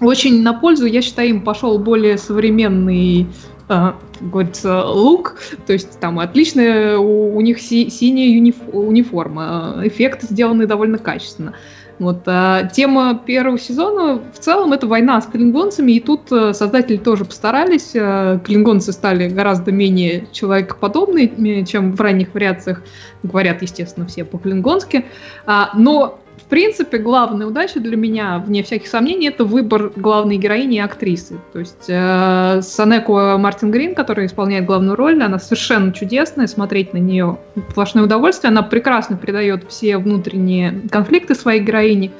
очень 0.00 0.42
на 0.42 0.52
пользу, 0.52 0.86
я 0.86 1.02
считаю, 1.02 1.30
им 1.30 1.42
пошел 1.42 1.78
более 1.78 2.18
современный 2.18 3.26
Uh, 3.68 3.94
говорится, 4.20 4.84
лук, 4.84 5.36
то 5.64 5.72
есть 5.72 6.00
там 6.00 6.18
отличная 6.18 6.98
у, 6.98 7.36
у 7.36 7.40
них 7.40 7.60
си, 7.60 7.88
синяя 7.88 8.28
юниф, 8.28 8.56
униформа, 8.72 9.76
эффект 9.84 10.22
сделанный 10.22 10.66
довольно 10.66 10.98
качественно. 10.98 11.54
Вот, 12.00 12.22
а, 12.24 12.64
тема 12.64 13.22
первого 13.26 13.58
сезона 13.58 14.22
в 14.32 14.38
целом 14.38 14.72
это 14.72 14.86
война 14.86 15.20
с 15.20 15.26
клингонцами, 15.26 15.92
и 15.92 16.00
тут 16.00 16.32
а, 16.32 16.54
создатели 16.54 16.96
тоже 16.96 17.26
постарались. 17.26 17.92
А, 17.94 18.38
клингонцы 18.38 18.92
стали 18.92 19.28
гораздо 19.28 19.70
менее 19.70 20.26
человекоподобные, 20.32 21.66
чем 21.66 21.94
в 21.94 22.00
ранних 22.00 22.32
вариациях. 22.32 22.82
Говорят, 23.22 23.60
естественно, 23.60 24.06
все 24.06 24.24
по-клингонски. 24.24 25.04
А, 25.44 25.72
но 25.76 26.18
принципе, 26.50 26.98
главная 26.98 27.46
удача 27.46 27.80
для 27.80 27.96
меня, 27.96 28.38
вне 28.44 28.62
всяких 28.62 28.88
сомнений, 28.88 29.28
это 29.28 29.44
выбор 29.44 29.92
главной 29.96 30.36
героини 30.36 30.76
и 30.76 30.80
актрисы. 30.80 31.38
То 31.52 31.60
есть 31.60 31.86
э, 31.88 32.60
Санеко 32.62 33.36
Мартин 33.38 33.70
Грин, 33.70 33.94
которая 33.94 34.26
исполняет 34.26 34.66
главную 34.66 34.96
роль, 34.96 35.22
она 35.22 35.38
совершенно 35.38 35.92
чудесная, 35.92 36.46
смотреть 36.46 36.92
на 36.92 36.98
нее 36.98 37.38
сплошное 37.70 38.04
удовольствие. 38.04 38.50
Она 38.50 38.62
прекрасно 38.62 39.16
передает 39.16 39.64
все 39.68 39.96
внутренние 39.96 40.82
конфликты 40.90 41.34
своей 41.34 41.62
героини. 41.62 42.10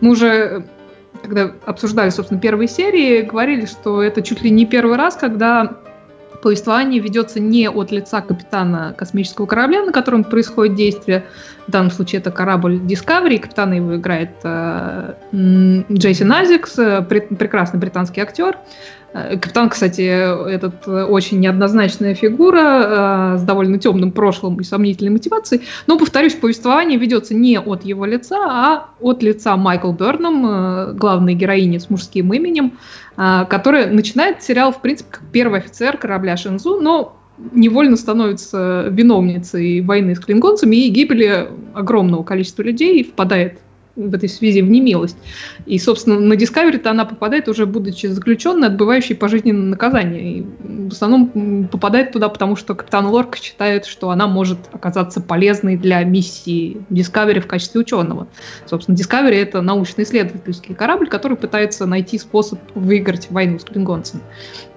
Мы 0.00 0.10
уже 0.10 0.64
когда 1.20 1.50
обсуждали, 1.66 2.10
собственно, 2.10 2.40
первые 2.40 2.68
серии, 2.68 3.22
говорили, 3.22 3.66
что 3.66 4.02
это 4.02 4.22
чуть 4.22 4.42
ли 4.42 4.50
не 4.50 4.66
первый 4.66 4.96
раз, 4.96 5.16
когда 5.16 5.78
повествование 6.42 7.00
ведется 7.00 7.40
не 7.40 7.68
от 7.68 7.90
лица 7.90 8.20
капитана 8.20 8.94
космического 8.96 9.46
корабля, 9.46 9.84
на 9.84 9.92
котором 9.92 10.24
происходит 10.24 10.74
действие. 10.74 11.24
В 11.66 11.70
данном 11.70 11.90
случае 11.90 12.20
это 12.20 12.30
корабль 12.30 12.76
Discovery, 12.76 13.38
капитана 13.38 13.74
его 13.74 13.96
играет 13.96 14.30
э, 14.42 15.14
Джейсон 15.32 16.32
Азикс, 16.32 16.78
э, 16.78 17.02
прекрасный 17.02 17.78
британский 17.78 18.20
актер. 18.20 18.56
Э, 19.14 19.36
капитан, 19.38 19.70
кстати, 19.70 20.02
этот 20.02 20.86
э, 20.86 21.04
очень 21.04 21.40
неоднозначная 21.40 22.14
фигура 22.14 23.34
э, 23.34 23.38
с 23.38 23.42
довольно 23.42 23.78
темным 23.78 24.12
прошлым 24.12 24.60
и 24.60 24.64
сомнительной 24.64 25.10
мотивацией. 25.10 25.62
Но, 25.86 25.98
повторюсь, 25.98 26.34
повествование 26.34 26.98
ведется 26.98 27.34
не 27.34 27.58
от 27.58 27.84
его 27.84 28.04
лица, 28.04 28.36
а 28.38 28.90
от 29.00 29.22
лица 29.22 29.56
Майкл 29.56 29.92
Берном, 29.92 30.96
главной 30.96 31.34
героини 31.34 31.78
с 31.78 31.90
мужским 31.90 32.32
именем, 32.32 32.78
которая 33.16 33.90
начинает 33.90 34.42
сериал, 34.42 34.72
в 34.72 34.80
принципе, 34.80 35.10
как 35.10 35.22
первый 35.32 35.60
офицер 35.60 35.96
корабля 35.96 36.36
Шензу, 36.36 36.80
но 36.80 37.16
невольно 37.52 37.96
становится 37.96 38.86
виновницей 38.90 39.80
войны 39.80 40.14
с 40.14 40.20
клингонцами 40.20 40.76
и 40.76 40.88
гибели 40.88 41.48
огромного 41.74 42.22
количества 42.22 42.62
людей, 42.62 43.04
впадает 43.04 43.60
в 43.98 44.14
этой 44.14 44.28
связи 44.28 44.62
в 44.62 44.70
немилость. 44.70 45.16
И, 45.66 45.78
собственно, 45.78 46.18
на 46.20 46.34
Discovery-то 46.34 46.90
она 46.90 47.04
попадает 47.04 47.48
уже 47.48 47.66
будучи 47.66 48.06
заключенной, 48.06 48.68
отбывающей 48.68 49.16
пожизненное 49.16 49.70
наказание. 49.70 50.38
И 50.38 50.46
в 50.88 50.92
основном 50.92 51.68
попадает 51.68 52.12
туда, 52.12 52.28
потому 52.28 52.56
что 52.56 52.74
капитан 52.74 53.06
Лорк 53.06 53.36
считает, 53.36 53.86
что 53.86 54.10
она 54.10 54.28
может 54.28 54.58
оказаться 54.72 55.20
полезной 55.20 55.76
для 55.76 56.02
миссии 56.04 56.78
Discovery 56.90 57.40
в 57.40 57.46
качестве 57.46 57.80
ученого. 57.80 58.28
Собственно, 58.66 58.94
Discovery— 58.94 59.34
это 59.34 59.60
научно-исследовательский 59.62 60.74
корабль, 60.74 61.08
который 61.08 61.36
пытается 61.36 61.86
найти 61.86 62.18
способ 62.18 62.60
выиграть 62.74 63.30
войну 63.30 63.58
с 63.58 63.64
клингонцами. 63.64 64.22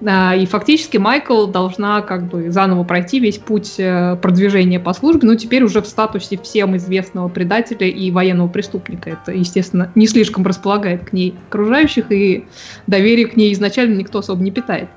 А, 0.05 0.35
и 0.35 0.45
фактически 0.45 0.97
Майкл 0.97 1.45
должна 1.45 2.01
как 2.01 2.27
бы 2.27 2.49
заново 2.49 2.83
пройти 2.83 3.19
весь 3.19 3.37
путь 3.37 3.75
э, 3.77 4.15
продвижения 4.15 4.79
по 4.79 4.93
службе, 4.93 5.27
но 5.27 5.35
теперь 5.35 5.63
уже 5.63 5.81
в 5.81 5.87
статусе 5.87 6.39
всем 6.41 6.75
известного 6.77 7.27
предателя 7.29 7.87
и 7.87 8.09
военного 8.09 8.47
преступника 8.47 9.10
это, 9.11 9.31
естественно, 9.31 9.91
не 9.95 10.07
слишком 10.07 10.45
располагает 10.45 11.09
к 11.09 11.13
ней 11.13 11.35
окружающих, 11.47 12.11
и 12.11 12.45
доверие 12.87 13.27
к 13.27 13.35
ней 13.35 13.53
изначально 13.53 13.95
никто 13.95 14.19
особо 14.19 14.41
не 14.43 14.51
питает. 14.51 14.89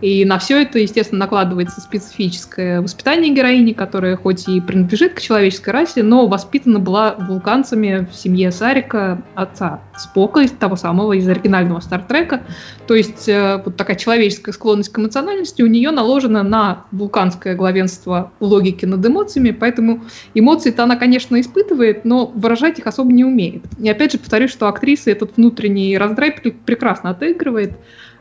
И 0.00 0.24
на 0.24 0.38
все 0.38 0.62
это, 0.62 0.78
естественно, 0.78 1.20
накладывается 1.20 1.80
специфическое 1.80 2.80
воспитание 2.80 3.32
героини, 3.32 3.72
которая 3.72 4.16
хоть 4.16 4.48
и 4.48 4.60
принадлежит 4.60 5.14
к 5.14 5.20
человеческой 5.20 5.70
расе, 5.70 6.02
но 6.02 6.26
воспитана 6.26 6.78
была 6.78 7.14
вулканцами 7.14 8.06
в 8.10 8.14
семье 8.14 8.50
Сарика, 8.50 9.22
отца 9.34 9.80
Спока, 9.96 10.40
из 10.40 10.50
того 10.50 10.76
самого, 10.76 11.12
из 11.14 11.28
оригинального 11.28 11.80
Стартрека. 11.80 12.42
То 12.86 12.94
есть 12.94 13.28
э, 13.28 13.62
вот 13.64 13.76
такая 13.76 13.96
человеческая 13.96 14.52
склонность 14.52 14.92
к 14.92 14.98
эмоциональности 14.98 15.62
у 15.62 15.66
нее 15.66 15.90
наложена 15.90 16.42
на 16.42 16.84
вулканское 16.90 17.54
главенство 17.54 18.32
логики 18.40 18.84
над 18.84 19.04
эмоциями, 19.06 19.52
поэтому 19.52 20.04
эмоции-то 20.34 20.82
она, 20.82 20.96
конечно, 20.96 21.40
испытывает, 21.40 22.04
но 22.04 22.26
выражать 22.26 22.78
их 22.78 22.86
особо 22.86 23.12
не 23.12 23.24
умеет. 23.24 23.62
И 23.80 23.88
опять 23.88 24.12
же 24.12 24.18
повторюсь, 24.18 24.50
что 24.50 24.68
актриса 24.68 25.10
этот 25.10 25.36
внутренний 25.36 25.96
раздрай 25.96 26.32
прекрасно 26.32 27.10
отыгрывает. 27.10 27.72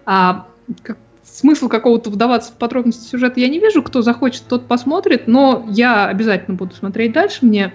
А 0.05 0.47
как 0.81 0.97
смысл 1.33 1.67
какого-то 1.67 2.09
вдаваться 2.09 2.51
в 2.51 2.55
подробности 2.55 3.09
сюжета 3.09 3.39
я 3.39 3.49
не 3.49 3.59
вижу. 3.59 3.81
Кто 3.81 4.01
захочет, 4.01 4.43
тот 4.47 4.67
посмотрит, 4.67 5.27
но 5.27 5.65
я 5.69 6.07
обязательно 6.07 6.55
буду 6.55 6.75
смотреть 6.75 7.11
дальше. 7.13 7.39
Мне 7.41 7.73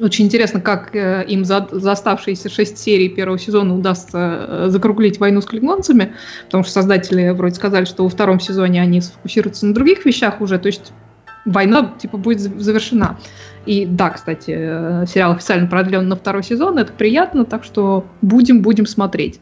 очень 0.00 0.26
интересно, 0.26 0.60
как 0.60 0.94
э, 0.94 1.24
им 1.28 1.44
за, 1.44 1.66
за 1.70 1.92
оставшиеся 1.92 2.48
шесть 2.48 2.78
серий 2.78 3.08
первого 3.08 3.38
сезона 3.38 3.74
удастся 3.74 4.46
э, 4.48 4.66
закруглить 4.68 5.18
войну 5.18 5.40
с 5.40 5.46
клингонцами, 5.46 6.14
потому 6.46 6.62
что 6.64 6.72
создатели 6.72 7.30
вроде 7.30 7.54
сказали, 7.54 7.84
что 7.84 8.04
во 8.04 8.10
втором 8.10 8.38
сезоне 8.38 8.82
они 8.82 9.00
сфокусируются 9.00 9.66
на 9.66 9.74
других 9.74 10.04
вещах 10.04 10.40
уже, 10.40 10.58
то 10.58 10.66
есть 10.66 10.92
война 11.46 11.94
типа 11.98 12.18
будет 12.18 12.40
завершена. 12.40 13.18
И 13.64 13.86
да, 13.86 14.10
кстати, 14.10 14.54
э, 14.56 15.06
сериал 15.06 15.32
официально 15.32 15.66
продлен 15.66 16.06
на 16.06 16.16
второй 16.16 16.42
сезон, 16.42 16.78
это 16.78 16.92
приятно, 16.92 17.44
так 17.44 17.64
что 17.64 18.06
будем, 18.20 18.60
будем 18.60 18.86
смотреть. 18.86 19.40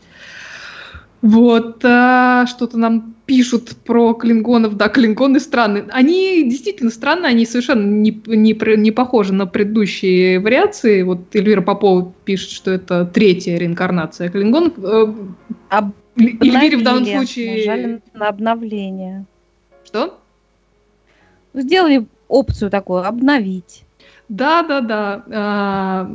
Вот, 1.26 1.84
а, 1.84 2.46
что-то 2.46 2.78
нам 2.78 3.16
пишут 3.26 3.76
про 3.84 4.14
клингонов. 4.14 4.76
Да, 4.76 4.88
клингоны 4.88 5.40
странные. 5.40 5.86
Они 5.90 6.48
действительно 6.48 6.90
странные, 6.90 7.30
они 7.30 7.44
совершенно 7.44 7.84
не, 7.84 8.22
не, 8.26 8.76
не 8.76 8.90
похожи 8.92 9.34
на 9.34 9.46
предыдущие 9.46 10.38
вариации. 10.38 11.02
Вот 11.02 11.34
Эльвира 11.34 11.62
Попова 11.62 12.12
пишет, 12.24 12.50
что 12.50 12.70
это 12.70 13.04
третья 13.04 13.58
реинкарнация 13.58 14.28
клингонов. 14.28 14.74
Э, 14.78 15.12
Об... 15.68 15.90
Эльвире 16.16 16.76
в 16.76 16.84
данном 16.84 17.04
случае... 17.04 17.56
Нажали 17.56 18.00
на 18.14 18.28
обновление. 18.28 19.24
Что? 19.84 20.20
Сделали 21.54 22.06
опцию 22.28 22.70
такую, 22.70 23.04
обновить. 23.04 23.84
Да, 24.28 24.62
да, 24.62 24.80
да. 24.80 25.24
А, 25.32 26.10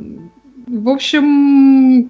в 0.66 0.88
общем, 0.88 2.08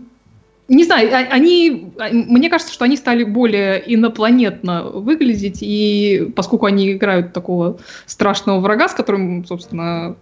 не 0.73 0.85
знаю, 0.85 1.15
а, 1.15 1.19
они, 1.35 1.93
а, 1.99 2.09
мне 2.13 2.49
кажется, 2.49 2.73
что 2.73 2.85
они 2.85 2.97
стали 2.97 3.25
более 3.25 3.83
инопланетно 3.95 4.85
выглядеть, 4.85 5.59
и 5.61 6.33
поскольку 6.35 6.67
они 6.67 6.93
играют 6.93 7.35
такого 7.35 7.79
страшного 8.07 8.59
врага, 8.61 8.89
с 8.89 8.95
которым, 8.95 9.45
собственно, 9.45 10.17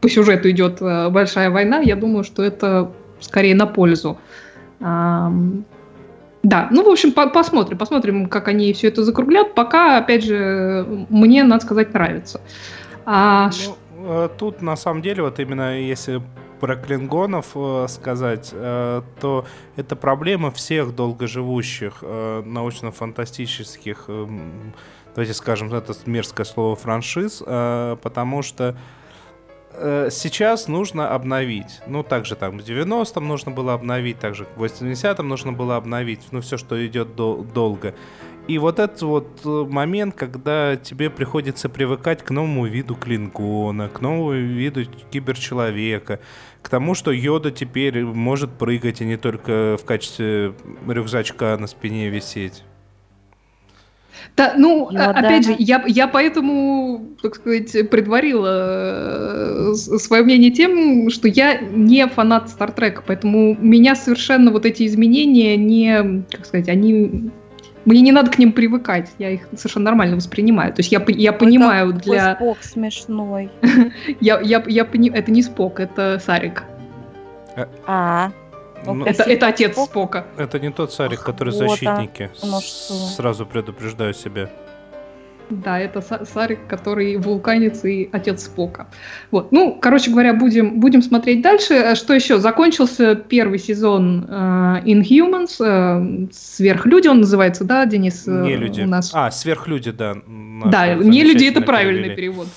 по 0.00 0.08
сюжету 0.08 0.50
идет 0.50 0.82
э, 0.82 1.08
большая 1.08 1.50
война, 1.50 1.78
я 1.78 1.94
думаю, 1.94 2.24
что 2.24 2.42
это 2.42 2.90
скорее 3.20 3.54
на 3.54 3.66
пользу. 3.66 4.18
Да, 4.80 6.68
ну, 6.72 6.82
в 6.82 6.88
общем, 6.88 7.12
по 7.12 7.28
посмотрим, 7.28 7.78
посмотрим, 7.78 8.28
как 8.28 8.48
они 8.48 8.72
все 8.72 8.88
это 8.88 9.04
закруглят. 9.04 9.54
Пока, 9.54 9.98
опять 9.98 10.24
же, 10.24 11.06
мне, 11.08 11.44
надо 11.44 11.64
сказать, 11.64 11.94
нравится. 11.94 12.40
А... 13.06 13.50
Ну, 13.66 13.76
тут, 14.38 14.62
на 14.62 14.76
самом 14.76 15.02
деле, 15.02 15.22
вот 15.22 15.38
именно 15.38 15.78
если 15.78 16.22
про 16.62 16.76
клингонов 16.76 17.56
э, 17.56 17.86
сказать, 17.88 18.50
э, 18.52 19.02
то 19.20 19.44
это 19.74 19.96
проблема 19.96 20.52
всех 20.52 20.94
долгоживущих 20.94 21.98
э, 22.02 22.42
научно-фантастических, 22.46 24.04
э, 24.06 24.26
давайте 25.12 25.34
скажем, 25.34 25.74
это 25.74 25.92
мерзкое 26.06 26.46
слово 26.46 26.76
франшиз, 26.76 27.42
э, 27.44 27.96
потому 28.00 28.42
что 28.42 28.76
э, 29.72 30.08
сейчас 30.12 30.68
нужно 30.68 31.10
обновить. 31.10 31.80
Ну, 31.88 32.04
также 32.04 32.36
там 32.36 32.58
в 32.58 32.62
90-м 32.62 33.26
нужно 33.26 33.50
было 33.50 33.74
обновить, 33.74 34.20
также 34.20 34.46
в 34.54 34.62
80-м 34.62 35.28
нужно 35.28 35.52
было 35.52 35.74
обновить, 35.74 36.28
ну, 36.30 36.40
все, 36.42 36.58
что 36.58 36.86
идет 36.86 37.16
дол- 37.16 37.42
долго. 37.42 37.92
И 38.48 38.58
вот 38.58 38.80
этот 38.80 39.02
вот 39.02 39.40
э, 39.44 39.48
момент, 39.48 40.16
когда 40.16 40.76
тебе 40.76 41.10
приходится 41.10 41.68
привыкать 41.68 42.22
к 42.24 42.30
новому 42.30 42.66
виду 42.66 42.96
клингона, 42.96 43.88
к 43.88 44.00
новому 44.00 44.32
виду 44.32 44.84
киберчеловека, 45.10 46.18
к 46.60 46.68
тому, 46.68 46.94
что 46.94 47.12
Йода 47.12 47.52
теперь 47.52 48.04
может 48.04 48.50
прыгать, 48.50 49.00
а 49.00 49.04
не 49.04 49.16
только 49.16 49.76
в 49.80 49.84
качестве 49.84 50.54
рюкзачка 50.88 51.56
на 51.56 51.68
спине 51.68 52.08
висеть. 52.08 52.64
Да, 54.36 54.54
ну, 54.56 54.88
ну 54.90 55.00
опять 55.00 55.46
да. 55.46 55.52
же, 55.52 55.56
я, 55.58 55.84
я 55.86 56.08
поэтому, 56.08 57.10
так 57.22 57.36
сказать, 57.36 57.90
предварила 57.90 59.72
э, 59.72 59.74
свое 59.74 60.22
мнение 60.22 60.50
тем, 60.50 61.10
что 61.10 61.28
я 61.28 61.58
не 61.58 62.06
фанат 62.08 62.48
Стартрека, 62.48 63.02
поэтому 63.06 63.56
меня 63.60 63.94
совершенно 63.94 64.50
вот 64.50 64.64
эти 64.64 64.86
изменения 64.86 65.56
не, 65.56 66.24
как 66.30 66.46
сказать, 66.46 66.68
они 66.68 67.30
мне 67.84 68.00
не 68.00 68.12
надо 68.12 68.30
к 68.30 68.38
ним 68.38 68.52
привыкать, 68.52 69.10
я 69.18 69.30
их 69.30 69.48
совершенно 69.56 69.86
нормально 69.86 70.16
воспринимаю. 70.16 70.72
То 70.72 70.80
есть 70.80 70.92
я, 70.92 71.04
я 71.08 71.32
понимаю 71.32 71.88
Ой, 71.88 71.94
для... 71.94 72.34
Спок 72.36 72.58
смешной. 72.62 73.50
я, 74.20 74.40
я, 74.40 74.62
я 74.66 74.84
понимаю, 74.84 75.22
это 75.22 75.30
не 75.30 75.42
Спок, 75.42 75.80
это 75.80 76.20
Сарик. 76.24 76.64
Э, 77.56 77.66
а, 77.86 78.32
ну, 78.86 79.04
это, 79.04 79.22
это 79.24 79.46
отец 79.48 79.76
Спока. 79.76 80.26
Это 80.36 80.58
не 80.58 80.70
тот 80.70 80.92
Сарик, 80.92 81.22
который 81.22 81.52
вот 81.52 81.58
защитники. 81.58 82.30
Сразу 83.16 83.46
предупреждаю 83.46 84.14
себя. 84.14 84.50
Да, 85.52 85.78
это 85.78 86.00
Сарик, 86.00 86.66
который 86.66 87.16
вулканец 87.16 87.84
и 87.84 88.08
отец 88.10 88.44
Спока. 88.44 88.86
Вот. 89.30 89.52
Ну, 89.52 89.78
короче 89.80 90.10
говоря, 90.10 90.32
будем, 90.32 90.80
будем 90.80 91.02
смотреть 91.02 91.42
дальше. 91.42 91.74
Э, 91.74 91.94
что 91.94 92.14
еще? 92.14 92.38
Закончился 92.38 93.14
первый 93.14 93.58
сезон 93.58 94.24
uh, 94.28 94.82
Inhumans, 94.84 95.60
uh, 95.60 96.30
Сверхлюди 96.32 97.08
он 97.08 97.20
называется, 97.20 97.64
да, 97.64 97.84
Денис? 97.84 98.26
Не 98.26 98.56
люди. 98.56 98.80
У 98.80 98.86
нас... 98.86 99.10
А, 99.12 99.30
Сверхлюди, 99.30 99.90
да. 99.90 100.16
Да, 100.26 100.94
не 100.94 101.22
люди 101.22 101.44
это 101.44 101.60
правильный 101.60 102.10
перевели. 102.10 102.16
перевод. 102.16 102.48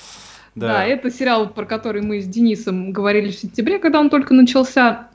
Да. 0.54 0.68
да, 0.68 0.84
это 0.86 1.10
сериал, 1.10 1.50
про 1.50 1.66
который 1.66 2.00
мы 2.00 2.20
с 2.22 2.24
Денисом 2.24 2.92
говорили 2.92 3.30
в 3.30 3.34
сентябре, 3.34 3.78
когда 3.78 4.00
он 4.00 4.08
только 4.08 4.32
начался. 4.32 5.08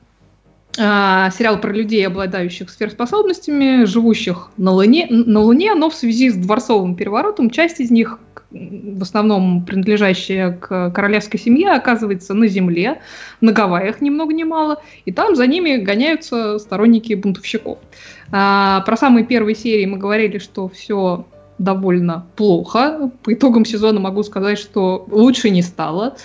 А, 0.78 1.30
сериал 1.30 1.60
про 1.60 1.70
людей, 1.70 2.06
обладающих 2.06 2.70
сверхспособностями, 2.70 3.84
живущих 3.84 4.50
на 4.56 4.70
Луне, 4.70 5.06
на 5.10 5.40
Луне, 5.40 5.74
но 5.74 5.90
в 5.90 5.94
связи 5.94 6.30
с 6.30 6.34
дворцовым 6.34 6.94
переворотом 6.94 7.50
часть 7.50 7.80
из 7.80 7.90
них, 7.90 8.18
в 8.50 9.02
основном 9.02 9.66
принадлежащая 9.66 10.52
к 10.52 10.90
королевской 10.90 11.38
семье, 11.38 11.72
оказывается 11.72 12.32
на 12.32 12.46
Земле, 12.46 13.02
на 13.42 13.52
Гавайях 13.52 14.00
ни 14.00 14.08
много 14.08 14.32
ни 14.32 14.44
мало, 14.44 14.82
и 15.04 15.12
там 15.12 15.36
за 15.36 15.46
ними 15.46 15.76
гоняются 15.76 16.58
сторонники 16.58 17.12
бунтовщиков. 17.12 17.78
А, 18.30 18.80
про 18.80 18.96
самые 18.96 19.26
первые 19.26 19.54
серии 19.54 19.84
мы 19.84 19.98
говорили, 19.98 20.38
что 20.38 20.68
все 20.70 21.26
довольно 21.58 22.26
плохо. 22.36 23.10
По 23.22 23.32
итогам 23.34 23.64
сезона 23.64 24.00
могу 24.00 24.22
сказать, 24.22 24.58
что 24.58 25.06
лучше 25.10 25.50
не 25.50 25.62
стало. 25.62 26.16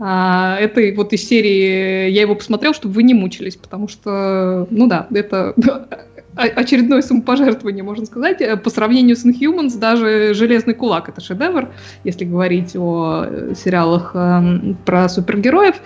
А, 0.00 0.56
это 0.58 0.80
вот 0.96 1.12
из 1.12 1.26
серии 1.26 2.10
я 2.10 2.22
его 2.22 2.34
посмотрел, 2.34 2.74
чтобы 2.74 2.94
вы 2.94 3.02
не 3.02 3.14
мучились, 3.14 3.56
потому 3.56 3.88
что, 3.88 4.66
ну 4.70 4.86
да, 4.86 5.06
это 5.14 5.54
очередное 6.36 7.02
самопожертвование, 7.02 7.84
можно 7.84 8.06
сказать. 8.06 8.62
По 8.62 8.70
сравнению 8.70 9.16
с 9.16 9.24
Inhumans, 9.24 9.78
даже 9.78 10.34
«Железный 10.34 10.74
кулак»— 10.74 11.08
это 11.10 11.20
шедевр, 11.20 11.68
если 12.02 12.24
говорить 12.24 12.74
о 12.74 13.24
э, 13.26 13.54
сериалах 13.54 14.12
э, 14.14 14.74
про 14.84 15.08
супергероев. 15.08 15.76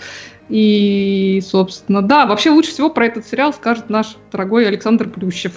И, 0.48 1.42
собственно, 1.44 2.00
да, 2.00 2.24
вообще 2.24 2.50
лучше 2.50 2.70
всего 2.70 2.88
про 2.88 3.06
этот 3.06 3.26
сериал 3.26 3.52
скажет 3.52 3.90
наш 3.90 4.16
дорогой 4.32 4.66
Александр 4.66 5.10
Плющев 5.10 5.52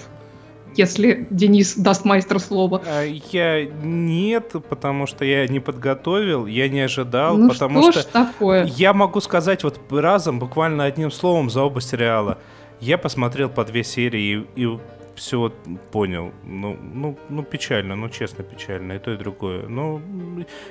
если 0.76 1.28
Денис 1.30 1.76
даст 1.76 2.06
мастер 2.06 2.40
слово. 2.40 2.82
А, 2.86 3.04
я 3.04 3.66
нет, 3.66 4.54
потому 4.70 5.08
что 5.08 5.26
я 5.26 5.48
не 5.48 5.60
подготовил, 5.60 6.46
я 6.46 6.70
не 6.70 6.82
ожидал, 6.82 7.38
ну, 7.38 7.50
потому 7.50 7.92
что, 7.92 8.02
что 8.02 8.12
такое? 8.12 8.66
я 8.66 8.94
могу 8.94 9.20
сказать 9.22 9.64
вот 9.64 9.80
разом, 9.92 10.40
буквально 10.40 10.86
одним 10.86 11.12
словом 11.12 11.50
за 11.50 11.64
оба 11.64 11.82
сериала. 11.82 12.38
Я 12.80 12.98
посмотрел 12.98 13.50
по 13.50 13.64
две 13.64 13.84
серии 13.84 14.46
и, 14.56 14.64
и 14.64 14.80
все 15.22 15.52
понял. 15.92 16.32
Ну, 16.44 16.76
ну, 16.94 17.16
ну, 17.30 17.44
печально, 17.44 17.96
ну, 17.96 18.10
честно, 18.10 18.44
печально. 18.44 18.94
И 18.94 19.00
то, 19.00 19.12
и 19.12 19.18
другое. 19.18 19.68
Ну, 19.68 20.02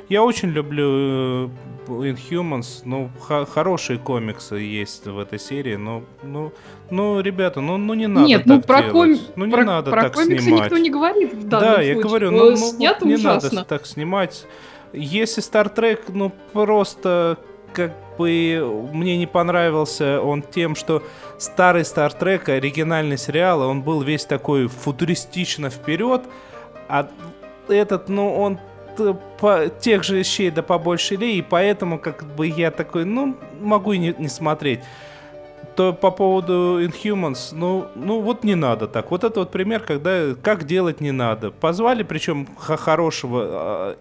я 0.09 0.25
очень 0.25 0.49
люблю 0.49 0.85
э, 0.85 1.49
Inhumans. 1.87 2.83
Ну, 2.85 3.11
хорошие 3.55 4.01
комиксы 4.01 4.57
есть 4.57 5.07
в 5.07 5.19
этой 5.21 5.39
серии, 5.39 5.77
но, 5.77 6.03
ну, 6.25 6.53
ну, 6.91 7.21
ребята, 7.21 7.61
ну, 7.61 7.77
ну 7.77 7.95
не 7.95 8.09
надо 8.09 8.27
Нет, 8.27 8.43
ну, 8.45 8.61
так 8.61 8.63
ну, 8.63 8.67
про 8.67 8.83
делать. 8.83 8.93
Ком... 8.93 9.27
Ну, 9.37 9.45
не 9.45 9.53
про, 9.53 9.65
надо 9.65 9.91
про 9.93 10.03
так 10.03 10.15
комиксы 10.15 10.45
снимать. 10.45 10.63
никто 10.65 10.79
не 10.79 10.91
говорит 10.91 11.33
в 11.33 11.49
данном 11.49 11.69
Да, 11.69 11.75
случае. 11.75 11.95
я 11.95 12.03
говорю, 12.03 12.31
ну, 12.33 12.51
ну 12.51 13.09
не 13.09 13.15
ужасно. 13.15 13.51
надо 13.53 13.69
так 13.69 13.87
снимать. 13.87 14.47
Если 14.93 15.45
Star 15.45 15.73
Trek, 15.73 16.01
ну, 16.09 16.33
просто 16.53 17.39
как 17.73 17.93
бы 18.21 18.89
мне 18.93 19.17
не 19.17 19.27
понравился 19.27 20.21
он 20.21 20.43
тем, 20.43 20.75
что 20.75 21.03
старый 21.39 21.83
Star 21.83 22.13
Trek, 22.19 22.51
оригинальный 22.51 23.17
сериал, 23.17 23.63
он 23.63 23.83
был 23.83 24.03
весь 24.03 24.27
такой 24.27 24.69
футуристично 24.69 25.71
вперед, 25.71 26.23
а 26.89 27.09
этот, 27.69 28.09
ну, 28.09 28.35
он 28.35 28.59
по, 29.41 29.69
тех 29.69 30.05
же 30.05 30.19
вещей 30.19 30.51
да 30.51 30.63
побольше 30.63 31.17
ли, 31.17 31.39
и 31.39 31.43
поэтому 31.43 31.99
как 31.99 32.25
бы 32.37 32.47
я 32.47 32.71
такой, 32.71 33.05
ну, 33.05 33.37
могу 33.61 33.93
и 33.93 33.99
не, 33.99 34.15
не 34.19 34.29
смотреть. 34.29 34.81
То 35.77 35.93
по 35.95 36.11
поводу 36.11 36.85
Inhumans, 36.85 37.55
ну, 37.55 37.87
ну 37.95 38.21
вот 38.21 38.45
не 38.45 38.55
надо 38.55 38.87
так. 38.87 39.11
Вот 39.11 39.25
это 39.25 39.41
вот 39.41 39.51
пример, 39.51 39.81
когда 39.81 40.35
как 40.43 40.65
делать 40.65 41.01
не 41.01 41.13
надо. 41.13 41.53
Позвали, 41.53 42.03
причем 42.03 42.49
хорошего 42.59 43.41
а, 43.45 43.97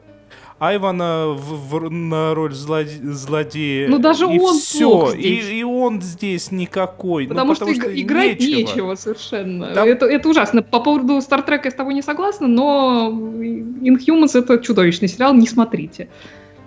Айвана 0.60 1.28
в, 1.30 1.70
в, 1.70 1.90
на 1.90 2.34
роль 2.34 2.54
злоде, 2.54 2.92
злодея. 3.04 3.88
Ну 3.88 3.98
даже 3.98 4.26
и 4.26 4.40
он 4.40 4.58
все. 4.58 5.14
И, 5.14 5.60
и 5.60 5.64
он 5.64 6.02
здесь 6.02 6.52
никакой. 6.52 7.28
Потому, 7.28 7.48
ну, 7.48 7.54
потому 7.54 7.74
что, 7.74 7.84
что 7.84 8.02
играть 8.02 8.40
нечего, 8.40 8.58
нечего 8.58 8.96
совершенно. 8.96 9.74
Там... 9.74 9.88
Это, 9.88 10.06
это 10.06 10.28
ужасно. 10.30 10.62
По 10.62 10.80
поводу 10.80 11.22
Стартрека 11.22 11.68
я 11.68 11.72
с 11.72 11.76
тобой 11.76 11.94
не 11.94 12.02
согласна, 12.02 12.48
но 12.48 13.10
Inhumans 13.10 14.38
это 14.38 14.58
чудовищный 14.60 15.08
сериал, 15.08 15.34
не 15.34 15.48
смотрите. 15.48 16.10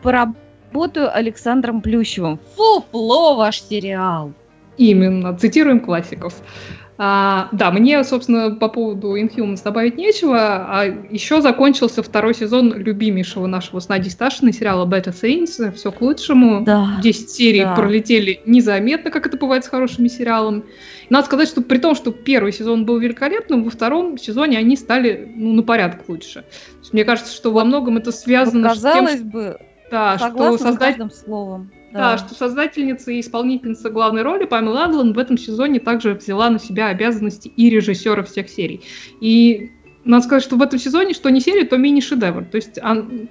Поработаю 0.02 1.14
Александром 1.14 1.82
Плющевым. 1.82 2.38
Фуфло 2.56 3.36
ваш 3.36 3.62
сериал. 3.62 4.32
Именно, 4.78 5.36
цитируем 5.36 5.80
классиков. 5.80 6.34
А, 6.98 7.48
да, 7.52 7.70
мне, 7.70 8.04
собственно, 8.04 8.54
по 8.54 8.68
поводу 8.68 9.16
Inhumans 9.16 9.62
добавить 9.64 9.96
нечего. 9.96 10.38
А 10.38 10.84
еще 10.84 11.40
закончился 11.40 12.02
второй 12.02 12.34
сезон 12.34 12.74
любимейшего 12.74 13.46
нашего 13.46 13.80
с 13.80 13.88
Надей 13.88 14.10
Сташиной 14.10 14.52
сериала 14.52 14.86
Better 14.86 15.12
Things. 15.12 15.72
Все 15.72 15.90
к 15.90 16.00
лучшему. 16.00 16.64
Да. 16.64 16.98
10 17.02 17.30
серий 17.30 17.62
да. 17.62 17.74
пролетели 17.74 18.40
незаметно, 18.46 19.10
как 19.10 19.26
это 19.26 19.36
бывает 19.36 19.64
с 19.64 19.68
хорошими 19.68 20.08
сериалами. 20.08 20.64
Надо 21.08 21.26
сказать, 21.26 21.48
что 21.48 21.62
при 21.62 21.78
том, 21.78 21.94
что 21.94 22.12
первый 22.12 22.52
сезон 22.52 22.84
был 22.84 22.98
великолепным, 22.98 23.64
во 23.64 23.70
втором 23.70 24.18
сезоне 24.18 24.58
они 24.58 24.76
стали 24.76 25.32
ну, 25.34 25.52
на 25.52 25.62
порядок 25.62 26.08
лучше. 26.08 26.44
Мне 26.92 27.04
кажется, 27.04 27.34
что 27.34 27.52
во 27.52 27.64
многом 27.64 27.96
это 27.96 28.12
связано 28.12 28.68
вот, 28.68 28.78
с 28.78 28.82
тем, 28.82 29.30
бы, 29.30 29.58
да, 29.90 30.18
что 30.18 30.58
создать... 30.58 30.98
словом. 31.14 31.70
Да. 31.92 32.12
да, 32.12 32.18
что 32.18 32.34
создательница 32.34 33.12
и 33.12 33.20
исполнительница 33.20 33.90
главной 33.90 34.22
роли 34.22 34.44
Памела 34.44 34.84
Адлан 34.84 35.12
в 35.12 35.18
этом 35.18 35.36
сезоне 35.36 35.78
также 35.78 36.14
взяла 36.14 36.48
на 36.48 36.58
себя 36.58 36.88
обязанности 36.88 37.48
и 37.48 37.68
режиссера 37.68 38.22
всех 38.22 38.48
серий. 38.48 38.82
И 39.20 39.70
надо 40.04 40.24
сказать, 40.24 40.42
что 40.42 40.56
в 40.56 40.62
этом 40.62 40.78
сезоне, 40.78 41.14
что 41.14 41.28
не 41.30 41.40
серия, 41.40 41.64
то 41.64 41.76
мини-шедевр. 41.76 42.44
То 42.46 42.56
есть 42.56 42.78
он, 42.82 43.28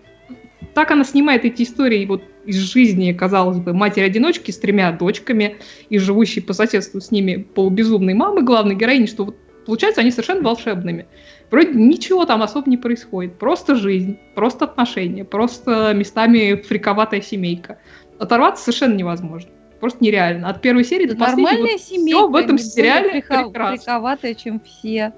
так 0.74 0.92
она 0.92 1.04
снимает 1.04 1.44
эти 1.46 1.64
истории 1.64 2.06
вот 2.06 2.24
из 2.46 2.58
жизни, 2.58 3.12
казалось 3.14 3.58
бы, 3.58 3.74
матери-одиночки 3.74 4.52
с 4.52 4.58
тремя 4.58 4.92
дочками 4.92 5.58
и 5.90 5.98
живущей 5.98 6.42
по 6.42 6.54
соседству 6.54 7.02
с 7.02 7.12
ними 7.12 7.46
полубезумной 7.56 8.14
мамы 8.14 8.44
главной 8.44 8.76
героини, 8.76 9.06
что 9.06 9.26
вот, 9.26 9.38
получается 9.66 10.02
они 10.02 10.12
совершенно 10.12 10.42
волшебными. 10.42 11.08
Вроде 11.52 11.74
ничего 11.74 12.26
там 12.26 12.42
особо 12.42 12.70
не 12.70 12.78
происходит. 12.78 13.38
Просто 13.38 13.76
жизнь, 13.76 14.18
просто 14.36 14.66
отношения, 14.66 15.26
просто 15.26 15.94
местами 15.94 16.56
фриковатая 16.56 17.22
семейка 17.22 17.78
оторваться 18.22 18.64
совершенно 18.64 18.94
невозможно. 18.96 19.50
Просто 19.80 20.04
нереально. 20.04 20.50
От 20.50 20.62
первой 20.62 20.84
серии 20.84 21.08
до 21.08 21.16
последней. 21.16 21.44
Нормальная 21.44 21.72
вот 21.74 21.82
семейка. 21.82 22.18
Все 22.18 22.28
в 22.28 22.36
этом 22.36 22.58
сериале 22.60 23.10
прихов... 23.10 23.52
прекрасно. 23.52 24.36
чем 24.36 24.60
все. 24.60 25.12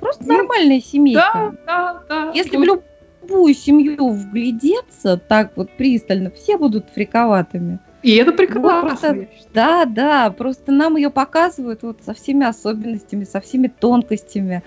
Просто 0.00 0.24
ну, 0.26 0.38
нормальная 0.38 0.80
семейка. 0.80 1.20
Да, 1.34 1.52
да, 1.66 2.02
да. 2.08 2.32
Если 2.34 2.56
в 2.56 2.64
любую 2.64 3.54
семью 3.54 4.08
вглядеться 4.08 5.18
так 5.18 5.52
вот 5.56 5.70
пристально, 5.70 6.30
все 6.30 6.56
будут 6.56 6.88
фриковатыми. 6.94 7.78
И 8.02 8.14
это 8.16 8.32
прекрасно. 8.32 9.14
Вот, 9.14 9.28
да, 9.52 9.84
да, 9.84 10.30
просто 10.30 10.72
нам 10.72 10.96
ее 10.96 11.10
показывают 11.10 11.82
вот 11.82 11.98
со 12.04 12.14
всеми 12.14 12.46
особенностями, 12.46 13.24
со 13.24 13.40
всеми 13.40 13.66
тонкостями. 13.68 14.62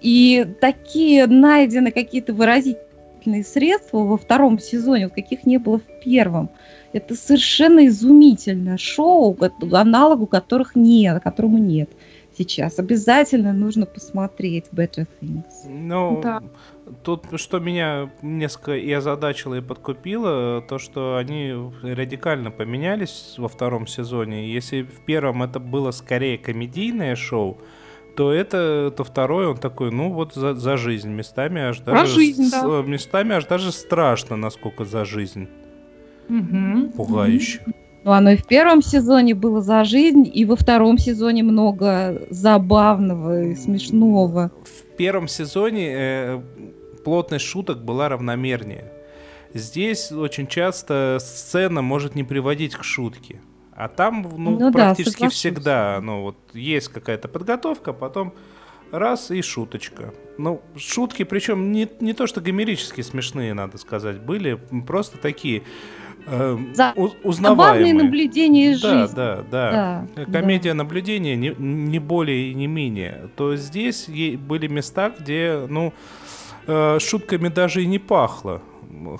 И 0.00 0.44
такие 0.60 1.26
найдены 1.26 1.92
какие-то 1.92 2.34
выразительные 2.34 3.44
средства 3.44 3.98
во 3.98 4.16
втором 4.16 4.58
сезоне, 4.58 5.06
вот 5.06 5.14
каких 5.14 5.46
не 5.46 5.58
было 5.58 5.78
в 5.78 6.04
первом. 6.04 6.50
Это 6.92 7.14
совершенно 7.14 7.86
изумительное 7.86 8.76
шоу, 8.76 9.36
аналогу 9.72 10.26
которых 10.26 10.76
нет, 10.76 11.22
которому 11.22 11.58
нет 11.58 11.90
сейчас. 12.36 12.78
Обязательно 12.78 13.52
нужно 13.52 13.86
посмотреть 13.86 14.66
Better 14.72 15.06
Things. 15.20 15.44
Ну, 15.66 16.20
да. 16.22 16.42
тут 17.02 17.24
что 17.36 17.58
меня 17.58 18.10
несколько 18.22 18.76
и 18.76 18.90
озадачило, 18.92 19.54
и 19.56 19.60
подкупило, 19.60 20.62
то, 20.62 20.78
что 20.78 21.16
они 21.16 21.54
радикально 21.82 22.50
поменялись 22.50 23.34
во 23.38 23.48
втором 23.48 23.86
сезоне. 23.86 24.52
Если 24.52 24.82
в 24.82 25.04
первом 25.04 25.42
это 25.42 25.60
было 25.60 25.90
скорее 25.90 26.38
комедийное 26.38 27.16
шоу, 27.16 27.58
то 28.16 28.30
это, 28.30 28.92
то 28.94 29.04
второй 29.04 29.46
он 29.46 29.56
такой, 29.56 29.90
ну 29.90 30.12
вот 30.12 30.34
за, 30.34 30.54
за 30.54 30.76
жизнь 30.76 31.08
местами 31.08 31.62
аж 31.62 31.80
даже, 31.80 32.14
жизнь, 32.14 32.50
да. 32.50 32.82
местами 32.82 33.34
аж 33.34 33.46
даже 33.46 33.72
страшно, 33.72 34.36
насколько 34.36 34.84
за 34.84 35.06
жизнь 35.06 35.48
угу. 36.28 36.90
пугающе. 36.96 37.60
Ну, 38.04 38.10
оно 38.10 38.30
и 38.30 38.36
в 38.36 38.46
первом 38.46 38.82
сезоне 38.82 39.34
было 39.34 39.60
за 39.60 39.84
жизнь, 39.84 40.28
и 40.32 40.44
во 40.44 40.56
втором 40.56 40.98
сезоне 40.98 41.44
много 41.44 42.22
забавного 42.30 43.44
и 43.44 43.54
смешного. 43.54 44.50
В 44.64 44.96
первом 44.96 45.28
сезоне 45.28 45.92
э, 45.92 46.42
плотность 47.04 47.44
шуток 47.44 47.84
была 47.84 48.08
равномернее. 48.08 48.92
Здесь 49.54 50.10
очень 50.10 50.46
часто 50.46 51.18
сцена 51.20 51.82
может 51.82 52.14
не 52.14 52.24
приводить 52.24 52.74
к 52.74 52.82
шутке. 52.82 53.40
А 53.74 53.88
там, 53.88 54.26
ну, 54.36 54.58
ну 54.58 54.72
практически 54.72 55.22
да, 55.22 55.28
всегда, 55.28 56.00
ну, 56.02 56.22
вот 56.22 56.36
есть 56.54 56.88
какая-то 56.88 57.28
подготовка, 57.28 57.92
потом 57.92 58.34
раз 58.90 59.30
и 59.30 59.42
шуточка. 59.42 60.12
Ну, 60.38 60.60
шутки, 60.76 61.24
причем 61.24 61.72
не, 61.72 61.88
не 62.00 62.12
то, 62.12 62.26
что 62.26 62.40
гомерически 62.40 63.00
смешные, 63.00 63.54
надо 63.54 63.78
сказать, 63.78 64.20
были 64.20 64.58
просто 64.86 65.18
такие 65.18 65.62
э, 66.26 66.58
За... 66.74 66.94
узнаваемые. 67.22 67.94
наблюдения 67.94 68.72
из 68.72 68.80
да, 68.80 68.88
жизни. 68.88 69.16
Да, 69.16 69.44
да, 69.50 70.06
да. 70.14 70.24
Комедия 70.26 70.70
да. 70.70 70.76
наблюдения 70.76 71.36
не, 71.36 71.54
не 71.58 71.98
более 71.98 72.50
и 72.50 72.54
не 72.54 72.66
менее. 72.66 73.28
То 73.36 73.56
здесь 73.56 74.08
были 74.08 74.66
места, 74.66 75.12
где, 75.18 75.66
ну, 75.68 75.92
э, 76.66 76.98
шутками 77.00 77.48
даже 77.48 77.82
и 77.82 77.86
не 77.86 77.98
пахло. 77.98 78.62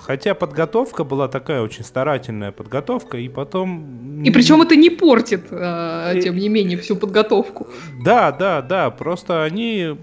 Хотя 0.01 0.35
подготовка 0.35 1.03
была 1.03 1.27
такая 1.27 1.61
очень 1.61 1.83
старательная 1.83 2.51
подготовка, 2.51 3.17
и 3.17 3.27
потом... 3.27 4.21
И 4.23 4.29
причем 4.29 4.61
это 4.61 4.75
не 4.75 4.89
портит, 4.89 5.47
э, 5.49 6.19
тем 6.21 6.37
не 6.37 6.47
менее, 6.47 6.77
всю 6.77 6.95
подготовку. 6.95 7.67
Да, 8.03 8.31
да, 8.31 8.61
да, 8.61 8.91
просто 8.91 9.43
они 9.43 9.97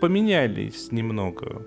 поменялись 0.00 0.90
немного. 0.90 1.62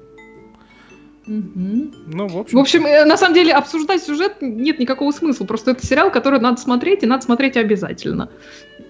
Угу. 1.30 1.92
Ну, 2.08 2.28
в 2.28 2.38
общем... 2.38 2.58
в 2.58 2.62
общем, 2.62 2.86
э, 2.88 3.06
на 3.06 3.16
самом 3.16 3.36
деле 3.36 3.54
обсуждать 3.54 4.02
сюжет 4.02 4.38
нет 4.42 4.80
никакого 4.80 5.12
смысла. 5.12 5.46
Просто 5.46 5.72
это 5.72 5.86
сериал, 5.86 6.12
который 6.12 6.40
надо 6.40 6.60
смотреть, 6.60 7.04
и 7.04 7.06
надо 7.06 7.24
смотреть 7.24 7.56
обязательно, 7.56 8.30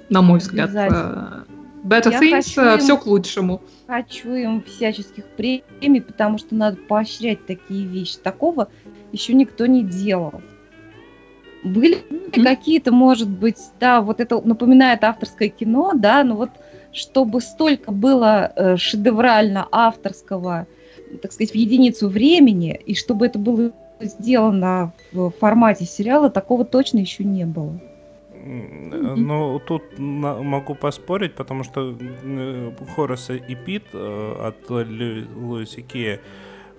на 0.08 0.22
мой 0.22 0.40
взгляд. 0.40 0.70
Э, 0.74 1.44
Better 1.84 2.12
Я 2.12 2.22
Things, 2.22 2.54
э, 2.58 2.78
все 2.78 2.98
к 2.98 3.06
лучшему. 3.06 3.62
Хочу 3.88 4.34
им 4.34 4.64
всяческих 4.64 5.26
премий, 5.26 6.02
потому 6.02 6.38
что 6.38 6.56
надо 6.56 6.78
поощрять 6.78 7.46
такие 7.46 7.86
вещи. 7.86 8.18
Такого 8.24 8.70
еще 9.12 9.34
никто 9.34 9.66
не 9.66 9.84
делал. 9.84 10.42
Были 11.64 11.98
mm-hmm. 11.98 12.42
какие-то, 12.42 12.94
может 12.94 13.28
быть, 13.28 13.60
да, 13.82 14.02
вот 14.02 14.22
это 14.22 14.40
напоминает 14.40 15.04
авторское 15.04 15.50
кино, 15.50 15.92
да, 15.94 16.24
но 16.24 16.38
вот 16.38 16.52
чтобы 16.94 17.42
столько 17.42 17.92
было 17.92 18.52
э, 18.56 18.78
шедеврально 18.78 19.68
авторского, 19.72 20.68
так 21.22 21.32
сказать, 21.32 21.52
в 21.52 21.56
единицу 21.56 22.10
времени, 22.10 22.80
и 22.86 22.96
чтобы 22.96 23.26
это 23.26 23.40
было 23.40 23.72
сделано 24.00 24.94
в 25.12 25.32
формате 25.32 25.86
сериала, 25.86 26.30
такого 26.30 26.66
точно 26.66 27.00
еще 27.00 27.24
не 27.24 27.46
было. 27.46 27.80
Ну, 28.42 29.60
тут 29.60 29.84
могу 29.98 30.74
поспорить, 30.74 31.36
потому 31.36 31.64
что 31.64 31.96
э, 32.00 32.72
Хораса 32.96 33.34
и 33.36 33.56
Пит 33.56 33.84
э, 33.94 34.36
от 34.48 34.70
Луиси 34.70 35.82
Кея, 35.82 36.22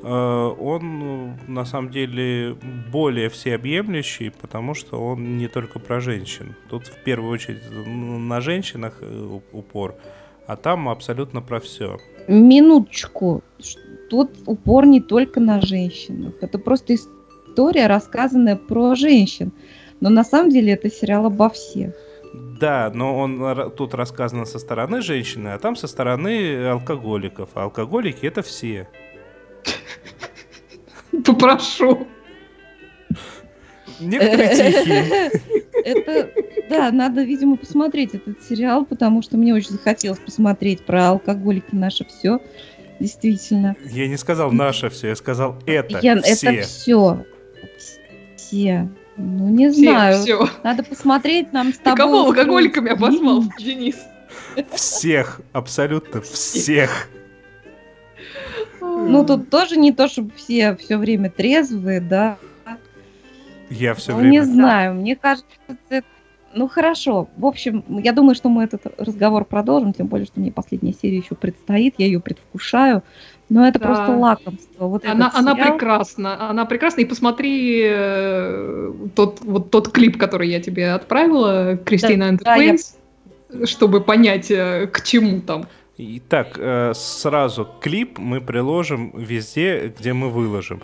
э, 0.02 0.06
он 0.06 1.36
на 1.46 1.66
самом 1.66 1.90
деле 1.90 2.56
более 2.90 3.28
всеобъемлющий, 3.28 4.30
потому 4.30 4.72
что 4.74 5.04
он 5.04 5.36
не 5.36 5.48
только 5.48 5.78
про 5.78 6.00
женщин. 6.00 6.56
Тут 6.70 6.86
в 6.86 7.04
первую 7.04 7.30
очередь 7.30 7.62
на 7.70 8.40
женщинах 8.40 9.02
упор, 9.52 9.96
а 10.46 10.56
там 10.56 10.88
абсолютно 10.88 11.42
про 11.42 11.60
все. 11.60 11.98
Минуточку 12.26 13.42
тут 14.10 14.30
упор 14.46 14.86
не 14.86 15.00
только 15.00 15.40
на 15.40 15.60
женщинах. 15.60 16.34
Это 16.40 16.58
просто 16.58 16.96
история, 16.96 17.86
рассказанная 17.86 18.56
про 18.56 18.94
женщин. 18.94 19.52
Но 20.00 20.10
на 20.10 20.24
самом 20.24 20.50
деле 20.50 20.72
это 20.72 20.90
сериал 20.90 21.26
обо 21.26 21.48
всех. 21.48 21.94
Да, 22.60 22.90
но 22.92 23.16
он 23.16 23.72
тут 23.76 23.94
рассказан 23.94 24.44
со 24.46 24.58
стороны 24.58 25.00
женщины, 25.00 25.48
а 25.48 25.58
там 25.58 25.76
со 25.76 25.86
стороны 25.86 26.66
алкоголиков. 26.66 27.50
А 27.54 27.64
алкоголики 27.64 28.26
это 28.26 28.42
все. 28.42 28.88
Попрошу. 31.24 32.06
Некоторые 34.00 34.48
тихие. 34.54 35.30
Это, 35.84 36.30
да, 36.68 36.90
надо, 36.90 37.22
видимо, 37.22 37.56
посмотреть 37.56 38.14
этот 38.14 38.42
сериал, 38.42 38.84
потому 38.84 39.22
что 39.22 39.36
мне 39.36 39.54
очень 39.54 39.70
захотелось 39.70 40.18
посмотреть 40.18 40.84
про 40.84 41.10
алкоголики 41.10 41.74
наше 41.74 42.04
все 42.04 42.40
действительно. 43.00 43.74
Я 43.86 44.06
не 44.06 44.16
сказал 44.16 44.52
наше 44.52 44.90
все, 44.90 45.08
я 45.08 45.16
сказал 45.16 45.56
это 45.66 45.98
я, 46.00 46.20
все. 46.20 46.50
Это 46.50 46.62
все. 46.66 47.26
Все. 48.36 48.88
Ну, 49.16 49.48
не 49.48 49.70
все, 49.70 49.82
знаю. 49.82 50.22
Все. 50.22 50.48
Надо 50.62 50.82
посмотреть 50.84 51.52
нам 51.52 51.72
с 51.72 51.78
тобой. 51.78 51.92
Ты 51.92 51.96
кого 51.96 52.20
алкоголиками 52.26 52.92
обозвал, 52.92 53.44
Денис? 53.58 53.96
Всех, 54.72 55.40
абсолютно 55.52 56.20
всех. 56.20 57.08
Ну, 58.80 59.24
тут 59.24 59.50
тоже 59.50 59.76
не 59.76 59.92
то, 59.92 60.08
чтобы 60.08 60.32
все 60.36 60.76
все 60.76 60.96
время 60.96 61.30
трезвые, 61.30 62.00
да. 62.00 62.38
Я 63.68 63.94
все 63.94 64.12
ну, 64.12 64.18
время... 64.18 64.30
Не 64.32 64.44
знаю, 64.44 64.94
мне 64.94 65.16
кажется, 65.16 65.46
это 65.88 66.06
ну 66.54 66.68
хорошо. 66.68 67.28
В 67.36 67.46
общем, 67.46 67.84
я 67.88 68.12
думаю, 68.12 68.34
что 68.34 68.48
мы 68.48 68.64
этот 68.64 68.82
разговор 68.98 69.44
продолжим, 69.44 69.92
тем 69.92 70.06
более, 70.06 70.26
что 70.26 70.40
мне 70.40 70.50
последняя 70.52 70.92
серия 70.92 71.18
еще 71.18 71.34
предстоит, 71.34 71.94
я 71.98 72.06
ее 72.06 72.20
предвкушаю. 72.20 73.02
Но 73.48 73.66
это 73.66 73.80
да. 73.80 73.86
просто 73.86 74.16
лакомство. 74.16 74.86
Вот 74.86 75.04
она, 75.04 75.30
она 75.34 75.54
прекрасна, 75.56 76.48
она 76.48 76.64
прекрасна. 76.66 77.00
И 77.00 77.04
посмотри 77.04 77.82
э, 77.84 78.92
тот 79.16 79.40
вот 79.40 79.70
тот 79.70 79.90
клип, 79.90 80.18
который 80.18 80.48
я 80.48 80.60
тебе 80.60 80.92
отправила, 80.92 81.76
Кристина 81.76 82.26
да, 82.26 82.32
and 82.32 82.40
да, 82.44 82.56
я... 82.56 83.66
чтобы 83.66 84.02
понять, 84.02 84.50
э, 84.52 84.86
к 84.86 85.02
чему 85.02 85.40
там. 85.40 85.66
Итак, 85.98 86.56
э, 86.56 86.92
сразу 86.94 87.68
клип 87.80 88.18
мы 88.18 88.40
приложим 88.40 89.12
везде, 89.16 89.92
где 89.98 90.12
мы 90.12 90.30
выложим. 90.30 90.80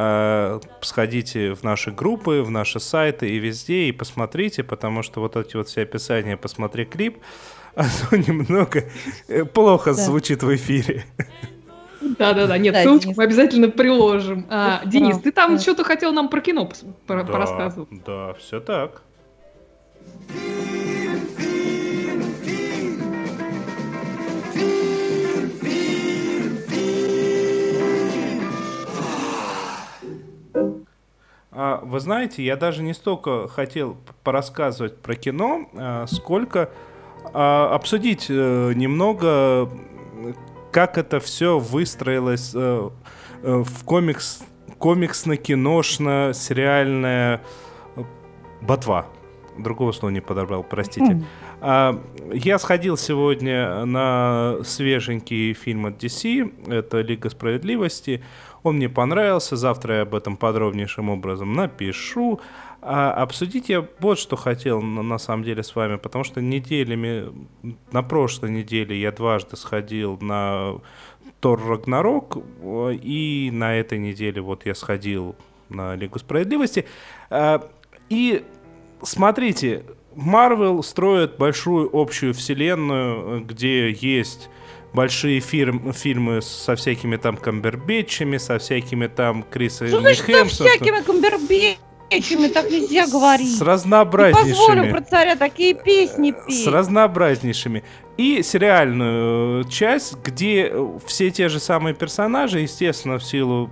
Э, 0.00 0.60
сходите 0.80 1.54
в 1.54 1.64
наши 1.64 1.90
группы, 1.90 2.42
в 2.42 2.52
наши 2.52 2.78
сайты 2.78 3.28
и 3.30 3.38
везде 3.38 3.88
и 3.88 3.92
посмотрите, 3.92 4.62
потому 4.62 5.02
что 5.02 5.20
вот 5.20 5.34
эти 5.34 5.56
вот 5.56 5.66
все 5.66 5.82
описания 5.82 6.36
«посмотри 6.36 6.84
клип», 6.84 7.18
оно 7.74 7.88
немного 8.12 8.84
э, 9.26 9.44
плохо 9.44 9.90
да. 9.90 10.00
звучит 10.00 10.44
в 10.44 10.54
эфире. 10.54 11.04
Да-да-да, 12.00 12.58
нет, 12.58 12.74
да, 12.74 12.84
ссылочку 12.84 13.06
Денис. 13.06 13.16
мы 13.16 13.24
обязательно 13.24 13.68
приложим. 13.70 14.46
А, 14.48 14.82
Денис, 14.86 15.18
ты 15.18 15.32
там 15.32 15.56
да. 15.56 15.60
что-то 15.60 15.82
хотел 15.82 16.12
нам 16.12 16.28
про 16.28 16.42
кино 16.42 16.70
да, 17.08 17.24
порассказывать. 17.24 17.88
Да, 18.06 18.34
все 18.34 18.60
так. 18.60 19.02
Вы 31.82 31.98
знаете, 31.98 32.44
я 32.44 32.54
даже 32.54 32.84
не 32.84 32.94
столько 32.94 33.48
хотел 33.48 33.96
порассказывать 34.22 34.98
про 34.98 35.16
кино, 35.16 35.68
а, 35.74 36.06
сколько 36.06 36.70
а, 37.34 37.74
обсудить 37.74 38.26
э, 38.28 38.72
немного, 38.76 39.68
как 40.70 40.98
это 40.98 41.18
все 41.18 41.58
выстроилось 41.58 42.52
э, 42.54 42.90
э, 43.42 43.62
в 43.64 43.84
комикс, 43.84 44.40
комиксно-киношно, 44.78 46.30
сериальная 46.32 47.42
ботва. 48.60 49.06
Другого 49.58 49.90
слова 49.90 50.12
не 50.12 50.20
подобрал, 50.20 50.62
простите. 50.62 51.24
Я 51.60 52.58
сходил 52.58 52.96
сегодня 52.96 53.84
на 53.84 54.58
свеженький 54.64 55.54
фильм 55.54 55.86
от 55.86 56.02
DC, 56.02 56.70
это 56.72 57.00
«Лига 57.00 57.30
справедливости». 57.30 58.22
Он 58.62 58.76
мне 58.76 58.88
понравился, 58.88 59.56
завтра 59.56 59.96
я 59.96 60.02
об 60.02 60.14
этом 60.14 60.36
подробнейшим 60.36 61.10
образом 61.10 61.52
напишу. 61.54 62.40
А 62.80 63.12
обсудить 63.12 63.68
я 63.68 63.86
вот 63.98 64.18
что 64.18 64.36
хотел 64.36 64.80
на, 64.80 65.02
на 65.02 65.18
самом 65.18 65.42
деле 65.42 65.62
с 65.62 65.74
вами, 65.74 65.96
потому 65.96 66.22
что 66.22 66.40
неделями, 66.40 67.32
на 67.90 68.02
прошлой 68.02 68.50
неделе 68.50 69.00
я 69.00 69.10
дважды 69.10 69.56
сходил 69.56 70.16
на 70.20 70.74
Тор 71.40 71.60
Рагнарок, 71.66 72.36
и 73.02 73.50
на 73.52 73.74
этой 73.74 73.98
неделе 73.98 74.40
вот 74.40 74.64
я 74.64 74.74
сходил 74.74 75.34
на 75.68 75.96
Лигу 75.96 76.18
Справедливости. 76.18 76.86
А, 77.30 77.68
и 78.08 78.44
смотрите, 79.02 79.84
Марвел 80.14 80.82
строит 80.82 81.36
большую 81.36 81.90
общую 81.92 82.34
вселенную, 82.34 83.44
где 83.44 83.90
есть 83.90 84.48
большие 84.92 85.40
фирм, 85.40 85.92
фильмы 85.92 86.42
со 86.42 86.76
всякими 86.76 87.16
там 87.16 87.36
Камбербетчами, 87.36 88.36
со 88.38 88.58
всякими 88.58 89.06
там 89.06 89.42
Крисами 89.42 89.88
Что 89.88 90.00
значит 90.00 90.24
со 90.24 90.44
всякими 90.44 91.02
Камбербетчами? 91.02 91.87
Так 92.10 92.70
нельзя 92.70 93.06
говорить. 93.06 93.58
С 93.58 93.60
разнообразнейшими. 93.60 94.48
Не 94.48 94.54
позволю 94.54 94.90
про 94.90 95.00
царя 95.02 95.36
такие 95.36 95.74
песни 95.74 96.32
петь. 96.46 96.64
С 96.64 96.66
разнообразнейшими. 96.66 97.84
И 98.16 98.42
сериальную 98.42 99.64
часть, 99.64 100.16
где 100.24 100.72
все 101.06 101.30
те 101.30 101.48
же 101.48 101.60
самые 101.60 101.94
персонажи, 101.94 102.60
естественно, 102.60 103.18
в 103.18 103.24
силу 103.24 103.70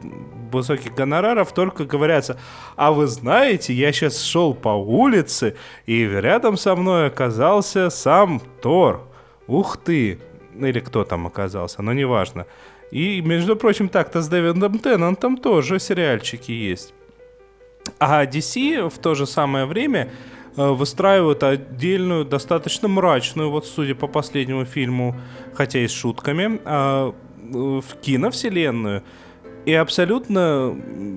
высоких 0.53 0.95
гонораров, 0.95 1.53
только 1.53 1.85
говорятся, 1.85 2.39
а 2.77 2.93
вы 2.93 3.07
знаете, 3.07 3.73
я 3.73 3.91
сейчас 3.93 4.23
шел 4.23 4.55
по 4.55 4.69
улице, 4.69 5.57
и 5.87 6.05
рядом 6.05 6.57
со 6.57 6.77
мной 6.77 7.07
оказался 7.07 7.91
сам 7.91 8.41
Тор. 8.61 9.03
Ух 9.49 9.79
ты, 9.79 10.21
или 10.55 10.81
кто 10.81 11.05
там 11.05 11.27
оказался, 11.27 11.83
но 11.83 11.93
неважно. 11.93 12.47
И, 12.93 13.21
между 13.23 13.57
прочим, 13.57 13.89
так-то 13.89 14.21
с 14.21 14.29
Дэвидом 14.29 14.79
Теннантом 14.79 15.39
тоже 15.39 15.81
сериальчики 15.81 16.53
есть. 16.53 16.93
А 17.99 18.25
DC 18.25 18.89
в 18.89 18.99
то 18.99 19.15
же 19.15 19.27
самое 19.27 19.67
время 19.67 20.11
э, 20.57 20.69
выстраивают 20.69 21.43
отдельную, 21.43 22.25
достаточно 22.25 22.89
мрачную, 22.89 23.51
вот 23.51 23.67
судя 23.67 23.95
по 23.95 24.07
последнему 24.07 24.65
фильму, 24.65 25.17
хотя 25.55 25.81
и 25.81 25.89
с 25.89 25.93
шутками, 25.93 26.61
а, 26.65 27.15
в 27.51 27.95
киновселенную 28.03 29.03
и 29.65 29.73
абсолютно 29.73 30.77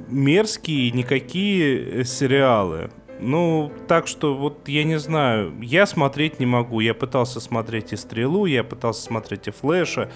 мерзкие 0.09 0.91
никакие 0.91 2.03
сериалы. 2.03 2.89
Ну, 3.21 3.71
так 3.87 4.07
что 4.07 4.33
вот 4.33 4.67
я 4.67 4.83
не 4.85 4.97
знаю, 4.97 5.53
я 5.61 5.85
смотреть 5.85 6.39
не 6.39 6.45
могу. 6.45 6.79
Я 6.79 6.93
пытался 6.93 7.41
смотреть 7.41 7.91
и 7.91 7.97
Стрелу, 7.97 8.45
я 8.45 8.63
пытался 8.63 9.03
смотреть 9.03 9.47
и 9.47 9.51
Флэша, 9.51 10.09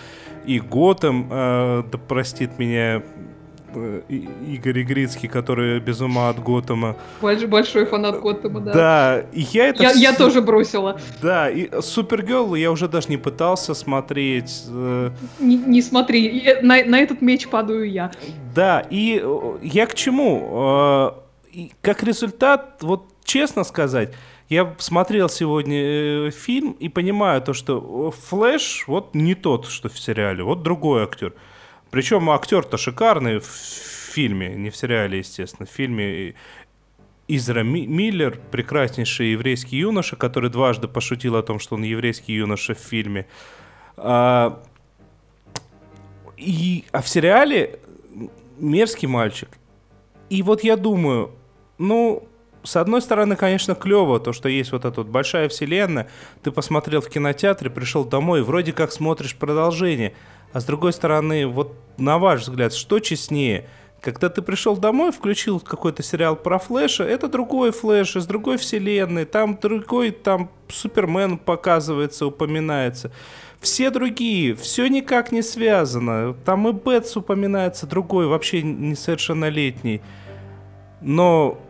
и 0.45 0.59
Готэм, 0.59 1.27
э, 1.29 1.83
да 1.91 1.97
простит 1.97 2.57
меня 2.57 3.03
Э, 3.03 3.32
Игорь 3.75 4.81
Игрицкий, 4.81 5.27
который 5.27 5.79
без 5.79 6.01
ума 6.01 6.29
от 6.29 6.39
Готэма. 6.39 6.95
Большой, 7.21 7.47
большой 7.47 7.85
фанат 7.85 8.19
Готэма, 8.19 8.61
да. 8.61 8.73
Да, 8.73 9.25
и 9.31 9.41
я 9.41 9.67
это... 9.67 9.83
Я, 9.83 9.89
все... 9.89 9.99
я 9.99 10.13
тоже 10.13 10.41
бросила. 10.41 10.99
Да, 11.21 11.49
и 11.49 11.69
Супергерл 11.81 12.55
я 12.55 12.71
уже 12.71 12.87
даже 12.87 13.09
не 13.09 13.17
пытался 13.17 13.73
смотреть. 13.73 14.63
Э. 14.69 15.11
Не, 15.39 15.57
не 15.57 15.81
смотри, 15.81 16.57
на, 16.61 16.83
на 16.83 16.99
этот 16.99 17.21
меч 17.21 17.47
падаю 17.47 17.89
я. 17.89 18.11
Да, 18.55 18.85
и 18.89 19.21
э, 19.23 19.57
я 19.61 19.85
к 19.85 19.95
чему? 19.95 21.13
Как 21.81 22.03
результат, 22.03 22.77
вот 22.81 23.05
честно 23.23 23.63
сказать, 23.63 24.13
я 24.49 24.73
смотрел 24.77 25.29
сегодня 25.29 26.31
фильм 26.31 26.73
и 26.73 26.89
понимаю 26.89 27.41
то, 27.41 27.53
что 27.53 28.11
Флэш 28.11 28.85
вот 28.87 29.15
не 29.15 29.35
тот, 29.35 29.67
что 29.67 29.89
в 29.89 29.99
сериале, 29.99 30.43
вот 30.43 30.63
другой 30.63 31.03
актер. 31.03 31.33
Причем 31.93 32.27
актер-то 32.31 32.75
шикарный 32.77 33.37
в 33.37 33.45
фильме, 33.45 34.55
не 34.55 34.71
в 34.71 34.75
сериале, 34.75 35.19
естественно. 35.19 35.67
В 35.67 35.69
фильме 35.69 36.33
Изра 37.27 37.61
Миллер, 37.61 38.39
прекраснейший 38.49 39.33
еврейский 39.33 39.77
юноша, 39.77 40.15
который 40.15 40.49
дважды 40.49 40.87
пошутил 40.87 41.35
о 41.35 41.43
том, 41.43 41.59
что 41.59 41.75
он 41.75 41.83
еврейский 41.83 42.33
юноша 42.33 42.73
в 42.73 42.79
фильме. 42.79 43.27
А, 43.95 44.59
и, 46.35 46.85
а 46.91 47.03
в 47.03 47.07
сериале 47.07 47.77
мерзкий 48.57 49.07
мальчик. 49.07 49.49
И 50.31 50.41
вот 50.41 50.63
я 50.63 50.77
думаю, 50.77 51.29
ну, 51.77 52.27
с 52.63 52.75
одной 52.75 53.03
стороны, 53.03 53.35
конечно, 53.35 53.75
клево, 53.75 54.19
то, 54.19 54.33
что 54.33 54.49
есть 54.49 54.71
вот 54.71 54.85
эта 54.85 55.01
вот 55.01 55.11
большая 55.11 55.47
вселенная. 55.47 56.09
Ты 56.41 56.49
посмотрел 56.51 57.01
в 57.01 57.09
кинотеатре, 57.09 57.69
пришел 57.69 58.03
домой, 58.03 58.41
вроде 58.41 58.73
как 58.73 58.91
смотришь 58.91 59.35
продолжение. 59.35 60.15
А 60.53 60.59
с 60.59 60.65
другой 60.65 60.93
стороны, 60.93 61.47
вот 61.47 61.75
на 61.97 62.19
ваш 62.19 62.41
взгляд, 62.41 62.73
что 62.73 62.99
честнее? 62.99 63.67
Когда 64.01 64.29
ты 64.29 64.41
пришел 64.41 64.75
домой, 64.75 65.11
включил 65.11 65.59
какой-то 65.59 66.03
сериал 66.03 66.35
про 66.35 66.59
Флэша, 66.59 67.05
это 67.05 67.29
другой 67.29 67.71
Флэш 67.71 68.17
из 68.17 68.25
другой 68.25 68.57
вселенной, 68.57 69.25
там 69.25 69.57
другой, 69.59 70.11
там 70.11 70.51
Супермен 70.67 71.37
показывается, 71.37 72.27
упоминается. 72.27 73.11
Все 73.61 73.89
другие, 73.89 74.55
все 74.55 74.87
никак 74.87 75.31
не 75.31 75.41
связано. 75.41 76.35
Там 76.45 76.67
и 76.67 76.73
Бэтс 76.73 77.15
упоминается, 77.15 77.87
другой, 77.87 78.27
вообще 78.27 78.61
несовершеннолетний. 78.61 80.01
Но 80.99 81.62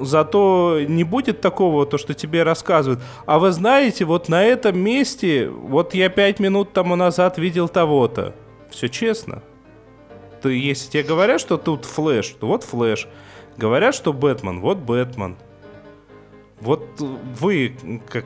Зато 0.00 0.80
не 0.86 1.04
будет 1.04 1.40
такого, 1.40 1.86
то, 1.86 1.98
что 1.98 2.14
тебе 2.14 2.42
рассказывают. 2.42 3.00
А 3.24 3.38
вы 3.38 3.52
знаете, 3.52 4.04
вот 4.04 4.28
на 4.28 4.44
этом 4.44 4.78
месте, 4.78 5.48
вот 5.48 5.94
я 5.94 6.08
пять 6.08 6.40
минут 6.40 6.72
тому 6.72 6.96
назад 6.96 7.38
видел 7.38 7.68
того-то. 7.68 8.34
Все 8.70 8.88
честно. 8.88 9.42
Ты, 10.42 10.58
если 10.58 10.90
тебе 10.90 11.02
говорят, 11.02 11.40
что 11.40 11.56
тут 11.56 11.84
флэш, 11.84 12.36
то 12.38 12.46
вот 12.46 12.62
флэш. 12.62 13.08
Говорят, 13.56 13.94
что 13.94 14.12
Бэтмен, 14.12 14.60
вот 14.60 14.78
Бэтмен. 14.78 15.36
Вот 16.60 16.86
вы, 17.00 17.76
как 18.08 18.24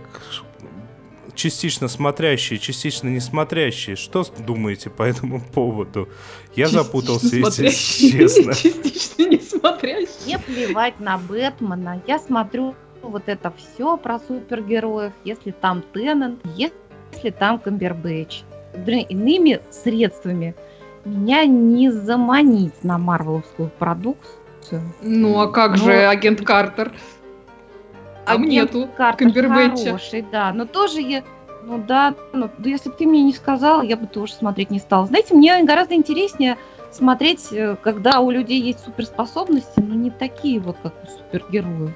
частично 1.41 1.89
смотрящие, 1.89 2.59
частично 2.59 3.09
не 3.09 3.21
смотрящие. 3.21 3.97
Что 3.97 4.25
думаете 4.43 4.91
по 4.91 5.03
этому 5.03 5.41
поводу? 5.41 6.09
Я 6.55 6.67
частично 6.67 6.85
запутался, 6.85 7.37
если 7.37 7.69
честно. 7.69 8.55
Частично 8.63 9.23
не 9.27 9.39
смотрящие. 9.39 10.09
Мне 10.27 10.39
плевать 10.39 11.01
на 11.01 11.17
Бэтмена. 11.17 12.03
Я 12.07 12.19
смотрю 12.19 12.75
вот 13.03 13.23
это 13.27 13.53
все 13.57 13.97
про 13.97 14.19
супергероев, 14.19 15.13
если 15.25 15.53
там 15.53 15.83
Теннант, 15.95 16.39
если 16.57 17.31
там 17.31 17.59
Камбербэтч. 17.59 18.43
Иными 19.09 19.61
средствами 19.71 20.55
меня 21.05 21.47
не 21.47 21.91
заманить 21.91 22.85
на 22.85 22.99
марвеловскую 22.99 23.71
продукцию. 23.79 24.83
Ну 25.01 25.41
а 25.41 25.49
как 25.49 25.71
но... 25.71 25.77
же 25.77 25.93
агент 26.07 26.43
Картер? 26.43 26.93
Там 28.27 28.43
агент 28.43 28.75
нету 28.75 28.89
Картер 28.97 29.49
хороший, 29.49 30.23
да, 30.23 30.53
но 30.53 30.67
тоже 30.67 31.01
я... 31.01 31.23
Ну 31.63 31.79
да, 31.79 32.15
ну, 32.33 32.49
если 32.65 32.89
бы 32.89 32.95
ты 32.95 33.07
мне 33.07 33.23
не 33.23 33.35
сказал, 33.35 33.83
я 33.83 33.97
бы 33.97 34.07
тоже 34.07 34.33
смотреть 34.33 34.71
не 34.71 34.79
стала. 34.79 35.07
Знаете, 35.07 35.35
мне 35.35 35.63
гораздо 35.63 35.95
интереснее 35.95 36.57
смотреть, 36.91 37.53
э, 37.53 37.77
когда 37.83 38.21
у 38.21 38.31
людей 38.31 38.61
есть 38.61 38.81
суперспособности, 38.81 39.79
но 39.79 39.95
не 39.95 40.11
такие 40.11 40.59
вот, 40.59 40.77
как 40.83 40.95
у 41.05 41.07
супергероев. 41.07 41.93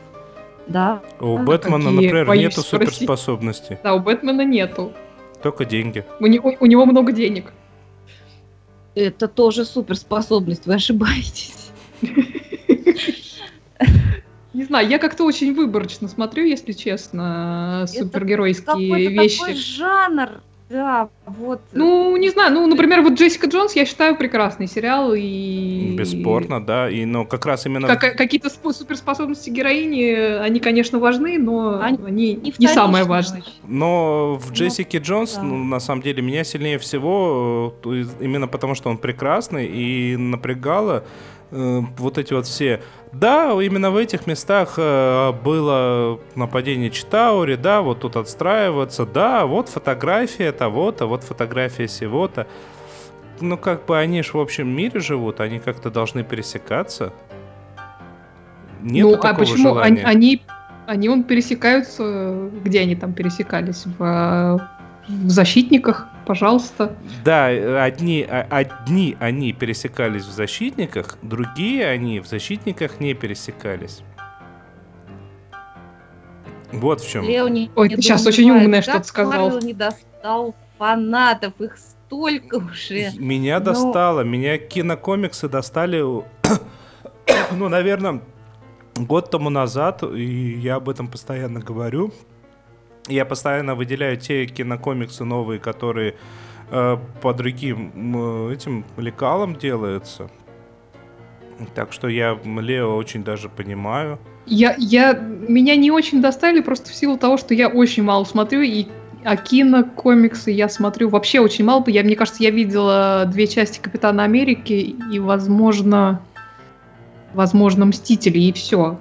Да. 0.66 1.02
У 1.20 1.38
а, 1.38 1.42
Бэтмена, 1.42 1.90
например, 1.90 2.26
Боюсь 2.26 2.56
нету 2.56 2.60
суперспособностей. 2.62 3.78
Да, 3.82 3.94
у 3.94 4.00
Бэтмена 4.00 4.44
нету. 4.44 4.92
Только 5.42 5.64
деньги. 5.64 6.04
У, 6.20 6.26
него, 6.26 6.54
у 6.58 6.66
него 6.66 6.86
много 6.86 7.12
денег. 7.12 7.52
Это 8.94 9.28
тоже 9.28 9.64
суперспособность, 9.64 10.66
вы 10.66 10.74
ошибаетесь. 10.74 11.63
Не 14.54 14.64
знаю, 14.64 14.88
я 14.88 14.98
как-то 14.98 15.24
очень 15.24 15.52
выборочно 15.52 16.08
смотрю, 16.08 16.44
если 16.44 16.72
честно, 16.72 17.86
супергеройские 17.88 19.06
это 19.06 19.22
вещи. 19.22 19.38
Такой 19.40 19.54
жанр, 19.54 20.30
да, 20.70 21.08
вот. 21.26 21.60
Ну, 21.72 22.16
не 22.16 22.30
знаю, 22.30 22.54
ну, 22.54 22.66
например, 22.66 23.02
вот 23.02 23.14
Джессика 23.14 23.46
Джонс, 23.48 23.76
я 23.76 23.84
считаю, 23.84 24.16
прекрасный 24.16 24.66
сериал 24.66 25.12
и... 25.14 25.94
Бесспорно, 25.96 26.64
да, 26.64 26.88
и, 26.88 27.04
но 27.04 27.26
как 27.26 27.44
раз 27.44 27.66
именно... 27.66 27.86
Как, 27.86 28.16
какие-то 28.16 28.48
суперспособности 28.48 29.50
героини, 29.50 30.38
они, 30.38 30.60
конечно, 30.60 30.98
важны, 30.98 31.38
но 31.38 31.80
они, 31.82 31.98
они 32.06 32.34
не, 32.34 32.54
не 32.58 32.68
самое 32.68 33.04
важное. 33.04 33.42
Но 33.68 34.36
в 34.36 34.52
Джессике 34.52 35.00
ну, 35.00 35.04
Джонс, 35.04 35.34
да. 35.34 35.42
ну, 35.42 35.62
на 35.64 35.80
самом 35.80 36.00
деле, 36.00 36.22
меня 36.22 36.44
сильнее 36.44 36.78
всего, 36.78 37.74
э, 37.84 38.04
именно 38.20 38.48
потому 38.48 38.74
что 38.74 38.88
он 38.88 38.96
прекрасный 38.96 39.66
и 39.66 40.16
напрягало 40.16 41.04
Э, 41.04 41.33
вот 41.50 42.18
эти 42.18 42.32
вот 42.32 42.46
все... 42.46 42.80
Да, 43.12 43.52
именно 43.62 43.92
в 43.92 43.96
этих 43.96 44.26
местах 44.26 44.74
э, 44.76 45.32
было 45.44 46.18
нападение 46.34 46.90
Читаури, 46.90 47.54
да, 47.54 47.80
вот 47.80 48.00
тут 48.00 48.16
отстраиваться, 48.16 49.06
да, 49.06 49.46
вот 49.46 49.68
фотография 49.68 50.50
того-то, 50.50 51.06
вот 51.06 51.22
фотография 51.22 51.86
сего-то. 51.86 52.48
Ну, 53.40 53.56
как 53.56 53.86
бы 53.86 53.96
они 53.96 54.22
же 54.22 54.32
в 54.32 54.40
общем 54.40 54.68
мире 54.68 54.98
живут, 54.98 55.40
они 55.40 55.60
как-то 55.60 55.90
должны 55.90 56.24
пересекаться. 56.24 57.12
Нет 58.82 59.06
ну, 59.06 59.14
а 59.14 59.34
почему 59.34 59.74
желания. 59.74 60.02
они, 60.02 60.02
они, 60.02 60.42
они 60.86 61.08
он 61.08 61.22
пересекаются, 61.22 62.50
где 62.64 62.80
они 62.80 62.96
там 62.96 63.12
пересекались? 63.12 63.84
В 63.98 64.60
в 65.08 65.30
защитниках, 65.30 66.06
пожалуйста. 66.26 66.96
Да, 67.24 67.46
одни, 67.82 68.26
а, 68.28 68.46
одни 68.50 69.16
они 69.20 69.52
пересекались 69.52 70.24
в 70.24 70.32
защитниках, 70.32 71.18
другие 71.22 71.86
они 71.86 72.20
в 72.20 72.26
защитниках 72.26 73.00
не 73.00 73.14
пересекались. 73.14 74.02
Вот 76.72 77.00
в 77.00 77.08
чем. 77.08 77.24
Лео 77.24 77.48
не, 77.48 77.70
Ой, 77.76 77.88
ты 77.88 78.02
сейчас 78.02 78.26
очень 78.26 78.50
умное 78.50 78.82
что-то 78.82 79.04
сказал. 79.04 79.50
Марвел 79.50 79.60
не 79.60 79.74
достал 79.74 80.54
фанатов, 80.78 81.52
их 81.60 81.76
столько 81.76 82.56
уже. 82.56 83.12
Меня 83.16 83.58
Но... 83.58 83.66
достало, 83.66 84.22
меня 84.22 84.58
кинокомиксы 84.58 85.48
достали, 85.48 86.00
ну, 87.52 87.68
наверное, 87.68 88.22
год 88.96 89.30
тому 89.30 89.50
назад, 89.50 90.02
и 90.02 90.58
я 90.58 90.76
об 90.76 90.88
этом 90.88 91.08
постоянно 91.08 91.60
говорю. 91.60 92.12
Я 93.08 93.24
постоянно 93.24 93.74
выделяю 93.74 94.16
те 94.16 94.46
кинокомиксы 94.46 95.24
новые, 95.24 95.60
которые 95.60 96.14
э, 96.70 96.96
по 97.20 97.34
другим 97.34 97.92
э, 98.48 98.54
этим 98.54 98.84
лекалам 98.96 99.56
делаются. 99.56 100.30
Так 101.74 101.92
что 101.92 102.08
я 102.08 102.38
Лео 102.44 102.96
очень 102.96 103.22
даже 103.22 103.48
понимаю. 103.48 104.18
Я, 104.46 104.74
я, 104.78 105.12
меня 105.14 105.76
не 105.76 105.90
очень 105.90 106.20
достали 106.20 106.60
просто 106.60 106.90
в 106.90 106.94
силу 106.94 107.16
того, 107.16 107.36
что 107.36 107.54
я 107.54 107.68
очень 107.68 108.02
мало 108.02 108.24
смотрю, 108.24 108.62
и 108.62 108.86
а 109.24 109.36
кинокомиксы 109.36 110.50
я 110.50 110.68
смотрю 110.68 111.08
вообще 111.08 111.40
очень 111.40 111.64
мало. 111.64 111.82
Я, 111.86 112.02
мне 112.02 112.14
кажется, 112.14 112.42
я 112.42 112.50
видела 112.50 113.24
две 113.26 113.46
части 113.46 113.80
Капитана 113.80 114.22
Америки 114.22 114.96
и, 115.12 115.18
возможно, 115.18 116.20
возможно, 117.32 117.86
Мстители, 117.86 118.38
и 118.38 118.52
все. 118.52 118.98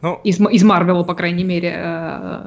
Ну, 0.00 0.20
из, 0.24 0.40
из 0.40 0.64
Марвела, 0.64 1.04
по 1.04 1.14
крайней 1.14 1.44
мере. 1.44 2.42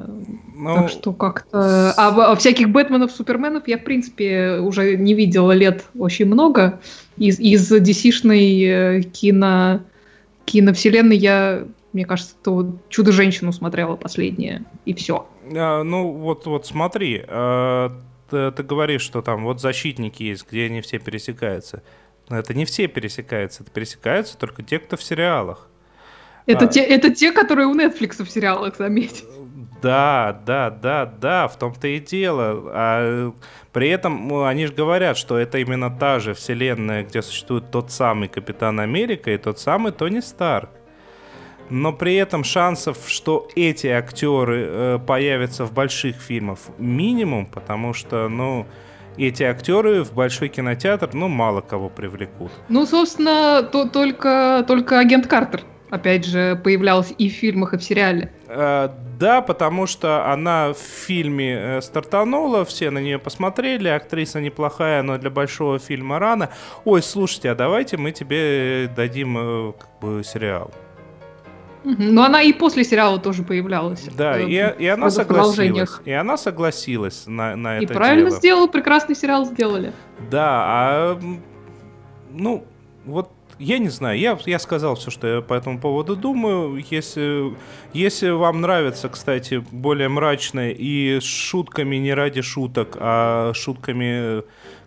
Ну, 0.58 0.74
так 0.74 0.88
что 0.88 1.12
как-то... 1.12 1.92
А, 1.98 2.32
а 2.32 2.34
всяких 2.34 2.70
Бэтменов, 2.70 3.12
Суперменов 3.12 3.68
я, 3.68 3.76
в 3.76 3.84
принципе, 3.84 4.58
уже 4.58 4.96
не 4.96 5.12
видела 5.12 5.52
лет 5.52 5.84
очень 5.98 6.24
много. 6.24 6.80
Из, 7.18 7.38
из 7.38 7.70
DC-шной 7.70 8.62
э, 8.62 9.02
кино, 9.02 9.80
киновселенной 10.46 11.16
я, 11.18 11.64
мне 11.92 12.06
кажется, 12.06 12.34
то 12.42 12.74
Чудо-женщину 12.88 13.52
смотрела 13.52 13.96
последнее, 13.96 14.64
и 14.86 14.94
все. 14.94 15.28
А, 15.54 15.82
ну, 15.82 16.10
вот, 16.12 16.46
вот 16.46 16.66
смотри, 16.66 17.22
а, 17.28 17.92
ты, 18.30 18.50
ты 18.50 18.62
говоришь, 18.62 19.02
что 19.02 19.20
там 19.20 19.44
вот 19.44 19.60
защитники 19.60 20.22
есть, 20.22 20.46
где 20.50 20.64
они 20.64 20.80
все 20.80 20.98
пересекаются. 20.98 21.82
Но 22.30 22.38
это 22.38 22.54
не 22.54 22.64
все 22.64 22.88
пересекаются, 22.88 23.62
это 23.62 23.70
пересекаются 23.70 24.38
только 24.38 24.62
те, 24.62 24.78
кто 24.78 24.96
в 24.96 25.02
сериалах. 25.02 25.68
Это, 26.46 26.64
а, 26.64 26.68
те, 26.68 26.80
это 26.80 27.10
те, 27.10 27.32
которые 27.32 27.66
у 27.66 27.74
Netflix 27.74 28.24
в 28.24 28.30
сериалах, 28.30 28.76
заметь. 28.78 29.24
Да, 29.82 30.40
да, 30.46 30.70
да, 30.70 31.06
да, 31.06 31.48
в 31.48 31.58
том-то 31.58 31.88
и 31.88 32.00
дело. 32.00 32.70
А 32.72 33.32
при 33.72 33.88
этом 33.88 34.28
ну, 34.28 34.44
они 34.44 34.66
же 34.66 34.72
говорят, 34.72 35.16
что 35.16 35.38
это 35.38 35.58
именно 35.58 35.90
та 35.90 36.18
же 36.18 36.34
вселенная, 36.34 37.04
где 37.04 37.22
существует 37.22 37.70
тот 37.70 37.90
самый 37.90 38.28
Капитан 38.28 38.80
Америка 38.80 39.30
и 39.30 39.38
тот 39.38 39.58
самый 39.58 39.92
Тони 39.92 40.20
Старк. 40.20 40.70
Но 41.68 41.92
при 41.92 42.14
этом 42.14 42.44
шансов, 42.44 42.98
что 43.08 43.48
эти 43.56 43.88
актеры 43.88 44.66
э, 44.68 44.98
появятся 45.04 45.64
в 45.64 45.72
больших 45.72 46.16
фильмах, 46.16 46.58
минимум, 46.78 47.46
потому 47.46 47.92
что, 47.92 48.28
ну, 48.28 48.66
эти 49.18 49.42
актеры 49.42 50.04
в 50.04 50.12
большой 50.12 50.48
кинотеатр, 50.48 51.10
ну, 51.12 51.26
мало 51.26 51.62
кого 51.62 51.88
привлекут. 51.88 52.52
Ну, 52.68 52.86
собственно, 52.86 53.62
то, 53.62 53.88
только, 53.88 54.64
только 54.68 55.00
агент 55.00 55.26
Картер 55.26 55.62
опять 55.90 56.24
же, 56.24 56.60
появлялась 56.62 57.14
и 57.16 57.28
в 57.28 57.32
фильмах, 57.32 57.74
и 57.74 57.78
в 57.78 57.82
сериале. 57.82 58.32
Э, 58.48 58.88
да, 59.18 59.40
потому 59.40 59.86
что 59.86 60.30
она 60.30 60.72
в 60.72 60.78
фильме 60.78 61.54
э, 61.58 61.80
стартанула, 61.80 62.64
все 62.64 62.90
на 62.90 62.98
нее 62.98 63.18
посмотрели, 63.18 63.88
актриса 63.88 64.40
неплохая, 64.40 65.02
но 65.02 65.18
для 65.18 65.30
большого 65.30 65.78
фильма 65.78 66.18
рано. 66.18 66.50
Ой, 66.84 67.02
слушайте, 67.02 67.50
а 67.50 67.54
давайте 67.54 67.96
мы 67.96 68.12
тебе 68.12 68.90
дадим 68.94 69.38
э, 69.38 69.72
как 69.78 69.88
бы 70.00 70.24
сериал. 70.24 70.70
Но 71.84 72.24
она 72.24 72.42
и 72.42 72.52
после 72.52 72.82
сериала 72.82 73.20
тоже 73.20 73.44
появлялась. 73.44 74.08
Да, 74.16 74.40
и, 74.40 74.52
и 74.52 74.86
она 74.88 75.08
согласилась. 75.08 75.92
И 76.04 76.10
она 76.10 76.36
согласилась 76.36 77.24
на, 77.26 77.54
на 77.54 77.78
и 77.78 77.84
это 77.84 77.92
И 77.92 77.96
правильно 77.96 78.30
дело. 78.30 78.38
сделала, 78.38 78.66
прекрасный 78.66 79.14
сериал 79.14 79.44
сделали. 79.44 79.92
Да, 80.28 80.64
а 80.66 81.20
ну 82.32 82.64
вот 83.04 83.30
я 83.58 83.78
не 83.78 83.88
знаю, 83.88 84.18
я, 84.18 84.38
я 84.44 84.58
сказал 84.58 84.96
все, 84.96 85.10
что 85.10 85.26
я 85.26 85.40
по 85.40 85.54
этому 85.54 85.78
поводу 85.78 86.16
думаю. 86.16 86.82
Если, 86.90 87.54
если 87.92 88.30
вам 88.30 88.60
нравится, 88.60 89.08
кстати, 89.08 89.64
более 89.70 90.08
мрачное 90.08 90.70
и 90.70 91.20
с 91.20 91.24
шутками 91.24 91.96
не 91.96 92.12
ради 92.12 92.42
шуток, 92.42 92.96
а 93.00 93.52
шутками 93.54 94.42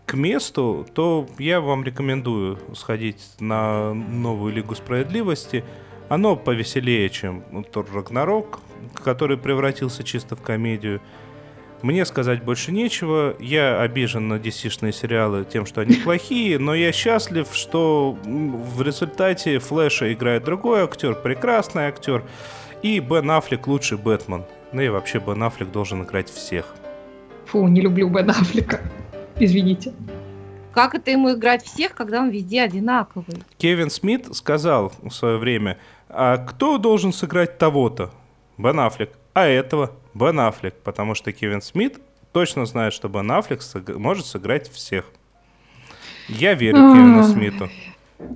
к 0.05 0.13
месту, 0.13 0.88
то 0.93 1.28
я 1.38 1.61
вам 1.61 1.84
рекомендую 1.84 2.59
сходить 2.76 3.24
на 3.39 3.93
новую 3.93 4.53
Лигу 4.53 4.76
Справедливости. 4.76 5.63
Оно 6.07 6.36
повеселее, 6.36 7.09
чем 7.09 7.43
Тор 7.72 7.88
Рагнарок, 7.93 8.59
который 9.03 9.38
превратился 9.38 10.03
чисто 10.03 10.36
в 10.36 10.41
комедию. 10.41 11.01
Мне 11.82 12.05
сказать 12.05 12.43
больше 12.43 12.71
нечего. 12.71 13.36
Я 13.39 13.82
обижен 13.82 14.27
на 14.27 14.34
dc 14.34 14.91
сериалы 14.91 15.45
тем, 15.45 15.65
что 15.65 15.82
они 15.82 15.95
плохие, 15.95 16.59
но 16.59 16.75
я 16.75 16.91
счастлив, 16.91 17.47
что 17.53 18.17
в 18.23 18.82
результате 18.82 19.59
Флэша 19.59 20.11
играет 20.13 20.43
другой 20.43 20.82
актер, 20.82 21.15
прекрасный 21.15 21.84
актер, 21.84 22.23
и 22.82 22.99
Бен 22.99 23.32
Аффлек 23.32 23.67
лучший 23.67 23.97
Бэтмен. 23.97 24.43
Ну 24.73 24.82
и 24.82 24.89
вообще 24.89 25.19
Бен 25.19 25.41
Аффлек 25.41 25.71
должен 25.71 26.03
играть 26.03 26.30
всех. 26.30 26.75
Фу, 27.45 27.67
не 27.67 27.82
люблю 27.82 28.09
Бен 28.09 28.30
Аффлека. 28.30 28.82
Извините. 29.39 29.93
Как 30.73 30.95
это 30.95 31.11
ему 31.11 31.34
играть 31.34 31.63
всех, 31.63 31.95
когда 31.95 32.19
он 32.19 32.30
везде 32.30 32.61
одинаковый? 32.61 33.43
Кевин 33.57 33.89
Смит 33.89 34.36
сказал 34.36 34.91
в 35.01 35.11
свое 35.11 35.38
время, 35.38 35.77
а 36.09 36.38
кто 36.38 36.77
должен 36.77 37.13
сыграть 37.13 37.57
того-то? 37.57 38.11
Бен 38.57 38.80
Аффлек. 38.80 39.11
А 39.34 39.45
этого? 39.45 39.91
Бен 40.14 40.39
Аффлек, 40.39 40.76
потому 40.84 41.16
что 41.16 41.32
Кевин 41.32 41.62
Смит 41.62 41.99
точно 42.32 42.66
знает, 42.66 42.93
что 42.93 43.10
Бен 43.10 43.32
Аффлек 43.32 43.62
может 43.97 44.26
сыграть 44.26 44.70
всех. 44.70 45.05
Я 46.28 46.53
верю 46.53 46.78
Кевину 46.93 47.24
Смиту. 47.24 47.70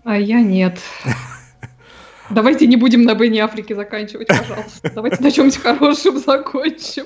А 0.03 0.17
я 0.17 0.41
нет. 0.41 0.79
Давайте 2.29 2.67
не 2.67 2.77
будем 2.77 3.03
на 3.03 3.15
Бене 3.15 3.43
Африке 3.43 3.75
заканчивать, 3.75 4.27
пожалуйста. 4.27 4.91
Давайте 4.93 5.21
на 5.21 5.31
чем-нибудь 5.31 5.57
хорошем 5.57 6.17
закончим. 6.17 7.05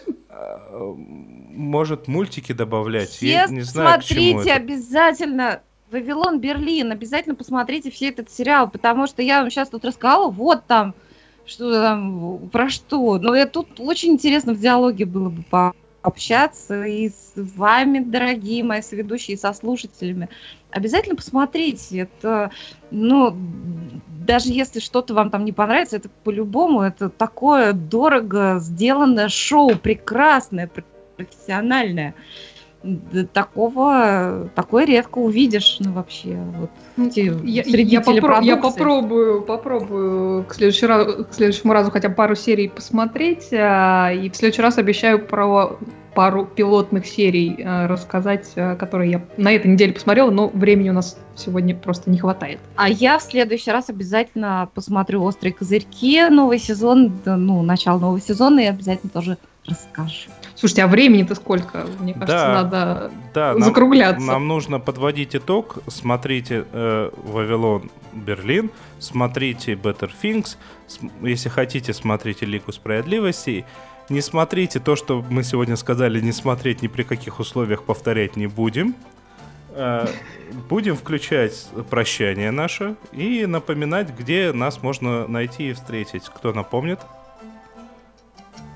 Может, 0.88 2.07
мультики 2.07 2.51
добавлять? 2.51 3.09
Все 3.09 3.32
я 3.32 3.47
не 3.47 3.61
знаю, 3.61 4.01
смотрите 4.01 4.53
обязательно 4.53 5.61
Вавилон 5.91 6.39
Берлин. 6.39 6.91
Обязательно 6.91 7.36
посмотрите 7.36 7.89
все 7.89 8.09
этот 8.09 8.30
сериал, 8.30 8.70
потому 8.70 9.07
что 9.07 9.22
я 9.22 9.41
вам 9.41 9.49
сейчас 9.49 9.70
тут 9.70 9.84
рассказала, 9.84 10.30
вот 10.30 10.65
там 10.68 10.93
что 11.47 11.71
там, 11.71 12.49
про 12.49 12.69
что. 12.69 13.17
Но 13.17 13.35
я, 13.35 13.45
тут 13.45 13.79
очень 13.79 14.13
интересно 14.13 14.53
в 14.53 14.59
диалоге 14.59 15.05
было 15.05 15.29
бы 15.29 15.43
пообщаться 16.01 16.83
и 16.83 17.09
с 17.09 17.33
вами, 17.35 17.99
дорогие 17.99 18.63
мои 18.63 18.81
соведущие, 18.81 19.35
и 19.35 19.39
со 19.39 19.53
слушателями. 19.53 20.29
Обязательно 20.69 21.15
посмотрите. 21.15 21.99
Это, 21.99 22.51
ну, 22.91 23.35
даже 24.25 24.49
если 24.49 24.79
что-то 24.79 25.13
вам 25.13 25.29
там 25.29 25.45
не 25.45 25.53
понравится, 25.53 25.95
это 25.95 26.09
по-любому, 26.23 26.81
это 26.81 27.09
такое 27.09 27.73
дорого 27.73 28.59
сделанное 28.59 29.29
шоу, 29.29 29.75
прекрасное, 29.75 30.69
профессиональное 31.15 32.13
такого 33.34 34.49
такое 34.55 34.86
редко 34.86 35.17
увидишь, 35.17 35.78
ну 35.80 35.91
вообще 35.93 36.38
вот. 36.57 36.69
Ну, 36.95 37.11
я, 37.15 37.63
я, 37.63 38.01
попро- 38.01 38.43
я 38.43 38.57
попробую, 38.57 39.41
попробую 39.41 40.43
к, 40.45 40.53
следующий 40.53 40.86
раз, 40.86 41.25
к 41.25 41.34
следующему 41.34 41.73
разу 41.73 41.91
хотя 41.91 42.09
бы 42.09 42.15
пару 42.15 42.36
серий 42.36 42.69
посмотреть, 42.69 43.49
а, 43.51 44.11
и 44.11 44.30
в 44.30 44.36
следующий 44.36 44.61
раз 44.61 44.78
обещаю 44.78 45.19
про 45.25 45.78
пару 46.13 46.45
пилотных 46.45 47.05
серий 47.05 47.61
а, 47.63 47.88
рассказать, 47.88 48.51
а, 48.55 48.75
которые 48.75 49.11
я 49.11 49.25
на 49.38 49.51
этой 49.51 49.67
неделе 49.67 49.93
посмотрела, 49.93 50.32
но 50.32 50.47
времени 50.47 50.89
у 50.89 50.93
нас 50.93 51.17
сегодня 51.36 51.75
просто 51.75 52.09
не 52.09 52.17
хватает. 52.17 52.59
А 52.75 52.89
я 52.89 53.19
в 53.19 53.23
следующий 53.23 53.71
раз 53.71 53.89
обязательно 53.89 54.69
посмотрю 54.73 55.23
«Острые 55.23 55.53
козырьки», 55.53 56.28
новый 56.30 56.59
сезон, 56.59 57.19
ну, 57.25 57.61
начало 57.61 57.99
нового 57.99 58.21
сезона, 58.21 58.61
и 58.61 58.65
обязательно 58.65 59.11
тоже 59.11 59.38
расскажу. 59.67 60.30
Слушайте, 60.57 60.83
а 60.83 60.87
времени-то 60.87 61.35
сколько? 61.35 61.85
Мне 61.99 62.13
кажется, 62.13 62.35
да, 62.35 62.63
надо 62.63 63.11
да, 63.33 63.59
закругляться. 63.59 64.25
Нам, 64.25 64.27
нам 64.33 64.47
нужно 64.47 64.79
подводить 64.79 65.35
итог. 65.35 65.77
Смотрите 65.87 66.65
э, 66.71 67.11
«Вавилон 67.15 67.91
Берлин», 68.11 68.71
смотрите 68.97 69.73
«Better 69.73 70.09
Things», 70.19 70.57
если 71.21 71.49
хотите, 71.49 71.93
смотрите 71.93 72.47
«Лигу 72.47 72.71
справедливости». 72.71 73.65
Не 74.09 74.21
смотрите 74.21 74.79
то, 74.79 74.95
что 74.95 75.23
мы 75.29 75.43
сегодня 75.43 75.75
сказали, 75.75 76.19
не 76.21 76.31
смотреть 76.31 76.81
ни 76.81 76.87
при 76.87 77.03
каких 77.03 77.39
условиях 77.39 77.83
повторять 77.83 78.35
не 78.35 78.47
будем. 78.47 78.95
Э, 79.73 80.07
будем 80.69 80.95
включать 80.95 81.67
прощание 81.91 82.49
наше 82.49 82.95
и 83.11 83.45
напоминать, 83.45 84.09
где 84.17 84.51
нас 84.53 84.81
можно 84.81 85.27
найти 85.27 85.69
и 85.69 85.73
встретить. 85.73 86.23
Кто 86.23 86.51
напомнит? 86.51 86.99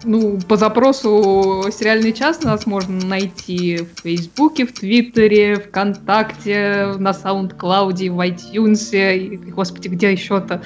Ну, 0.03 0.39
по 0.47 0.57
запросу 0.57 1.65
«Сериальный 1.71 2.11
час» 2.11 2.41
нас 2.43 2.65
можно 2.65 3.05
найти 3.05 3.77
в 3.77 4.01
Фейсбуке, 4.01 4.65
в 4.65 4.73
Твиттере, 4.73 5.57
ВКонтакте, 5.57 6.95
на 6.97 7.13
Саундклауде, 7.13 8.09
в 8.09 8.19
iTunes, 8.19 8.91
и, 8.93 9.37
господи, 9.37 9.89
где 9.89 10.11
еще-то? 10.11 10.63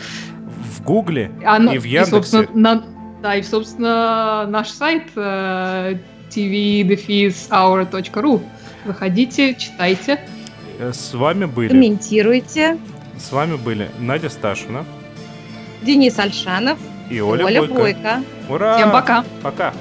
В 0.71 0.81
Гугле 0.83 1.31
а, 1.45 1.57
и 1.57 1.77
в 1.77 1.83
Яндексе. 1.83 2.09
И, 2.09 2.11
собственно, 2.11 2.47
на, 2.53 2.83
да, 3.21 3.35
и, 3.35 3.43
собственно, 3.43 4.45
наш 4.47 4.69
сайт 4.69 5.03
uh, 5.15 5.99
tv-hour.ru. 6.29 7.51
Заходите, 8.85 9.55
читайте. 9.55 10.19
Э, 10.79 10.93
с 10.93 11.13
вами 11.13 11.45
были... 11.45 11.69
Комментируйте. 11.69 12.77
С 13.17 13.31
вами 13.31 13.55
были 13.57 13.89
Надя 13.99 14.29
Сташина. 14.29 14.85
Денис 15.81 16.17
Альшанов 16.19 16.77
и 17.09 17.19
Оля, 17.21 17.45
Оля 17.45 17.59
Бойко. 17.61 17.73
Бойко. 17.73 18.23
Ура! 18.49 18.75
Всем 18.75 18.91
пока. 18.91 19.23
Пока. 19.41 19.73